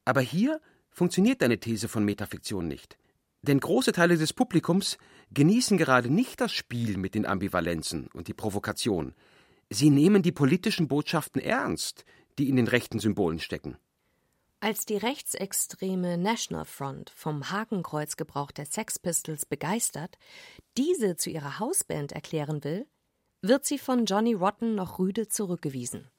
Aber 0.05 0.21
hier 0.21 0.59
funktioniert 0.89 1.43
deine 1.43 1.59
These 1.59 1.87
von 1.87 2.03
Metafiktion 2.03 2.67
nicht. 2.67 2.97
Denn 3.43 3.59
große 3.59 3.91
Teile 3.91 4.17
des 4.17 4.33
Publikums 4.33 4.97
genießen 5.31 5.77
gerade 5.77 6.09
nicht 6.09 6.41
das 6.41 6.51
Spiel 6.51 6.97
mit 6.97 7.13
den 7.13 7.27
Ambivalenzen 7.27 8.07
und 8.13 8.27
die 8.27 8.33
Provokation. 8.33 9.13
Sie 9.69 9.91
nehmen 9.91 10.23
die 10.23 10.31
politischen 10.31 10.87
Botschaften 10.87 11.39
ernst, 11.39 12.05
die 12.39 12.49
in 12.49 12.55
den 12.55 12.67
rechten 12.67 12.97
Symbolen 12.97 13.37
stecken. 13.37 13.77
Als 14.61 14.85
die 14.85 14.97
rechtsextreme 14.97 16.17
National 16.17 16.65
Front 16.65 17.13
vom 17.15 17.49
Hakenkreuzgebrauch 17.49 18.51
der 18.51 18.65
Sex 18.65 18.99
Pistols 18.99 19.45
begeistert, 19.45 20.17
diese 20.75 21.15
zu 21.15 21.29
ihrer 21.29 21.59
Hausband 21.59 22.11
erklären 22.11 22.65
will, 22.65 22.85
wird 23.41 23.63
sie 23.63 23.77
von 23.77 24.03
Johnny 24.03 24.33
Rotten 24.33 24.75
noch 24.75 24.99
rüde 24.99 25.29
zurückgewiesen. 25.29 26.09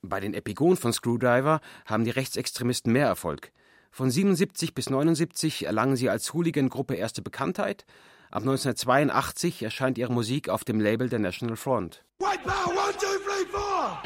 Bei 0.00 0.20
den 0.20 0.32
Epigonen 0.32 0.76
von 0.76 0.92
Screwdriver 0.92 1.60
haben 1.84 2.04
die 2.04 2.12
Rechtsextremisten 2.12 2.92
mehr 2.92 3.06
Erfolg. 3.06 3.50
Von 3.90 4.12
77 4.12 4.74
bis 4.74 4.88
79 4.88 5.66
erlangen 5.66 5.96
sie 5.96 6.08
als 6.08 6.32
Hooligan-Gruppe 6.32 6.94
erste 6.94 7.20
Bekanntheit. 7.20 7.84
Ab 8.30 8.42
1982 8.42 9.64
erscheint 9.64 9.98
ihre 9.98 10.12
Musik 10.12 10.48
auf 10.48 10.62
dem 10.62 10.78
Label 10.78 11.08
der 11.08 11.18
National 11.18 11.56
Front. 11.56 12.04
White 12.20 12.42
Power, 12.44 12.68
one, 12.68 12.92
two, 12.92 13.18
three, 13.24 13.44
four! 13.50 14.00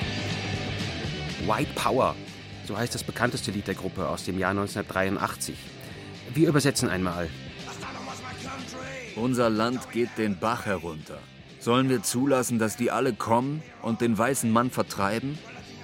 White 1.46 1.72
Power 1.74 2.16
so 2.66 2.76
heißt 2.76 2.94
das 2.94 3.04
bekannteste 3.04 3.50
Lied 3.50 3.66
der 3.66 3.74
Gruppe 3.74 4.08
aus 4.08 4.24
dem 4.24 4.38
Jahr 4.38 4.50
1983. 4.50 5.56
Wir 6.34 6.48
übersetzen 6.48 6.88
einmal. 6.88 7.28
Unser 9.16 9.48
Land 9.48 9.90
geht 9.92 10.10
den 10.18 10.38
Bach 10.38 10.66
herunter. 10.66 11.18
Sollen 11.58 11.88
wir 11.88 12.02
zulassen, 12.02 12.58
dass 12.58 12.76
die 12.76 12.90
alle 12.90 13.12
kommen 13.12 13.62
und 13.82 14.00
den 14.00 14.16
weißen 14.16 14.50
Mann 14.50 14.70
vertreiben? 14.70 15.38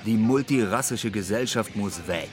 Die 0.05 0.17
multirassische 0.17 1.11
Gesellschaft 1.11 1.77
muss 1.77 2.07
weg. 2.07 2.29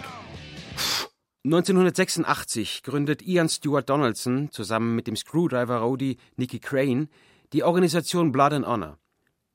1986 1.45 2.83
gründet 2.83 3.21
Ian 3.21 3.47
Stewart 3.47 3.89
Donaldson 3.89 4.51
zusammen 4.51 4.95
mit 4.95 5.07
dem 5.07 5.15
Screwdriver-Roadie 5.15 6.17
Nicky 6.35 6.59
Crane 6.59 7.07
die 7.53 7.63
Organisation 7.63 8.31
Blood 8.31 8.53
and 8.53 8.67
Honor. 8.67 8.99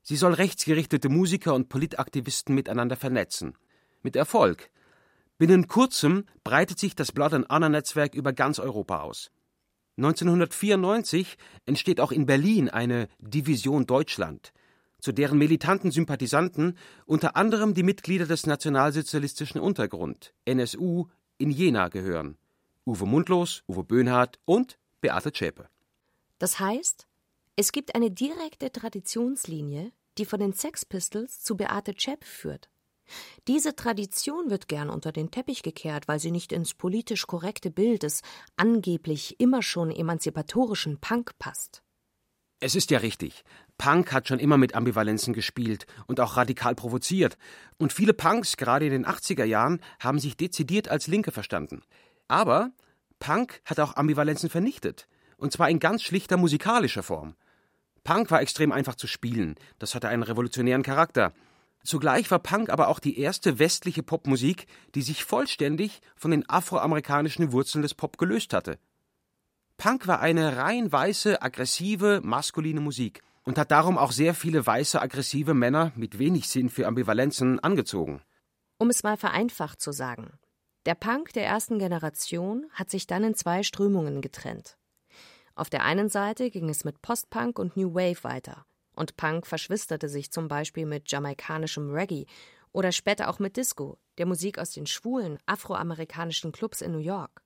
Sie 0.01 0.15
soll 0.15 0.33
rechtsgerichtete 0.33 1.09
Musiker 1.09 1.53
und 1.53 1.69
Politaktivisten 1.69 2.55
miteinander 2.55 2.95
vernetzen. 2.95 3.55
Mit 4.01 4.15
Erfolg. 4.15 4.69
Binnen 5.37 5.67
kurzem 5.67 6.25
breitet 6.43 6.79
sich 6.79 6.95
das 6.95 7.11
Blood 7.11 7.33
and 7.33 7.49
Honor 7.49 7.69
Netzwerk 7.69 8.15
über 8.15 8.31
ganz 8.31 8.57
Europa 8.57 9.01
aus. 9.01 9.31
1994 9.97 11.37
entsteht 11.65 11.99
auch 11.99 12.11
in 12.11 12.25
Berlin 12.25 12.69
eine 12.69 13.07
Division 13.19 13.85
Deutschland, 13.85 14.53
zu 14.99 15.11
deren 15.11 15.37
militanten 15.37 15.91
Sympathisanten 15.91 16.77
unter 17.05 17.35
anderem 17.35 17.73
die 17.73 17.83
Mitglieder 17.83 18.25
des 18.25 18.45
nationalsozialistischen 18.45 19.59
Untergrund 19.59 20.33
NSU 20.45 21.07
in 21.37 21.51
Jena 21.51 21.89
gehören. 21.89 22.37
Uwe 22.85 23.05
Mundlos, 23.05 23.63
Uwe 23.67 23.83
Böhnhardt 23.83 24.39
und 24.45 24.77
Beate 25.01 25.31
Zschäpe. 25.31 25.67
Das 26.39 26.59
heißt, 26.59 27.07
es 27.55 27.71
gibt 27.71 27.95
eine 27.95 28.11
direkte 28.11 28.71
Traditionslinie, 28.71 29.91
die 30.17 30.25
von 30.25 30.39
den 30.39 30.53
Sex 30.53 30.85
Pistols 30.85 31.41
zu 31.41 31.55
Beate 31.55 31.95
Zschäpe 31.95 32.25
führt. 32.25 32.69
Diese 33.47 33.75
Tradition 33.75 34.49
wird 34.49 34.67
gern 34.67 34.89
unter 34.89 35.11
den 35.11 35.31
Teppich 35.31 35.63
gekehrt, 35.63 36.07
weil 36.07 36.19
sie 36.19 36.31
nicht 36.31 36.51
ins 36.51 36.73
politisch 36.73 37.27
korrekte 37.27 37.71
Bild 37.71 38.03
des 38.03 38.21
angeblich 38.57 39.39
immer 39.39 39.61
schon 39.61 39.91
emanzipatorischen 39.91 40.99
Punk 40.99 41.37
passt. 41.39 41.83
Es 42.59 42.75
ist 42.75 42.89
ja 42.89 42.99
richtig. 42.99 43.43
Punk 43.77 44.13
hat 44.13 44.27
schon 44.27 44.39
immer 44.39 44.57
mit 44.57 44.75
Ambivalenzen 44.75 45.33
gespielt 45.33 45.85
und 46.07 46.19
auch 46.19 46.37
radikal 46.37 46.73
provoziert. 46.73 47.37
Und 47.77 47.93
viele 47.93 48.13
Punks, 48.13 48.57
gerade 48.57 48.85
in 48.85 48.91
den 48.91 49.05
80er 49.05 49.43
Jahren, 49.43 49.81
haben 49.99 50.19
sich 50.19 50.37
dezidiert 50.37 50.87
als 50.87 51.07
Linke 51.07 51.31
verstanden. 51.31 51.81
Aber 52.27 52.71
Punk 53.19 53.61
hat 53.65 53.79
auch 53.79 53.95
Ambivalenzen 53.95 54.49
vernichtet. 54.49 55.07
Und 55.37 55.51
zwar 55.51 55.69
in 55.69 55.79
ganz 55.79 56.01
schlichter 56.01 56.37
musikalischer 56.37 57.03
Form. 57.03 57.35
Punk 58.03 58.31
war 58.31 58.41
extrem 58.41 58.71
einfach 58.71 58.95
zu 58.95 59.07
spielen, 59.07 59.55
das 59.79 59.95
hatte 59.95 60.07
einen 60.07 60.23
revolutionären 60.23 60.83
Charakter. 60.83 61.33
Zugleich 61.85 62.31
war 62.31 62.39
Punk 62.39 62.69
aber 62.69 62.87
auch 62.87 62.99
die 62.99 63.19
erste 63.19 63.59
westliche 63.59 64.01
Popmusik, 64.01 64.65
die 64.95 65.03
sich 65.03 65.23
vollständig 65.23 66.01
von 66.15 66.31
den 66.31 66.49
afroamerikanischen 66.49 67.51
Wurzeln 67.51 67.83
des 67.83 67.93
Pop 67.93 68.17
gelöst 68.17 68.53
hatte. 68.53 68.79
Punk 69.77 70.07
war 70.07 70.19
eine 70.19 70.57
rein 70.57 70.91
weiße, 70.91 71.41
aggressive, 71.41 72.21
maskuline 72.23 72.81
Musik 72.81 73.21
und 73.43 73.59
hat 73.59 73.71
darum 73.71 73.97
auch 73.97 74.11
sehr 74.11 74.33
viele 74.33 74.65
weiße, 74.65 74.99
aggressive 74.99 75.53
Männer 75.53 75.91
mit 75.95 76.17
wenig 76.17 76.49
Sinn 76.49 76.69
für 76.69 76.87
Ambivalenzen 76.87 77.59
angezogen. 77.59 78.21
Um 78.77 78.89
es 78.89 79.03
mal 79.03 79.17
vereinfacht 79.17 79.79
zu 79.79 79.91
sagen, 79.91 80.39
der 80.85 80.95
Punk 80.95 81.33
der 81.33 81.45
ersten 81.45 81.77
Generation 81.77 82.65
hat 82.73 82.89
sich 82.89 83.05
dann 83.05 83.23
in 83.23 83.35
zwei 83.35 83.63
Strömungen 83.63 84.21
getrennt. 84.21 84.77
Auf 85.53 85.69
der 85.69 85.83
einen 85.83 86.09
Seite 86.09 86.49
ging 86.49 86.69
es 86.69 86.83
mit 86.83 87.01
Postpunk 87.01 87.59
und 87.59 87.77
New 87.77 87.93
Wave 87.93 88.23
weiter, 88.23 88.65
und 88.95 89.17
Punk 89.17 89.45
verschwisterte 89.45 90.09
sich 90.09 90.31
zum 90.31 90.47
Beispiel 90.47 90.85
mit 90.85 91.11
jamaikanischem 91.11 91.91
Reggae 91.91 92.25
oder 92.71 92.91
später 92.91 93.29
auch 93.29 93.39
mit 93.39 93.57
Disco, 93.57 93.97
der 94.17 94.25
Musik 94.25 94.59
aus 94.59 94.71
den 94.71 94.87
schwulen 94.87 95.37
afroamerikanischen 95.45 96.51
Clubs 96.51 96.81
in 96.81 96.91
New 96.91 96.99
York. 96.99 97.41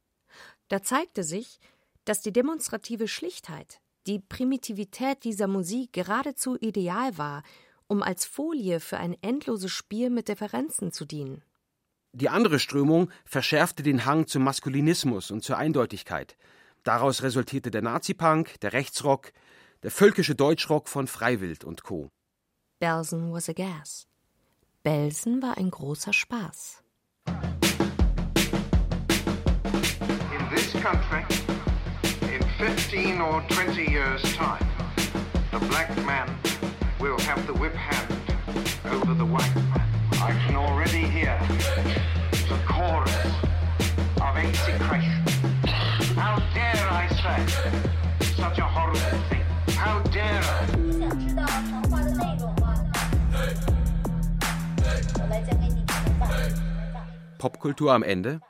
Da 0.70 0.82
zeigte 0.82 1.24
sich, 1.24 1.60
dass 2.06 2.22
die 2.22 2.34
demonstrative 2.34 3.08
Schlichtheit, 3.08 3.82
die 4.08 4.20
Primitivität 4.20 5.24
dieser 5.24 5.48
Musik 5.48 5.94
geradezu 5.94 6.58
ideal 6.60 7.18
war, 7.18 7.44
um 7.88 8.02
als 8.02 8.26
Folie 8.26 8.80
für 8.80 8.98
ein 8.98 9.16
endloses 9.22 9.72
Spiel 9.72 10.10
mit 10.10 10.28
Differenzen 10.28 10.92
zu 10.92 11.06
dienen. 11.06 11.44
Die 12.12 12.30
andere 12.30 12.60
Strömung 12.60 13.12
verschärfte 13.26 13.84
den 13.84 14.06
Hang 14.06 14.26
zum 14.26 14.44
Maskulinismus 14.44 15.30
und 15.30 15.44
zur 15.44 15.58
Eindeutigkeit. 15.58 16.38
Daraus 16.84 17.22
resultierte 17.22 17.70
der 17.70 17.84
Nazi-Punk, 17.84 18.60
der 18.62 18.74
Rechtsrock, 18.74 19.32
der 19.84 19.92
völkische 19.92 20.36
Deutschrock 20.36 20.90
von 20.90 21.08
Freiwild 21.08 21.64
und 21.64 21.84
Co. 21.84 22.10
Belsen 22.80 23.32
was 23.32 23.50
a 23.50 23.54
gas. 23.54 24.08
Belsen 24.84 25.42
war 25.42 25.58
ein 25.58 25.72
großer 25.72 26.14
Spaß. 26.14 26.84
In 30.32 30.56
this 30.56 30.74
country, 30.82 31.24
in 32.22 32.42
15 32.58 33.22
or 33.22 33.42
20 33.50 33.90
years' 33.90 34.22
time, 34.36 34.66
the 35.52 35.60
black 35.68 35.90
man 36.06 36.28
will 37.00 37.18
have 37.20 37.46
the 37.48 37.54
whip 37.54 37.76
hand 37.76 38.08
over 38.86 39.14
the 39.14 39.26
white 39.26 39.56
man. 39.56 39.82
I 40.22 40.34
can 40.46 40.56
already 40.56 41.06
hear 41.08 41.38
the 42.50 42.58
chorus 42.68 43.16
of 44.22 44.36
execration. 44.36 45.24
How 46.16 46.40
dare 46.54 46.88
I 46.90 47.08
say 47.22 47.46
such 48.36 48.58
a 48.58 48.64
horrible 48.64 49.20
thing? 49.30 49.39
Popkultur 57.40 57.94
am 57.94 58.04
Ende? 58.04 58.42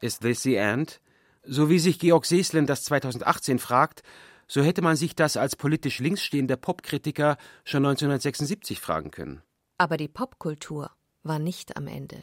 Ist 0.00 0.20
this 0.20 0.42
the 0.42 0.54
end? 0.54 1.00
So 1.42 1.68
wie 1.68 1.80
sich 1.80 1.98
Georg 1.98 2.24
Seeslen 2.24 2.66
das 2.66 2.84
2018 2.84 3.58
fragt, 3.58 4.04
so 4.46 4.62
hätte 4.62 4.82
man 4.82 4.94
sich 4.94 5.16
das 5.16 5.36
als 5.36 5.56
politisch 5.56 5.98
links 5.98 6.22
stehender 6.22 6.56
Popkritiker 6.56 7.36
schon 7.64 7.84
1976 7.84 8.78
fragen 8.78 9.10
können. 9.10 9.42
Aber 9.78 9.96
die 9.96 10.06
Popkultur 10.08 10.92
war 11.24 11.40
nicht 11.40 11.76
am 11.76 11.88
Ende. 11.88 12.22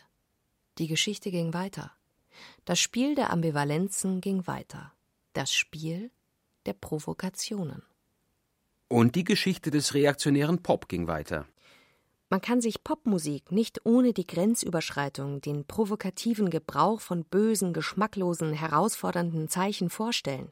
Die 0.78 0.88
Geschichte 0.88 1.32
ging 1.32 1.54
weiter. 1.54 1.92
Das 2.66 2.80
Spiel 2.80 3.16
der 3.16 3.32
Ambivalenzen 3.32 4.22
ging 4.22 4.48
weiter. 4.48 4.94
Das 5.34 5.54
Spiel 5.54 6.12
der 6.66 6.74
Provokationen. 6.74 7.84
Und 8.88 9.16
die 9.16 9.24
Geschichte 9.24 9.72
des 9.72 9.94
reaktionären 9.94 10.64
Pop 10.64 10.88
ging 10.88 11.08
weiter. 11.08 11.48
Man 12.34 12.42
kann 12.42 12.62
sich 12.62 12.84
Popmusik 12.84 13.52
nicht 13.52 13.82
ohne 13.86 14.12
die 14.12 14.26
Grenzüberschreitung, 14.26 15.40
den 15.42 15.68
provokativen 15.68 16.50
Gebrauch 16.50 17.00
von 17.00 17.26
bösen, 17.26 17.74
geschmacklosen, 17.74 18.54
herausfordernden 18.54 19.50
Zeichen 19.50 19.92
vorstellen. 19.92 20.52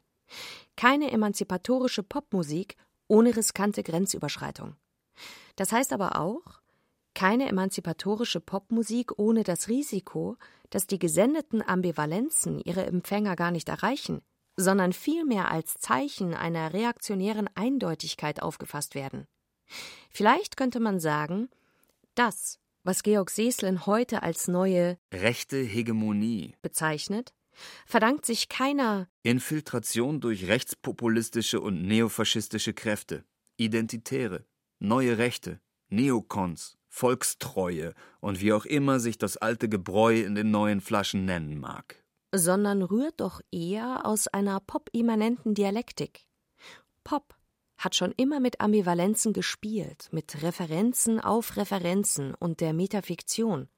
Keine 0.76 1.10
emanzipatorische 1.10 2.04
Popmusik 2.04 2.76
ohne 3.08 3.36
riskante 3.36 3.82
Grenzüberschreitung. 3.82 4.76
Das 5.56 5.72
heißt 5.72 5.92
aber 5.92 6.20
auch, 6.20 6.60
keine 7.14 7.48
emanzipatorische 7.48 8.38
Popmusik 8.38 9.18
ohne 9.18 9.42
das 9.42 9.66
Risiko, 9.66 10.36
dass 10.70 10.86
die 10.86 11.00
gesendeten 11.00 11.62
Ambivalenzen 11.62 12.60
ihre 12.60 12.86
Empfänger 12.86 13.34
gar 13.34 13.50
nicht 13.50 13.68
erreichen, 13.68 14.22
sondern 14.54 14.92
vielmehr 14.92 15.50
als 15.50 15.74
Zeichen 15.78 16.32
einer 16.32 16.74
reaktionären 16.74 17.50
Eindeutigkeit 17.56 18.40
aufgefasst 18.40 18.94
werden. 18.94 19.26
Vielleicht 20.10 20.56
könnte 20.56 20.78
man 20.78 21.00
sagen, 21.00 21.48
das, 22.14 22.58
was 22.84 23.02
Georg 23.02 23.30
Seeslen 23.30 23.86
heute 23.86 24.22
als 24.22 24.48
neue 24.48 24.98
rechte 25.12 25.58
Hegemonie 25.58 26.54
bezeichnet, 26.62 27.32
verdankt 27.86 28.26
sich 28.26 28.48
keiner 28.48 29.08
Infiltration 29.22 30.20
durch 30.20 30.48
rechtspopulistische 30.48 31.60
und 31.60 31.82
neofaschistische 31.82 32.72
Kräfte, 32.74 33.24
Identitäre, 33.56 34.44
neue 34.78 35.18
Rechte, 35.18 35.60
Neokons, 35.88 36.78
Volkstreue 36.88 37.94
und 38.20 38.40
wie 38.40 38.52
auch 38.52 38.64
immer 38.64 39.00
sich 39.00 39.18
das 39.18 39.36
alte 39.36 39.68
Gebräu 39.68 40.20
in 40.20 40.34
den 40.34 40.50
neuen 40.50 40.80
Flaschen 40.80 41.24
nennen 41.24 41.58
mag. 41.58 42.02
sondern 42.34 42.82
rührt 42.82 43.20
doch 43.20 43.42
eher 43.50 44.06
aus 44.06 44.26
einer 44.26 44.58
pop-immanenten 44.60 45.54
Dialektik. 45.54 46.26
Pop 47.04 47.34
hat 47.84 47.94
schon 47.94 48.12
immer 48.16 48.40
mit 48.40 48.60
Ambivalenzen 48.60 49.32
gespielt, 49.32 50.08
mit 50.12 50.42
Referenzen 50.42 51.20
auf 51.20 51.56
Referenzen 51.56 52.34
und 52.34 52.60
der 52.60 52.72
Metafiktion 52.72 53.68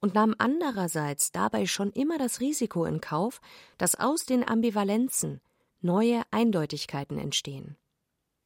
und 0.00 0.14
nahm 0.14 0.34
andererseits 0.38 1.32
dabei 1.32 1.66
schon 1.66 1.90
immer 1.92 2.18
das 2.18 2.40
Risiko 2.40 2.84
in 2.84 3.00
Kauf, 3.00 3.40
dass 3.78 3.94
aus 3.94 4.24
den 4.24 4.46
Ambivalenzen 4.46 5.40
neue 5.80 6.22
Eindeutigkeiten 6.30 7.18
entstehen. 7.18 7.76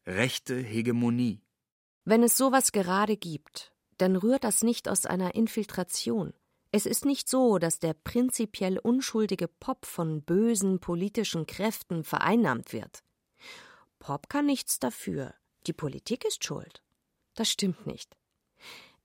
Rechte 0.07 0.57
Hegemonie. 0.57 1.41
Wenn 2.05 2.23
es 2.23 2.37
sowas 2.37 2.73
gerade 2.73 3.17
gibt, 3.17 3.73
dann 3.99 4.17
rührt 4.17 4.45
das 4.45 4.63
nicht 4.63 4.89
aus 4.89 5.07
einer 5.07 5.35
Infiltration. 5.35 6.33
Es 6.71 6.87
ist 6.87 7.05
nicht 7.05 7.29
so, 7.29 7.59
dass 7.59 7.79
der 7.79 7.95
prinzipiell 7.95 8.79
unschuldige 8.79 9.49
Pop 9.49 9.87
von 9.87 10.23
bösen 10.23 10.79
politischen 10.79 11.47
Kräften 11.47 12.05
vereinnahmt 12.05 12.73
wird. 12.73 13.03
Pop 13.99 14.29
kann 14.29 14.47
nichts 14.47 14.79
dafür. 14.79 15.35
Die 15.67 15.73
Politik 15.73 16.25
ist 16.25 16.45
schuld. 16.45 16.83
Das 17.35 17.49
stimmt 17.49 17.87
nicht. 17.87 18.17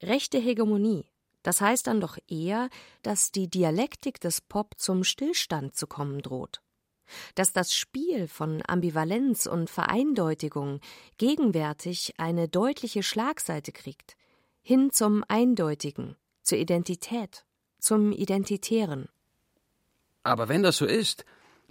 Rechte 0.02 0.38
Hegemonie, 0.40 1.06
das 1.44 1.62
heißt 1.62 1.88
dann 1.88 2.02
doch 2.02 2.18
eher, 2.28 2.70
dass 3.02 3.32
die 3.32 3.50
Dialektik 3.50 4.20
des 4.20 4.42
Pop 4.42 4.76
zum 4.78 5.04
Stillstand 5.04 5.76
zu 5.76 5.88
kommen 5.88 6.22
droht. 6.22 6.62
Dass 7.36 7.52
das 7.52 7.76
Spiel 7.76 8.28
von 8.28 8.64
Ambivalenz 8.66 9.46
und 9.46 9.70
Vereindeutigung 9.70 10.80
gegenwärtig 11.18 12.14
eine 12.18 12.48
deutliche 12.48 13.04
Schlagseite 13.04 13.72
kriegt, 13.72 14.16
hin 14.62 14.92
zum 14.92 15.26
Eindeutigen, 15.28 16.16
zur 16.42 16.58
Identität, 16.58 17.46
zum 17.80 18.12
Identitären. 18.12 19.10
Aber 20.24 20.48
wenn 20.48 20.64
das 20.64 20.78
so 20.78 20.86
ist, 20.86 21.26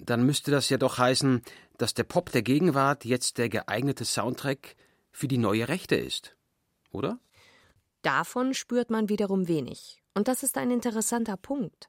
dann 0.04 0.24
müsste 0.24 0.50
das 0.50 0.68
ja 0.68 0.78
doch 0.78 0.98
heißen, 0.98 1.42
dass 1.78 1.94
der 1.94 2.04
Pop 2.04 2.30
der 2.32 2.42
Gegenwart 2.42 3.04
jetzt 3.04 3.38
der 3.38 3.48
geeignete 3.48 4.04
Soundtrack 4.04 4.76
für 5.12 5.28
die 5.28 5.38
neue 5.38 5.68
Rechte 5.68 5.96
ist. 5.96 6.36
Oder? 6.92 7.18
Davon 8.02 8.54
spürt 8.54 8.90
man 8.90 9.08
wiederum 9.08 9.48
wenig. 9.48 10.02
Und 10.14 10.28
das 10.28 10.42
ist 10.42 10.58
ein 10.58 10.70
interessanter 10.70 11.36
Punkt. 11.36 11.88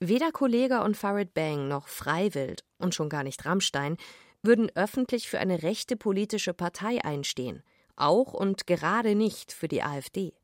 Weder 0.00 0.32
Kollega 0.32 0.84
und 0.84 0.96
Farid 0.96 1.34
Bang 1.34 1.68
noch 1.68 1.88
Freiwild 1.88 2.64
und 2.78 2.94
schon 2.94 3.08
gar 3.08 3.22
nicht 3.22 3.44
Rammstein 3.46 3.96
würden 4.42 4.70
öffentlich 4.74 5.28
für 5.28 5.38
eine 5.38 5.62
rechte 5.62 5.96
politische 5.96 6.52
Partei 6.52 7.02
einstehen, 7.02 7.62
auch 7.96 8.34
und 8.34 8.66
gerade 8.66 9.14
nicht 9.14 9.52
für 9.52 9.68
die 9.68 9.82
AfD. 9.82 10.34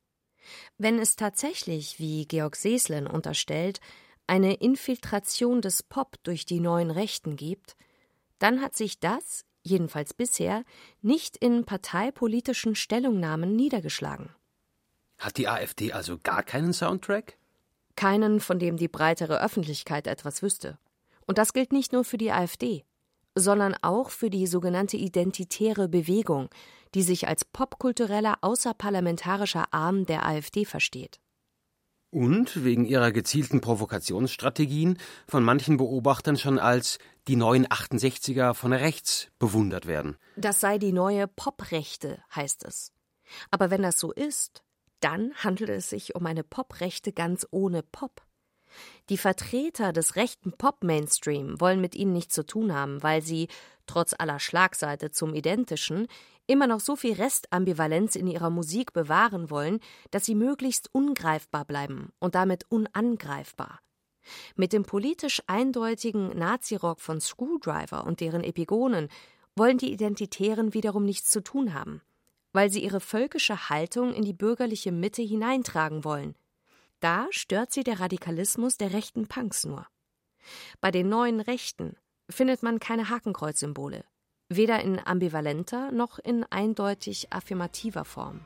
Wenn 0.78 0.98
es 0.98 1.16
tatsächlich, 1.16 1.98
wie 1.98 2.26
Georg 2.26 2.56
Seeslen 2.56 3.06
unterstellt, 3.06 3.80
eine 4.30 4.54
Infiltration 4.54 5.60
des 5.60 5.82
Pop 5.82 6.14
durch 6.22 6.46
die 6.46 6.60
neuen 6.60 6.92
Rechten 6.92 7.34
gibt, 7.34 7.74
dann 8.38 8.62
hat 8.62 8.76
sich 8.76 9.00
das, 9.00 9.44
jedenfalls 9.64 10.14
bisher, 10.14 10.62
nicht 11.02 11.36
in 11.36 11.64
parteipolitischen 11.64 12.76
Stellungnahmen 12.76 13.56
niedergeschlagen. 13.56 14.30
Hat 15.18 15.36
die 15.36 15.48
AfD 15.48 15.92
also 15.92 16.16
gar 16.22 16.44
keinen 16.44 16.72
Soundtrack? 16.72 17.38
Keinen, 17.96 18.38
von 18.38 18.60
dem 18.60 18.76
die 18.76 18.86
breitere 18.86 19.42
Öffentlichkeit 19.42 20.06
etwas 20.06 20.44
wüsste. 20.44 20.78
Und 21.26 21.36
das 21.36 21.52
gilt 21.52 21.72
nicht 21.72 21.92
nur 21.92 22.04
für 22.04 22.16
die 22.16 22.30
AfD, 22.30 22.84
sondern 23.34 23.74
auch 23.82 24.10
für 24.10 24.30
die 24.30 24.46
sogenannte 24.46 24.96
identitäre 24.96 25.88
Bewegung, 25.88 26.50
die 26.94 27.02
sich 27.02 27.26
als 27.26 27.44
popkultureller 27.44 28.38
außerparlamentarischer 28.42 29.74
Arm 29.74 30.06
der 30.06 30.24
AfD 30.24 30.64
versteht. 30.64 31.18
Und 32.10 32.64
wegen 32.64 32.84
ihrer 32.84 33.12
gezielten 33.12 33.60
Provokationsstrategien 33.60 34.98
von 35.28 35.44
manchen 35.44 35.76
Beobachtern 35.76 36.36
schon 36.36 36.58
als 36.58 36.98
die 37.28 37.36
neuen 37.36 37.66
68er 37.68 38.54
von 38.54 38.72
rechts 38.72 39.28
bewundert 39.38 39.86
werden. 39.86 40.16
Das 40.36 40.60
sei 40.60 40.78
die 40.78 40.92
neue 40.92 41.28
Poprechte, 41.28 42.22
heißt 42.34 42.64
es. 42.64 42.92
Aber 43.52 43.70
wenn 43.70 43.82
das 43.82 44.00
so 44.00 44.12
ist, 44.12 44.64
dann 44.98 45.32
handelt 45.36 45.70
es 45.70 45.90
sich 45.90 46.14
um 46.16 46.26
eine 46.26 46.42
Poprechte 46.42 47.12
ganz 47.12 47.46
ohne 47.50 47.82
Pop. 47.82 48.22
Die 49.08 49.18
Vertreter 49.18 49.92
des 49.92 50.16
rechten 50.16 50.52
Pop-Mainstream 50.52 51.60
wollen 51.60 51.80
mit 51.80 51.94
ihnen 51.94 52.12
nichts 52.12 52.34
zu 52.34 52.44
tun 52.44 52.74
haben, 52.74 53.02
weil 53.02 53.22
sie, 53.22 53.48
trotz 53.86 54.14
aller 54.16 54.38
Schlagseite 54.38 55.10
zum 55.10 55.34
Identischen, 55.34 56.06
immer 56.46 56.66
noch 56.66 56.80
so 56.80 56.96
viel 56.96 57.14
Restambivalenz 57.14 58.16
in 58.16 58.26
ihrer 58.26 58.50
Musik 58.50 58.92
bewahren 58.92 59.50
wollen, 59.50 59.80
dass 60.10 60.24
sie 60.24 60.34
möglichst 60.34 60.88
ungreifbar 60.92 61.64
bleiben 61.64 62.12
und 62.18 62.34
damit 62.34 62.64
unangreifbar. 62.68 63.80
Mit 64.56 64.72
dem 64.72 64.84
politisch 64.84 65.42
eindeutigen 65.46 66.36
Nazirock 66.36 67.00
von 67.00 67.20
Screwdriver 67.20 68.04
und 68.04 68.20
deren 68.20 68.44
Epigonen 68.44 69.08
wollen 69.56 69.78
die 69.78 69.92
Identitären 69.92 70.74
wiederum 70.74 71.04
nichts 71.04 71.30
zu 71.30 71.42
tun 71.42 71.74
haben, 71.74 72.02
weil 72.52 72.70
sie 72.70 72.82
ihre 72.82 73.00
völkische 73.00 73.68
Haltung 73.68 74.12
in 74.12 74.24
die 74.24 74.32
bürgerliche 74.32 74.92
Mitte 74.92 75.22
hineintragen 75.22 76.04
wollen. 76.04 76.34
Da 77.00 77.26
stört 77.30 77.72
sie 77.72 77.82
der 77.82 77.98
Radikalismus 77.98 78.76
der 78.76 78.92
rechten 78.92 79.26
Punks 79.26 79.64
nur. 79.64 79.86
Bei 80.80 80.90
den 80.90 81.08
neuen 81.08 81.40
Rechten 81.40 81.96
findet 82.28 82.62
man 82.62 82.78
keine 82.78 83.08
Hakenkreuzsymbole, 83.08 84.04
weder 84.50 84.80
in 84.82 84.98
ambivalenter 85.04 85.92
noch 85.92 86.18
in 86.18 86.44
eindeutig 86.50 87.32
affirmativer 87.32 88.04
Form. 88.04 88.40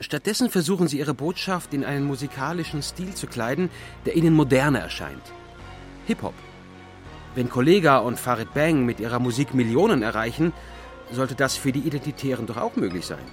Stattdessen 0.00 0.50
versuchen 0.50 0.88
sie 0.88 0.98
ihre 0.98 1.14
Botschaft 1.14 1.72
in 1.72 1.84
einen 1.84 2.04
musikalischen 2.04 2.82
Stil 2.82 3.14
zu 3.14 3.26
kleiden, 3.26 3.70
der 4.04 4.16
ihnen 4.16 4.34
moderner 4.34 4.80
erscheint. 4.80 5.22
Hip-Hop. 6.06 6.34
Wenn 7.34 7.48
Kollega 7.48 7.98
und 7.98 8.18
Farid 8.18 8.52
Bang 8.52 8.84
mit 8.84 9.00
ihrer 9.00 9.18
Musik 9.18 9.54
Millionen 9.54 10.02
erreichen, 10.02 10.52
sollte 11.10 11.34
das 11.34 11.56
für 11.56 11.72
die 11.72 11.80
Identitären 11.80 12.46
doch 12.46 12.58
auch 12.58 12.76
möglich 12.76 13.06
sein. 13.06 13.24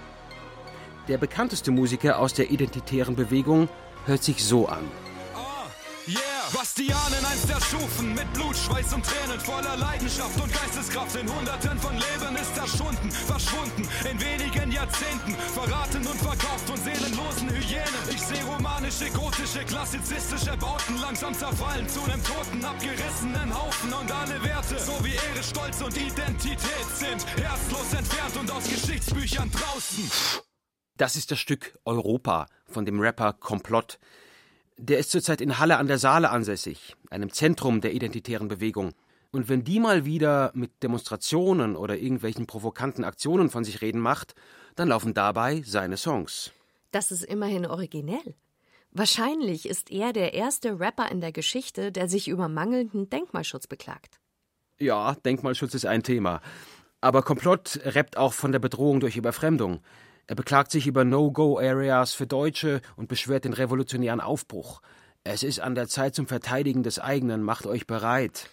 Der 1.07 1.17
bekannteste 1.17 1.71
Musiker 1.71 2.19
aus 2.19 2.33
der 2.33 2.51
identitären 2.51 3.15
Bewegung 3.15 3.67
hört 4.09 4.23
sich 4.23 4.43
so 4.43 4.67
an. 4.67 4.89
Yeah, 6.07 6.17
was 6.53 6.73
die 6.73 6.91
Ahnen 6.91 7.23
einst 7.23 7.47
erschufen, 7.47 8.15
mit 8.15 8.33
Blut, 8.33 8.57
Schweiß 8.57 8.93
und 8.95 9.05
Tränen, 9.05 9.39
voller 9.39 9.77
Leidenschaft 9.77 10.41
und 10.41 10.51
Geisteskraft, 10.51 11.15
in 11.15 11.31
Hunderten 11.31 11.77
von 11.77 11.93
Leben 11.93 12.35
ist 12.35 12.57
erschunden, 12.57 13.11
verschwunden, 13.11 13.87
in 14.09 14.19
wenigen 14.19 14.71
Jahrzehnten, 14.71 15.35
verraten 15.53 16.07
und 16.07 16.19
verkauft 16.19 16.65
von 16.65 16.77
seelenlosen 16.77 17.49
Hyänen. 17.51 18.03
Ich 18.09 18.21
sehe 18.21 18.43
romanische, 18.45 19.11
gotische, 19.11 19.63
klassizistische 19.65 20.57
Bauten 20.57 20.97
langsam 20.99 21.35
zerfallen 21.35 21.87
zu 21.87 22.01
einem 22.05 22.23
toten, 22.23 22.65
abgerissenen 22.65 23.53
Haufen 23.53 23.93
und 23.93 24.11
alle 24.11 24.43
Werte, 24.43 24.79
so 24.79 24.97
wie 25.05 25.13
Ehre, 25.13 25.43
Stolz 25.43 25.79
und 25.81 25.95
Identität 25.95 26.89
sind 26.95 27.23
herzlos 27.37 27.93
entfernt 27.93 28.35
und 28.39 28.49
aus 28.49 28.63
Geschichtsbüchern 28.63 29.51
draußen. 29.51 30.09
Das 30.97 31.15
ist 31.15 31.29
das 31.29 31.39
Stück 31.39 31.77
Europa 31.85 32.47
von 32.69 32.85
dem 32.85 32.99
Rapper 32.99 33.33
Komplott. 33.33 33.99
Der 34.77 34.99
ist 34.99 35.11
zurzeit 35.11 35.41
in 35.41 35.59
Halle 35.59 35.77
an 35.77 35.87
der 35.87 35.97
Saale 35.97 36.29
ansässig, 36.29 36.95
einem 37.09 37.31
Zentrum 37.31 37.81
der 37.81 37.93
identitären 37.93 38.47
Bewegung. 38.47 38.93
Und 39.31 39.49
wenn 39.49 39.63
die 39.63 39.79
mal 39.79 40.05
wieder 40.05 40.51
mit 40.55 40.81
Demonstrationen 40.81 41.75
oder 41.75 41.97
irgendwelchen 41.97 42.47
provokanten 42.47 43.03
Aktionen 43.03 43.49
von 43.49 43.63
sich 43.63 43.81
reden 43.81 43.99
macht, 43.99 44.33
dann 44.75 44.87
laufen 44.87 45.13
dabei 45.13 45.61
seine 45.65 45.97
Songs. 45.97 46.51
Das 46.91 47.11
ist 47.11 47.23
immerhin 47.23 47.65
originell. 47.65 48.35
Wahrscheinlich 48.91 49.67
ist 49.67 49.91
er 49.91 50.13
der 50.13 50.33
erste 50.33 50.79
Rapper 50.79 51.11
in 51.11 51.21
der 51.21 51.31
Geschichte, 51.31 51.91
der 51.91 52.09
sich 52.09 52.27
über 52.27 52.47
mangelnden 52.47 53.09
Denkmalschutz 53.09 53.67
beklagt. 53.67 54.19
Ja, 54.79 55.15
Denkmalschutz 55.25 55.75
ist 55.75 55.85
ein 55.85 56.01
Thema. 56.01 56.41
Aber 57.01 57.21
Komplott 57.21 57.79
rappt 57.83 58.17
auch 58.17 58.33
von 58.33 58.51
der 58.51 58.59
Bedrohung 58.59 58.99
durch 58.99 59.15
Überfremdung. 59.15 59.81
Er 60.29 60.35
beklagt 60.35 60.69
sich 60.69 60.85
über 60.85 61.05
No-Go-Areas 61.05 62.13
für 62.13 62.27
Deutsche 62.27 62.81
und 62.95 63.07
beschwert 63.07 63.45
den 63.45 63.53
revolutionären 63.53 64.21
Aufbruch. 64.21 64.83
Es 65.23 65.41
ist 65.41 65.59
an 65.59 65.73
der 65.73 65.87
Zeit 65.87 66.13
zum 66.13 66.27
Verteidigen 66.27 66.83
des 66.83 66.99
eigenen, 66.99 67.41
macht 67.41 67.65
euch 67.65 67.87
bereit. 67.87 68.47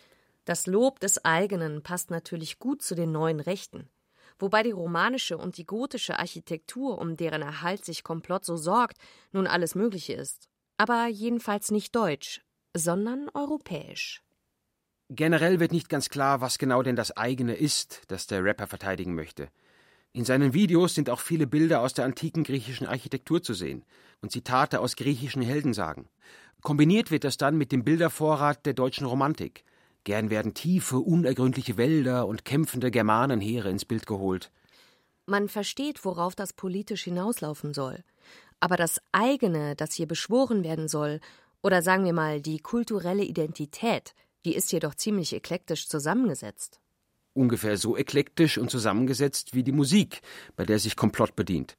Das 0.47 0.67
Lob 0.67 1.01
des 1.01 1.23
eigenen 1.27 1.83
passt 1.83 2.11
natürlich 2.11 2.59
gut 2.59 2.81
zu 2.81 2.95
den 2.95 3.13
neuen 3.13 3.41
Rechten. 3.41 3.91
Wobei 4.39 4.63
die 4.63 4.71
romanische 4.71 5.37
und 5.37 5.59
die 5.59 5.67
gotische 5.67 6.19
Architektur, 6.19 6.97
um 6.97 7.19
deren 7.19 7.43
Erhalt 7.43 7.85
sich 7.85 8.03
Komplott 8.03 8.47
so 8.47 8.57
sorgt, 8.57 8.97
nun 9.33 9.47
alles 9.47 9.75
Mögliche 9.75 10.15
ist. 10.15 10.49
Aber 10.79 11.09
jedenfalls 11.09 11.71
nicht 11.71 11.95
deutsch, 11.95 12.41
sondern 12.75 13.29
europäisch. 13.35 14.23
Generell 15.11 15.61
wird 15.61 15.73
nicht 15.73 15.91
ganz 15.91 16.09
klar, 16.09 16.41
was 16.41 16.57
genau 16.57 16.83
denn 16.83 16.97
das 16.97 17.15
eigene 17.19 17.55
ist, 17.55 18.01
das 18.09 18.27
der 18.27 18.43
Rapper 18.43 18.67
verteidigen 18.67 19.15
möchte. 19.15 19.51
In 20.17 20.25
seinen 20.25 20.55
Videos 20.55 20.95
sind 20.95 21.11
auch 21.11 21.21
viele 21.21 21.47
Bilder 21.47 21.83
aus 21.83 21.93
der 21.93 22.07
antiken 22.07 22.43
griechischen 22.43 22.87
Architektur 22.87 23.43
zu 23.43 23.53
sehen 23.53 23.85
und 24.23 24.33
Zitate 24.33 24.81
aus 24.81 24.97
griechischen 24.97 25.43
Heldensagen. 25.43 26.09
Kombiniert 26.63 27.11
wird 27.11 27.25
das 27.25 27.37
dann 27.37 27.59
mit 27.59 27.71
dem 27.71 27.85
Bildervorrat 27.85 28.65
der 28.65 28.73
deutschen 28.73 29.07
Romantik. 29.07 29.63
Gern 30.05 30.31
werden 30.31 30.55
tiefe, 30.55 31.01
unergründliche 31.01 31.77
Wälder 31.77 32.27
und 32.27 32.47
kämpfende 32.47 32.91
Germanenheere 32.91 33.69
ins 33.69 33.85
Bild 33.85 34.07
geholt. 34.07 34.51
Man 35.27 35.51
versteht, 35.51 36.03
worauf 36.07 36.35
das 36.35 36.55
politisch 36.55 37.05
hinauslaufen 37.05 37.75
soll. 37.75 38.03
Aber 38.59 38.79
das 38.79 39.03
eigene, 39.13 39.77
das 39.77 39.93
hier 39.93 40.09
beschworen 40.09 40.65
werden 40.65 40.89
soll, 40.89 41.21
oder 41.63 41.83
sagen 41.83 42.07
wir 42.07 42.15
mal 42.15 42.41
die 42.41 42.61
kulturelle 42.61 43.25
Identität, 43.25 44.15
die 44.47 44.55
ist 44.55 44.73
jedoch 44.73 44.95
ziemlich 44.95 45.35
eklektisch 45.35 45.91
zusammengesetzt 45.91 46.81
ungefähr 47.37 47.77
so 47.77 47.97
eklektisch 47.97 48.59
und 48.59 48.71
zusammengesetzt 48.71 49.55
wie 49.55 49.63
die 49.63 49.73
Musik, 49.73 50.21
bei 50.57 50.65
der 50.65 50.79
sich 50.79 50.97
Komplott 50.97 51.37
bedient. 51.37 51.77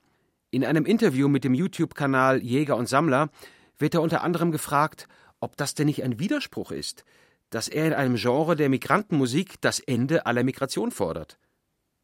In 0.52 0.64
einem 0.64 0.86
Interview 0.86 1.28
mit 1.28 1.44
dem 1.44 1.54
YouTube-Kanal 1.54 2.42
Jäger 2.42 2.78
und 2.78 2.88
Sammler 2.88 3.30
wird 3.78 3.94
er 3.94 4.02
unter 4.02 4.24
anderem 4.24 4.52
gefragt, 4.52 5.08
ob 5.40 5.58
das 5.58 5.74
denn 5.74 5.88
nicht 5.88 6.04
ein 6.04 6.20
Widerspruch 6.20 6.72
ist, 6.72 7.04
dass 7.50 7.68
er 7.68 7.86
in 7.86 7.94
einem 7.94 8.16
Genre 8.16 8.56
der 8.56 8.70
Migrantenmusik 8.70 9.62
das 9.62 9.80
Ende 9.80 10.26
aller 10.26 10.44
Migration 10.44 10.92
fordert. 10.92 11.38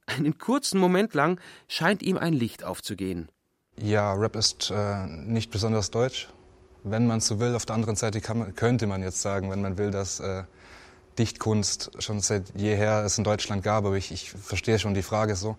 Einen 0.05 0.37
kurzen 0.37 0.79
Moment 0.79 1.13
lang 1.13 1.39
scheint 1.67 2.01
ihm 2.01 2.17
ein 2.17 2.33
Licht 2.33 2.63
aufzugehen. 2.63 3.29
Ja, 3.77 4.13
Rap 4.13 4.35
ist 4.35 4.71
äh, 4.71 5.07
nicht 5.07 5.49
besonders 5.51 5.91
deutsch. 5.91 6.29
Wenn 6.83 7.07
man 7.07 7.21
so 7.21 7.39
will, 7.39 7.55
auf 7.55 7.65
der 7.65 7.75
anderen 7.75 7.95
Seite 7.95 8.21
man, 8.33 8.55
könnte 8.55 8.87
man 8.87 9.01
jetzt 9.01 9.21
sagen, 9.21 9.49
wenn 9.49 9.61
man 9.61 9.77
will, 9.77 9.89
dass 9.89 10.19
äh, 10.19 10.43
Dichtkunst 11.19 11.91
schon 11.99 12.19
seit 12.19 12.53
jeher 12.55 13.03
es 13.03 13.17
in 13.17 13.23
Deutschland 13.23 13.63
gab, 13.63 13.85
aber 13.85 13.95
ich, 13.95 14.11
ich 14.11 14.31
verstehe 14.31 14.79
schon 14.79 14.93
die 14.93 15.03
Frage 15.03 15.35
so. 15.35 15.57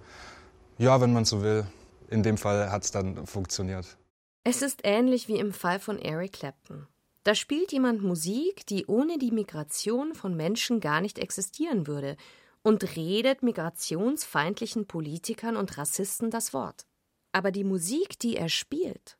Ja, 0.79 1.01
wenn 1.01 1.13
man 1.13 1.25
so 1.25 1.43
will. 1.43 1.67
In 2.11 2.23
dem 2.23 2.37
Fall 2.37 2.71
hat 2.71 2.85
es 2.85 2.91
dann 2.91 3.27
funktioniert. 3.27 3.97
Es 4.45 4.63
ist 4.63 4.81
ähnlich 4.85 5.29
wie 5.29 5.39
im 5.39 5.53
Fall 5.53 5.79
von 5.79 5.99
Eric 5.99 6.35
Clapton. 6.35 6.87
Da 7.23 7.35
spielt 7.35 7.73
jemand 7.73 8.03
Musik, 8.03 8.67
die 8.67 8.85
ohne 8.87 9.19
die 9.19 9.31
Migration 9.31 10.15
von 10.15 10.37
Menschen 10.37 10.81
gar 10.81 11.01
nicht 11.01 11.19
existieren 11.19 11.87
würde, 11.87 12.17
und 12.63 12.97
redet 12.97 13.43
migrationsfeindlichen 13.43 14.87
Politikern 14.87 15.57
und 15.57 15.77
Rassisten 15.77 16.31
das 16.31 16.53
Wort. 16.53 16.87
Aber 17.33 17.51
die 17.51 17.65
Musik, 17.65 18.19
die 18.19 18.37
er 18.37 18.49
spielt, 18.49 19.19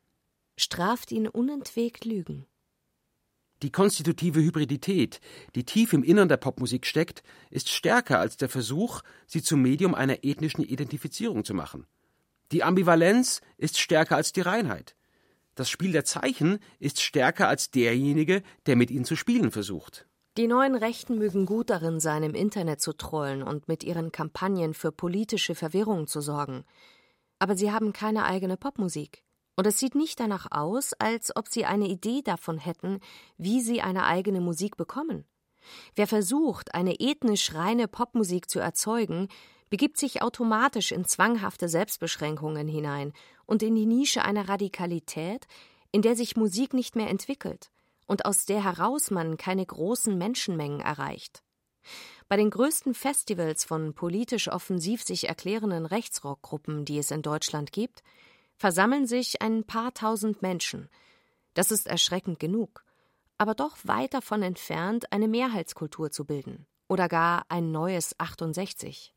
straft 0.57 1.11
ihn 1.11 1.27
unentwegt 1.27 2.05
Lügen. 2.05 2.45
Die 3.65 3.71
konstitutive 3.71 4.41
Hybridität, 4.41 5.19
die 5.55 5.63
tief 5.63 5.93
im 5.93 6.03
Innern 6.03 6.29
der 6.29 6.37
Popmusik 6.37 6.85
steckt, 6.85 7.23
ist 7.49 7.67
stärker 7.67 8.19
als 8.19 8.37
der 8.37 8.47
Versuch, 8.47 9.01
sie 9.25 9.41
zum 9.41 9.63
Medium 9.63 9.95
einer 9.95 10.23
ethnischen 10.23 10.63
Identifizierung 10.63 11.43
zu 11.43 11.55
machen. 11.55 11.87
Die 12.51 12.63
Ambivalenz 12.63 13.41
ist 13.57 13.79
stärker 13.79 14.17
als 14.17 14.33
die 14.33 14.41
Reinheit. 14.41 14.95
Das 15.55 15.67
Spiel 15.67 15.93
der 15.93 16.05
Zeichen 16.05 16.59
ist 16.77 17.01
stärker 17.01 17.47
als 17.47 17.71
derjenige, 17.71 18.43
der 18.67 18.75
mit 18.75 18.91
ihnen 18.91 19.03
zu 19.03 19.15
spielen 19.15 19.49
versucht. 19.49 20.05
Die 20.37 20.45
neuen 20.45 20.75
Rechten 20.75 21.17
mögen 21.17 21.47
gut 21.47 21.71
darin 21.71 21.99
sein, 21.99 22.21
im 22.21 22.35
Internet 22.35 22.81
zu 22.81 22.93
trollen 22.93 23.41
und 23.41 23.67
mit 23.67 23.83
ihren 23.83 24.11
Kampagnen 24.11 24.75
für 24.75 24.91
politische 24.91 25.55
Verwirrung 25.55 26.05
zu 26.05 26.21
sorgen. 26.21 26.65
Aber 27.39 27.55
sie 27.57 27.71
haben 27.71 27.93
keine 27.93 28.25
eigene 28.25 28.57
Popmusik. 28.57 29.24
Und 29.55 29.67
es 29.67 29.79
sieht 29.79 29.95
nicht 29.95 30.19
danach 30.19 30.47
aus, 30.51 30.93
als 30.93 31.35
ob 31.35 31.47
sie 31.47 31.65
eine 31.65 31.87
Idee 31.87 32.21
davon 32.21 32.57
hätten, 32.57 32.99
wie 33.37 33.61
sie 33.61 33.81
eine 33.81 34.05
eigene 34.05 34.41
Musik 34.41 34.75
bekommen. 34.77 35.25
Wer 35.95 36.07
versucht, 36.07 36.75
eine 36.75 36.99
ethnisch 36.99 37.53
reine 37.53 37.87
Popmusik 37.87 38.49
zu 38.49 38.59
erzeugen, 38.59 39.29
begibt 39.69 39.97
sich 39.97 40.21
automatisch 40.21 40.91
in 40.91 41.05
zwanghafte 41.05 41.69
Selbstbeschränkungen 41.69 42.67
hinein 42.67 43.13
und 43.45 43.63
in 43.63 43.75
die 43.75 43.85
Nische 43.85 44.23
einer 44.23 44.47
Radikalität, 44.47 45.47
in 45.91 46.01
der 46.01 46.15
sich 46.15 46.35
Musik 46.35 46.73
nicht 46.73 46.95
mehr 46.95 47.09
entwickelt 47.09 47.71
und 48.07 48.25
aus 48.25 48.45
der 48.45 48.63
heraus 48.63 49.11
man 49.11 49.37
keine 49.37 49.65
großen 49.65 50.17
Menschenmengen 50.17 50.81
erreicht. 50.81 51.41
Bei 52.27 52.37
den 52.37 52.49
größten 52.49 52.93
Festivals 52.93 53.63
von 53.63 53.93
politisch 53.93 54.47
offensiv 54.47 55.03
sich 55.03 55.27
erklärenden 55.27 55.85
Rechtsrockgruppen, 55.85 56.85
die 56.85 56.97
es 56.97 57.11
in 57.11 57.21
Deutschland 57.21 57.71
gibt, 57.71 58.01
versammeln 58.57 59.07
sich 59.07 59.41
ein 59.41 59.63
paar 59.63 59.93
tausend 59.93 60.41
Menschen. 60.41 60.89
Das 61.53 61.71
ist 61.71 61.87
erschreckend 61.87 62.39
genug, 62.39 62.83
aber 63.37 63.53
doch 63.53 63.77
weit 63.83 64.13
davon 64.13 64.41
entfernt, 64.41 65.11
eine 65.11 65.27
Mehrheitskultur 65.27 66.11
zu 66.11 66.25
bilden 66.25 66.65
oder 66.87 67.07
gar 67.07 67.45
ein 67.49 67.71
neues 67.71 68.19
68. 68.19 69.13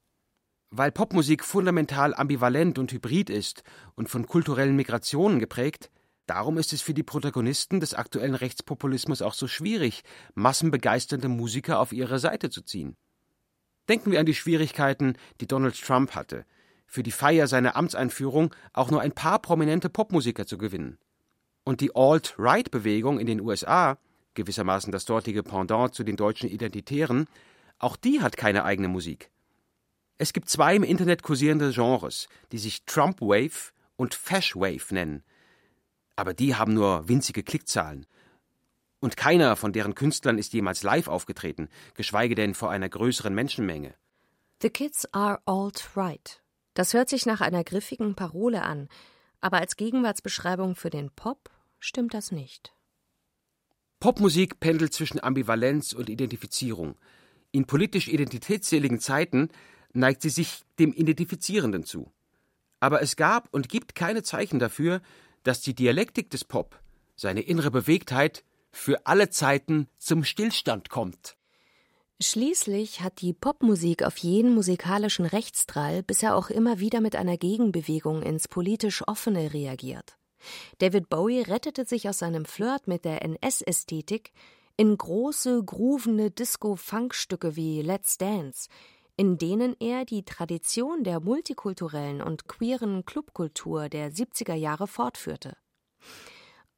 Weil 0.71 0.93
Popmusik 0.93 1.45
fundamental 1.45 2.15
ambivalent 2.15 2.79
und 2.79 2.93
hybrid 2.93 3.31
ist 3.31 3.63
und 3.95 4.09
von 4.09 4.27
kulturellen 4.27 4.77
Migrationen 4.77 5.39
geprägt, 5.39 5.91
darum 6.27 6.59
ist 6.59 6.73
es 6.73 6.83
für 6.83 6.93
die 6.93 7.03
Protagonisten 7.03 7.81
des 7.81 7.95
aktuellen 7.95 8.35
Rechtspopulismus 8.35 9.23
auch 9.23 9.35
so 9.35 9.49
schwierig, 9.49 10.03
massenbegeisternde 10.35 11.29
Musiker 11.29 11.81
auf 11.81 11.93
ihre 11.93 12.19
Seite 12.19 12.51
zu 12.51 12.63
ziehen. 12.63 12.97
Denken 13.89 14.11
wir 14.11 14.21
an 14.21 14.27
die 14.27 14.35
Schwierigkeiten, 14.35 15.17
die 15.41 15.47
Donald 15.47 15.81
Trump 15.81 16.15
hatte, 16.15 16.45
für 16.89 17.03
die 17.03 17.13
Feier 17.13 17.47
seiner 17.47 17.77
Amtseinführung 17.77 18.53
auch 18.73 18.91
nur 18.91 19.03
ein 19.03 19.13
paar 19.13 19.39
prominente 19.39 19.91
Popmusiker 19.91 20.47
zu 20.47 20.59
gewinnen. 20.59 20.99
Und 21.63 21.83
die 21.83 21.95
Alt-Right-Bewegung 21.95 23.21
in 23.21 23.27
den 23.27 23.41
USA, 23.41 23.99
gewissermaßen 24.35 24.91
das 24.91 25.05
dortige 25.05 25.43
Pendant 25.43 25.95
zu 25.95 26.03
den 26.03 26.17
deutschen 26.17 26.49
Identitären, 26.49 27.27
auch 27.79 27.97
die 27.97 28.23
hat 28.23 28.37
keine 28.37 28.65
eigene 28.65 28.89
Musik. 28.89 29.31
Es 30.17 30.33
gibt 30.33 30.49
zwei 30.49 30.75
im 30.75 30.83
Internet 30.83 31.23
kursierende 31.23 31.71
Genres, 31.73 32.29
die 32.51 32.59
sich 32.59 32.85
Trump 32.87 33.21
Wave 33.21 33.73
und 33.97 34.15
Fash 34.15 34.57
Wave 34.57 34.93
nennen. 34.93 35.23
Aber 36.17 36.35
die 36.35 36.57
haben 36.57 36.75
nur 36.75 37.07
winzige 37.09 37.43
Klickzahlen. 37.43 38.07
Und 39.01 39.17
keiner 39.17 39.55
von 39.55 39.73
deren 39.73 39.95
Künstlern 39.95 40.39
ist 40.39 40.55
jemals 40.55 40.83
live 40.83 41.07
aufgetreten, 41.07 41.69
geschweige 41.95 42.35
denn 42.35 42.55
vor 42.55 42.71
einer 42.71 42.89
größeren 42.89 43.33
Menschenmenge. 43.33 43.95
The 44.61 44.71
Kids 44.71 45.07
are 45.13 45.39
alt-right. 45.45 46.43
Das 46.79 46.95
hört 46.95 47.09
sich 47.09 47.27
nach 47.27 47.41
einer 47.41 47.65
griffigen 47.65 48.15
Parole 48.15 48.63
an, 48.63 48.89
aber 49.41 49.59
als 49.59 49.75
Gegenwartsbeschreibung 49.75 50.77
für 50.77 50.91
den 50.91 51.11
Pop 51.11 51.51
stimmt 51.81 52.15
das 52.15 52.31
nicht. 52.31 52.73
Popmusik 53.99 54.61
pendelt 54.61 54.95
zwischen 54.95 55.21
Ambivalenz 55.21 55.93
und 55.93 56.09
Identifizierung. 56.09 56.95
In 57.51 57.65
politisch 57.65 58.07
identitätsseligen 58.07 59.01
Zeiten 59.01 59.49
neigt 59.93 60.23
sie 60.23 60.31
sich 60.31 60.63
dem 60.79 60.93
Identifizierenden 60.93 61.83
zu. 61.83 62.13
Aber 62.79 63.03
es 63.03 63.17
gab 63.17 63.53
und 63.53 63.69
gibt 63.69 63.97
keine 63.97 64.23
Zeichen 64.23 64.61
dafür, 64.61 65.01
dass 65.43 65.61
die 65.61 65.75
Dialektik 65.75 66.31
des 66.31 66.45
Pop, 66.45 66.81
seine 67.17 67.41
innere 67.41 67.73
Bewegtheit, 67.73 68.45
für 68.71 69.05
alle 69.05 69.31
Zeiten 69.31 69.89
zum 69.99 70.23
Stillstand 70.23 70.91
kommt. 70.91 71.38
Schließlich 72.21 73.01
hat 73.01 73.21
die 73.21 73.33
Popmusik 73.33 74.03
auf 74.03 74.17
jeden 74.17 74.53
musikalischen 74.53 75.25
Rechtsdrall 75.25 76.03
bisher 76.03 76.35
auch 76.35 76.51
immer 76.51 76.81
wieder 76.81 77.01
mit 77.01 77.15
einer 77.15 77.37
Gegenbewegung 77.37 78.23
ins 78.23 78.49
politisch 78.49 79.07
Offene 79.07 79.53
reagiert. 79.55 80.19
David 80.79 81.09
Bowie 81.09 81.43
rettete 81.43 81.85
sich 81.85 82.09
aus 82.09 82.19
seinem 82.19 82.45
Flirt 82.45 82.89
mit 82.89 83.05
der 83.05 83.23
NS-Ästhetik 83.23 84.33
in 84.77 84.97
große, 84.97 85.63
groovende 85.65 86.33
Disco-Funk-Stücke 86.33 87.55
wie 87.55 87.83
Let's 87.83 88.19
Dance, 88.19 88.69
in 89.17 89.39
denen 89.39 89.77
er 89.79 90.05
die 90.05 90.25
Tradition 90.25 91.05
der 91.05 91.21
multikulturellen 91.21 92.21
und 92.21 92.49
queeren 92.49 93.05
Clubkultur 93.05 93.89
der 93.89 94.13
70er 94.13 94.55
Jahre 94.55 94.89
fortführte. 94.89 95.57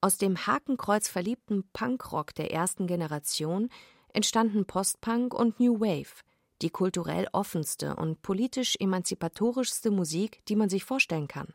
Aus 0.03 0.19
dem 0.19 0.47
Hakenkreuz 0.47 1.09
verliebten 1.09 1.65
Punkrock 1.73 2.35
der 2.35 2.53
ersten 2.53 2.87
Generation 2.87 3.71
entstanden 4.15 4.65
Postpunk 4.65 5.35
und 5.35 5.61
New 5.61 5.81
Wave, 5.81 6.23
die 6.63 6.71
kulturell 6.71 7.29
offenste 7.33 7.97
und 7.97 8.23
politisch 8.23 8.77
emanzipatorischste 8.79 9.91
Musik, 9.91 10.43
die 10.47 10.57
man 10.57 10.69
sich 10.69 10.85
vorstellen 10.85 11.29
kann. 11.29 11.55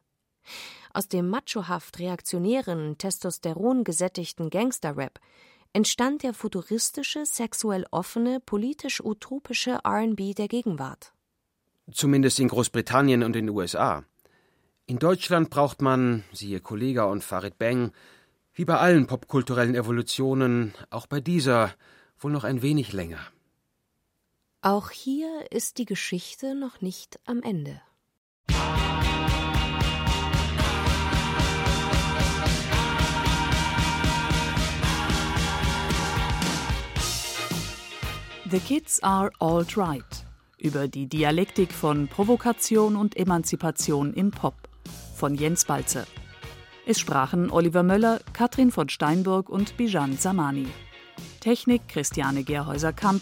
Aus 0.93 1.08
dem 1.08 1.30
machohaft 1.30 1.99
reaktionären, 1.99 2.97
testosteron 2.97 3.84
gesättigten 3.84 4.49
Gangsterrap 4.49 5.20
entstand 5.74 6.24
der 6.24 6.34
futuristische, 6.34 7.26
sexuell 7.26 7.86
offene, 7.91 8.39
politisch 8.39 9.03
utopische 9.03 9.80
RB 9.86 10.34
der 10.34 10.47
Gegenwart. 10.47 11.14
Zumindest 11.91 12.39
in 12.39 12.47
Großbritannien 12.47 13.24
und 13.24 13.34
den 13.34 13.49
USA. 13.49 14.06
In 14.86 14.99
Deutschland 14.99 15.49
braucht 15.49 15.82
man, 15.82 16.24
siehe 16.32 16.62
Kollega 16.62 17.03
und 17.06 17.24
Farid 17.24 17.58
Bang, 17.58 17.91
wie 18.53 18.66
bei 18.66 18.78
allen 18.78 19.06
popkulturellen 19.06 19.76
Evolutionen, 19.76 20.74
auch 20.89 21.08
bei 21.08 21.20
dieser 21.20 21.74
wohl 22.20 22.32
noch 22.32 22.43
ein 22.43 22.61
wenig 22.61 22.93
länger. 22.93 23.20
Auch 24.61 24.89
hier 24.89 25.51
ist 25.51 25.78
die 25.78 25.86
Geschichte 25.86 26.55
noch 26.55 26.82
nicht 26.82 27.20
am 27.26 27.41
Ende. 27.43 27.82
The 38.49 38.59
Kids 38.59 39.01
Are 39.03 39.32
Alt 39.39 39.78
Right 39.78 40.26
über 40.57 40.88
die 40.88 41.07
Dialektik 41.07 41.72
von 41.72 42.07
Provokation 42.07 42.95
und 42.95 43.18
Emanzipation 43.18 44.13
im 44.13 44.32
Pop 44.32 44.55
von 45.16 45.36
Jens 45.36 45.66
Balze. 45.66 46.07
Es 46.86 46.99
sprachen 46.99 47.51
Oliver 47.51 47.84
Möller, 47.84 48.20
Katrin 48.34 48.72
von 48.72 48.89
Steinburg 48.89 49.49
und 49.49 49.78
Bijan 49.78 50.18
Samani. 50.18 50.68
Technik 51.39 51.88
Christiane 51.88 52.43
Gerhäuser-Kamp. 52.43 53.22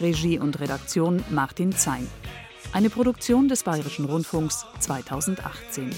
Regie 0.00 0.38
und 0.38 0.60
Redaktion 0.60 1.24
Martin 1.30 1.72
Zein. 1.72 2.08
Eine 2.72 2.90
Produktion 2.90 3.48
des 3.48 3.62
Bayerischen 3.62 4.06
Rundfunks 4.06 4.66
2018. 4.80 5.90